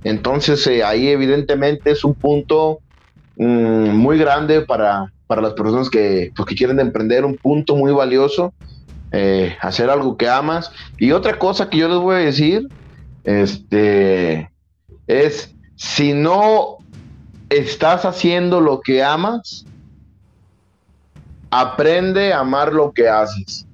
Entonces 0.05 0.66
eh, 0.66 0.82
ahí 0.82 1.09
evidentemente 1.09 1.91
es 1.91 2.05
un 2.05 2.14
punto 2.14 2.80
mm, 3.37 3.91
muy 3.91 4.18
grande 4.18 4.62
para, 4.62 5.12
para 5.26 5.43
las 5.43 5.55
personas 5.55 5.89
que, 5.91 6.32
pues, 6.37 6.47
que 6.47 6.55
quieren 6.55 6.80
emprender, 6.80 7.24
un 7.24 7.37
punto 7.37 7.76
muy 7.76 7.93
valioso 7.93 8.53
eh, 9.12 9.57
hacer 9.61 9.89
algo 9.89 10.16
que 10.16 10.28
amas. 10.28 10.70
Y 10.99 11.12
otra 11.12 11.39
cosa 11.39 11.70
que 11.70 11.78
yo 11.78 11.89
les 11.89 11.99
voy 11.99 12.16
a 12.16 12.18
decir, 12.18 12.68
este, 13.24 14.51
es 15.07 15.55
si 15.76 16.12
no 16.12 16.78
estás 17.49 18.05
haciendo 18.05 18.61
lo 18.61 18.80
que 18.80 19.03
amas, 19.03 19.64
aprende 21.51 22.32
a 22.32 22.41
amar 22.41 22.72
lo 22.72 22.93
que 22.93 23.09
haces. 23.09 23.66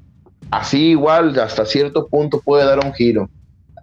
Así 0.50 0.90
igual 0.90 1.38
hasta 1.40 1.64
cierto 1.64 2.06
punto 2.08 2.40
puede 2.40 2.64
dar 2.64 2.84
un 2.84 2.92
giro. 2.92 3.30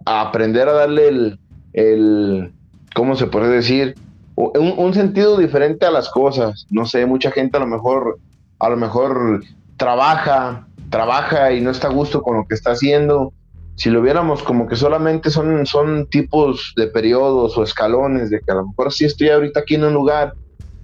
aprender 0.04 0.68
a 0.68 0.72
darle 0.72 1.08
el, 1.08 1.40
el 1.72 2.52
¿cómo 2.94 3.16
se 3.16 3.26
puede 3.26 3.48
decir? 3.48 3.96
Un, 4.36 4.94
sentido 4.94 5.36
diferente 5.36 5.84
a 5.84 5.90
las 5.90 6.08
cosas. 6.08 6.66
No 6.70 6.86
sé, 6.86 7.04
mucha 7.04 7.30
gente 7.30 7.58
a 7.58 7.60
lo 7.60 7.66
mejor, 7.66 8.18
a 8.58 8.70
lo 8.70 8.76
mejor 8.76 9.42
trabaja 9.76 10.66
trabaja 10.90 11.52
y 11.52 11.60
no 11.60 11.70
está 11.70 11.88
a 11.88 11.92
gusto 11.92 12.22
con 12.22 12.36
lo 12.36 12.46
que 12.46 12.54
está 12.54 12.72
haciendo, 12.72 13.32
si 13.76 13.88
lo 13.88 14.02
viéramos 14.02 14.42
como 14.42 14.66
que 14.66 14.76
solamente 14.76 15.30
son, 15.30 15.64
son 15.64 16.06
tipos 16.10 16.74
de 16.76 16.88
periodos 16.88 17.56
o 17.56 17.62
escalones, 17.62 18.28
de 18.28 18.40
que 18.40 18.52
a 18.52 18.56
lo 18.56 18.66
mejor 18.66 18.92
sí 18.92 19.06
estoy 19.06 19.30
ahorita 19.30 19.60
aquí 19.60 19.76
en 19.76 19.84
un 19.84 19.94
lugar 19.94 20.34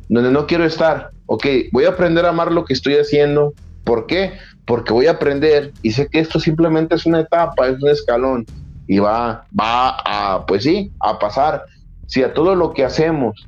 donde 0.08 0.30
no 0.30 0.46
quiero 0.46 0.64
estar, 0.64 1.10
ok, 1.26 1.46
voy 1.72 1.84
a 1.84 1.90
aprender 1.90 2.24
a 2.24 2.30
amar 2.30 2.52
lo 2.52 2.64
que 2.64 2.72
estoy 2.72 2.94
haciendo, 2.94 3.52
¿por 3.84 4.06
qué? 4.06 4.34
Porque 4.64 4.92
voy 4.92 5.08
a 5.08 5.12
aprender 5.12 5.72
y 5.82 5.90
sé 5.90 6.06
que 6.06 6.20
esto 6.20 6.40
simplemente 6.40 6.94
es 6.94 7.04
una 7.04 7.20
etapa, 7.20 7.66
es 7.66 7.82
un 7.82 7.90
escalón 7.90 8.46
y 8.86 9.00
va, 9.00 9.44
va 9.58 9.96
a, 10.04 10.46
pues 10.46 10.62
sí, 10.62 10.92
a 11.00 11.18
pasar. 11.18 11.64
Si 12.06 12.22
a 12.22 12.34
todo 12.34 12.54
lo 12.54 12.72
que 12.72 12.84
hacemos 12.84 13.46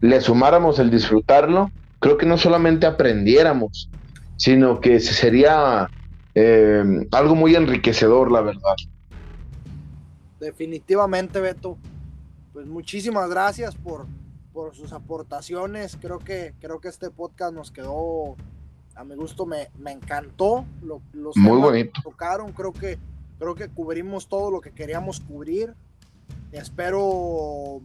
le 0.00 0.20
sumáramos 0.20 0.78
el 0.78 0.90
disfrutarlo, 0.90 1.70
creo 1.98 2.18
que 2.18 2.26
no 2.26 2.38
solamente 2.38 2.86
aprendiéramos, 2.86 3.90
sino 4.36 4.80
que 4.80 5.00
sería 5.00 5.88
eh, 6.34 6.84
algo 7.12 7.34
muy 7.34 7.54
enriquecedor, 7.54 8.30
la 8.30 8.42
verdad. 8.42 8.76
Definitivamente, 10.38 11.40
Beto. 11.40 11.78
Pues 12.52 12.66
muchísimas 12.66 13.28
gracias 13.28 13.74
por, 13.74 14.06
por 14.52 14.74
sus 14.74 14.92
aportaciones. 14.92 15.98
Creo 16.00 16.18
que, 16.18 16.54
creo 16.60 16.80
que 16.80 16.88
este 16.88 17.10
podcast 17.10 17.54
nos 17.54 17.70
quedó, 17.70 18.36
a 18.94 19.04
mi 19.04 19.14
gusto, 19.14 19.46
me, 19.46 19.70
me 19.78 19.92
encantó. 19.92 20.66
los 20.82 21.36
muy 21.36 21.58
bonito. 21.58 22.00
tocaron, 22.02 22.52
creo 22.52 22.72
que, 22.72 22.98
creo 23.38 23.54
que 23.54 23.68
cubrimos 23.68 24.28
todo 24.28 24.50
lo 24.50 24.60
que 24.60 24.72
queríamos 24.72 25.20
cubrir. 25.20 25.74
Espero 26.52 27.80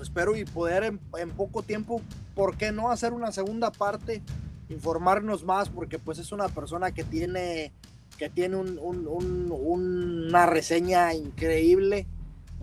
espero 0.00 0.36
y 0.36 0.44
poder 0.44 0.84
en, 0.84 1.00
en, 1.18 1.30
poco 1.30 1.62
tiempo, 1.62 2.02
¿por 2.34 2.56
qué 2.56 2.72
no 2.72 2.90
hacer 2.90 3.12
una 3.12 3.30
segunda 3.32 3.70
parte 3.70 4.22
informarnos 4.68 5.44
más 5.44 5.68
porque 5.68 5.98
pues 5.98 6.18
es 6.18 6.32
una 6.32 6.48
persona 6.48 6.90
que 6.92 7.04
tiene 7.04 7.72
que 8.18 8.30
tiene 8.30 8.56
una 8.56 10.46
reseña 10.46 11.12
increíble. 11.14 12.06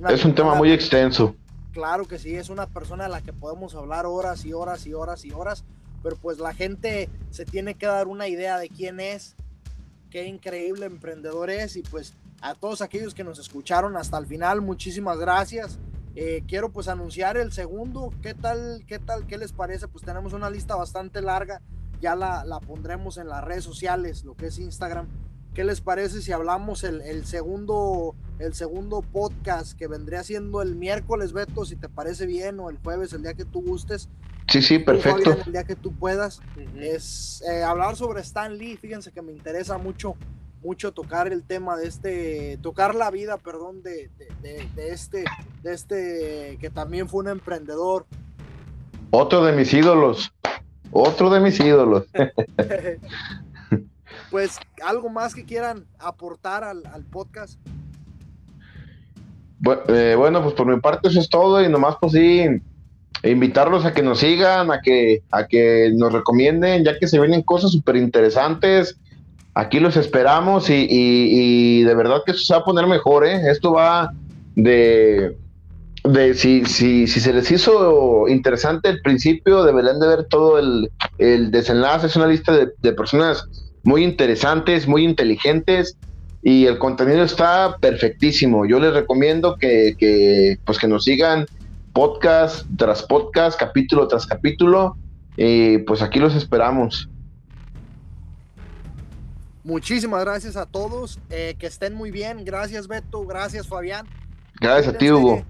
es 0.09 0.23
un 0.23 0.33
tema 0.33 0.55
muy 0.55 0.71
extenso. 0.71 1.35
Claro 1.73 2.05
que 2.05 2.17
sí, 2.19 2.35
es 2.35 2.49
una 2.49 2.67
persona 2.67 3.07
a 3.07 3.09
la 3.09 3.21
que 3.21 3.33
podemos 3.33 3.75
hablar 3.75 4.05
horas 4.05 4.45
y 4.45 4.53
horas 4.53 4.87
y 4.87 4.93
horas 4.93 5.25
y 5.25 5.31
horas, 5.31 5.65
pero 6.03 6.15
pues 6.15 6.39
la 6.39 6.53
gente 6.53 7.09
se 7.31 7.43
tiene 7.43 7.75
que 7.75 7.85
dar 7.85 8.07
una 8.07 8.29
idea 8.29 8.57
de 8.57 8.69
quién 8.69 9.01
es, 9.01 9.35
qué 10.09 10.25
increíble 10.25 10.85
emprendedor 10.85 11.49
es 11.49 11.75
y 11.75 11.81
pues 11.81 12.13
a 12.41 12.55
todos 12.55 12.81
aquellos 12.81 13.13
que 13.13 13.23
nos 13.23 13.39
escucharon 13.39 13.95
hasta 13.95 14.17
el 14.17 14.25
final, 14.25 14.61
muchísimas 14.61 15.17
gracias. 15.17 15.79
Eh, 16.15 16.43
quiero 16.47 16.71
pues 16.71 16.87
anunciar 16.87 17.37
el 17.37 17.51
segundo, 17.51 18.11
¿qué 18.21 18.33
tal, 18.33 18.83
qué 18.85 18.99
tal, 18.99 19.25
qué 19.27 19.37
les 19.37 19.53
parece? 19.53 19.87
Pues 19.87 20.03
tenemos 20.03 20.33
una 20.33 20.49
lista 20.49 20.75
bastante 20.75 21.21
larga 21.21 21.61
ya 22.01 22.15
la, 22.15 22.59
pondremos 22.65 23.17
en 23.17 23.29
las 23.29 23.43
redes 23.43 23.63
sociales, 23.63 24.25
lo 24.25 24.35
que 24.35 24.47
es 24.47 24.59
Instagram. 24.59 25.07
¿Qué 25.53 25.63
les 25.63 25.81
parece 25.81 26.21
si 26.21 26.31
hablamos 26.31 26.83
el, 26.83 27.25
segundo, 27.25 28.15
el 28.39 28.53
segundo 28.53 29.01
podcast 29.01 29.77
que 29.77 29.87
vendría 29.87 30.23
siendo 30.23 30.61
el 30.61 30.75
miércoles, 30.75 31.33
Beto, 31.33 31.65
si 31.65 31.75
te 31.75 31.89
parece 31.89 32.25
bien, 32.25 32.59
o 32.59 32.69
el 32.69 32.77
jueves, 32.77 33.13
el 33.13 33.21
día 33.21 33.33
que 33.33 33.45
tú 33.45 33.61
gustes? 33.61 34.09
Sí, 34.47 34.61
sí, 34.61 34.79
perfecto. 34.79 35.37
el 35.45 35.51
día 35.51 35.63
que 35.65 35.75
tú 35.75 35.93
puedas. 35.93 36.41
Es 36.75 37.43
eh, 37.47 37.63
hablar 37.63 37.97
sobre 37.97 38.21
Stan 38.21 38.57
Lee. 38.57 38.77
Fíjense 38.77 39.11
que 39.11 39.21
me 39.21 39.33
interesa 39.33 39.77
mucho, 39.77 40.15
mucho 40.61 40.91
tocar 40.91 41.31
el 41.31 41.43
tema 41.43 41.75
de 41.75 41.87
este, 41.87 42.59
tocar 42.61 42.95
la 42.95 43.11
vida, 43.11 43.37
perdón, 43.37 43.81
de, 43.83 44.09
de 44.41 44.89
este, 44.89 45.25
de 45.63 45.73
este, 45.73 46.57
que 46.59 46.69
también 46.69 47.09
fue 47.09 47.21
un 47.21 47.29
emprendedor. 47.29 48.05
Otro 49.11 49.43
de 49.43 49.51
mis 49.53 49.73
ídolos. 49.73 50.33
Otro 50.91 51.29
de 51.29 51.39
mis 51.39 51.59
ídolos. 51.59 52.05
pues, 54.31 54.59
¿algo 54.83 55.09
más 55.09 55.33
que 55.33 55.45
quieran 55.45 55.85
aportar 55.99 56.63
al, 56.63 57.05
podcast? 57.11 57.59
Eh, 59.87 60.15
bueno, 60.17 60.41
pues 60.41 60.55
por 60.55 60.67
mi 60.67 60.79
parte 60.79 61.09
eso 61.09 61.19
es 61.19 61.29
todo 61.29 61.63
y 61.63 61.69
nomás 61.69 61.97
pues 62.01 62.13
sí, 62.13 62.45
invitarlos 63.23 63.85
a 63.85 63.93
que 63.93 64.01
nos 64.01 64.19
sigan, 64.19 64.71
a 64.71 64.81
que, 64.81 65.21
a 65.29 65.45
que 65.45 65.91
nos 65.95 66.11
recomienden, 66.11 66.83
ya 66.83 66.97
que 66.97 67.07
se 67.07 67.19
vienen 67.19 67.43
cosas 67.43 67.71
súper 67.71 67.95
interesantes. 67.95 68.99
Aquí 69.53 69.79
los 69.81 69.97
esperamos 69.97 70.69
y, 70.69 71.83
de 71.83 71.95
verdad 71.95 72.21
que 72.25 72.33
se 72.33 72.53
va 72.53 72.59
a 72.59 72.63
poner 72.63 72.87
mejor, 72.87 73.25
¿eh? 73.25 73.51
Esto 73.51 73.73
va 73.73 74.13
de, 74.55 75.35
de 76.05 76.33
si, 76.35 76.63
si, 76.65 77.05
si 77.05 77.19
se 77.19 77.33
les 77.33 77.51
hizo 77.51 78.29
interesante 78.29 78.87
el 78.87 79.01
principio, 79.01 79.63
deberían 79.63 79.99
de 79.99 80.07
ver 80.07 80.23
todo 80.25 80.57
el, 80.57 80.89
desenlace. 81.51 82.07
Es 82.07 82.15
una 82.15 82.27
lista 82.27 82.53
de, 82.53 82.93
personas 82.93 83.45
muy 83.83 84.03
interesantes, 84.05 84.87
muy 84.87 85.03
inteligentes 85.03 85.97
y 86.41 86.65
el 86.65 86.77
contenido 86.77 87.23
está 87.23 87.75
perfectísimo. 87.81 88.65
Yo 88.65 88.79
les 88.79 88.93
recomiendo 88.93 89.57
que, 89.57 89.95
que, 89.97 90.59
pues 90.63 90.79
que 90.79 90.87
nos 90.87 91.03
sigan 91.03 91.45
podcast 91.91 92.65
tras 92.77 93.03
podcast, 93.03 93.59
capítulo 93.59 94.07
tras 94.07 94.25
capítulo. 94.25 94.95
Y 95.35 95.79
pues 95.79 96.01
aquí 96.01 96.19
los 96.19 96.35
esperamos. 96.35 97.09
Muchísimas 99.63 100.21
gracias 100.23 100.55
a 100.57 100.65
todos. 100.65 101.19
Eh, 101.29 101.55
que 101.59 101.67
estén 101.67 101.93
muy 101.93 102.11
bien. 102.11 102.43
Gracias, 102.43 102.87
Beto. 102.87 103.25
Gracias, 103.25 103.67
Fabián. 103.67 104.07
Gracias 104.59 104.95
a 104.95 104.97
ti, 104.97 105.11
Hugo. 105.11 105.43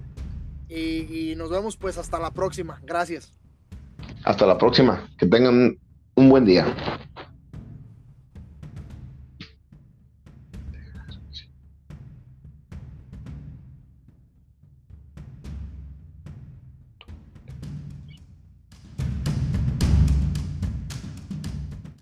Y, 0.68 1.34
nos 1.36 1.50
vemos 1.50 1.76
pues 1.76 1.98
hasta 1.98 2.18
la 2.18 2.30
próxima. 2.30 2.80
Gracias. 2.82 3.32
Hasta 4.24 4.46
la 4.46 4.56
próxima. 4.56 5.08
Que 5.18 5.26
tengan 5.26 5.78
un 6.14 6.28
buen 6.28 6.44
día. 6.44 6.66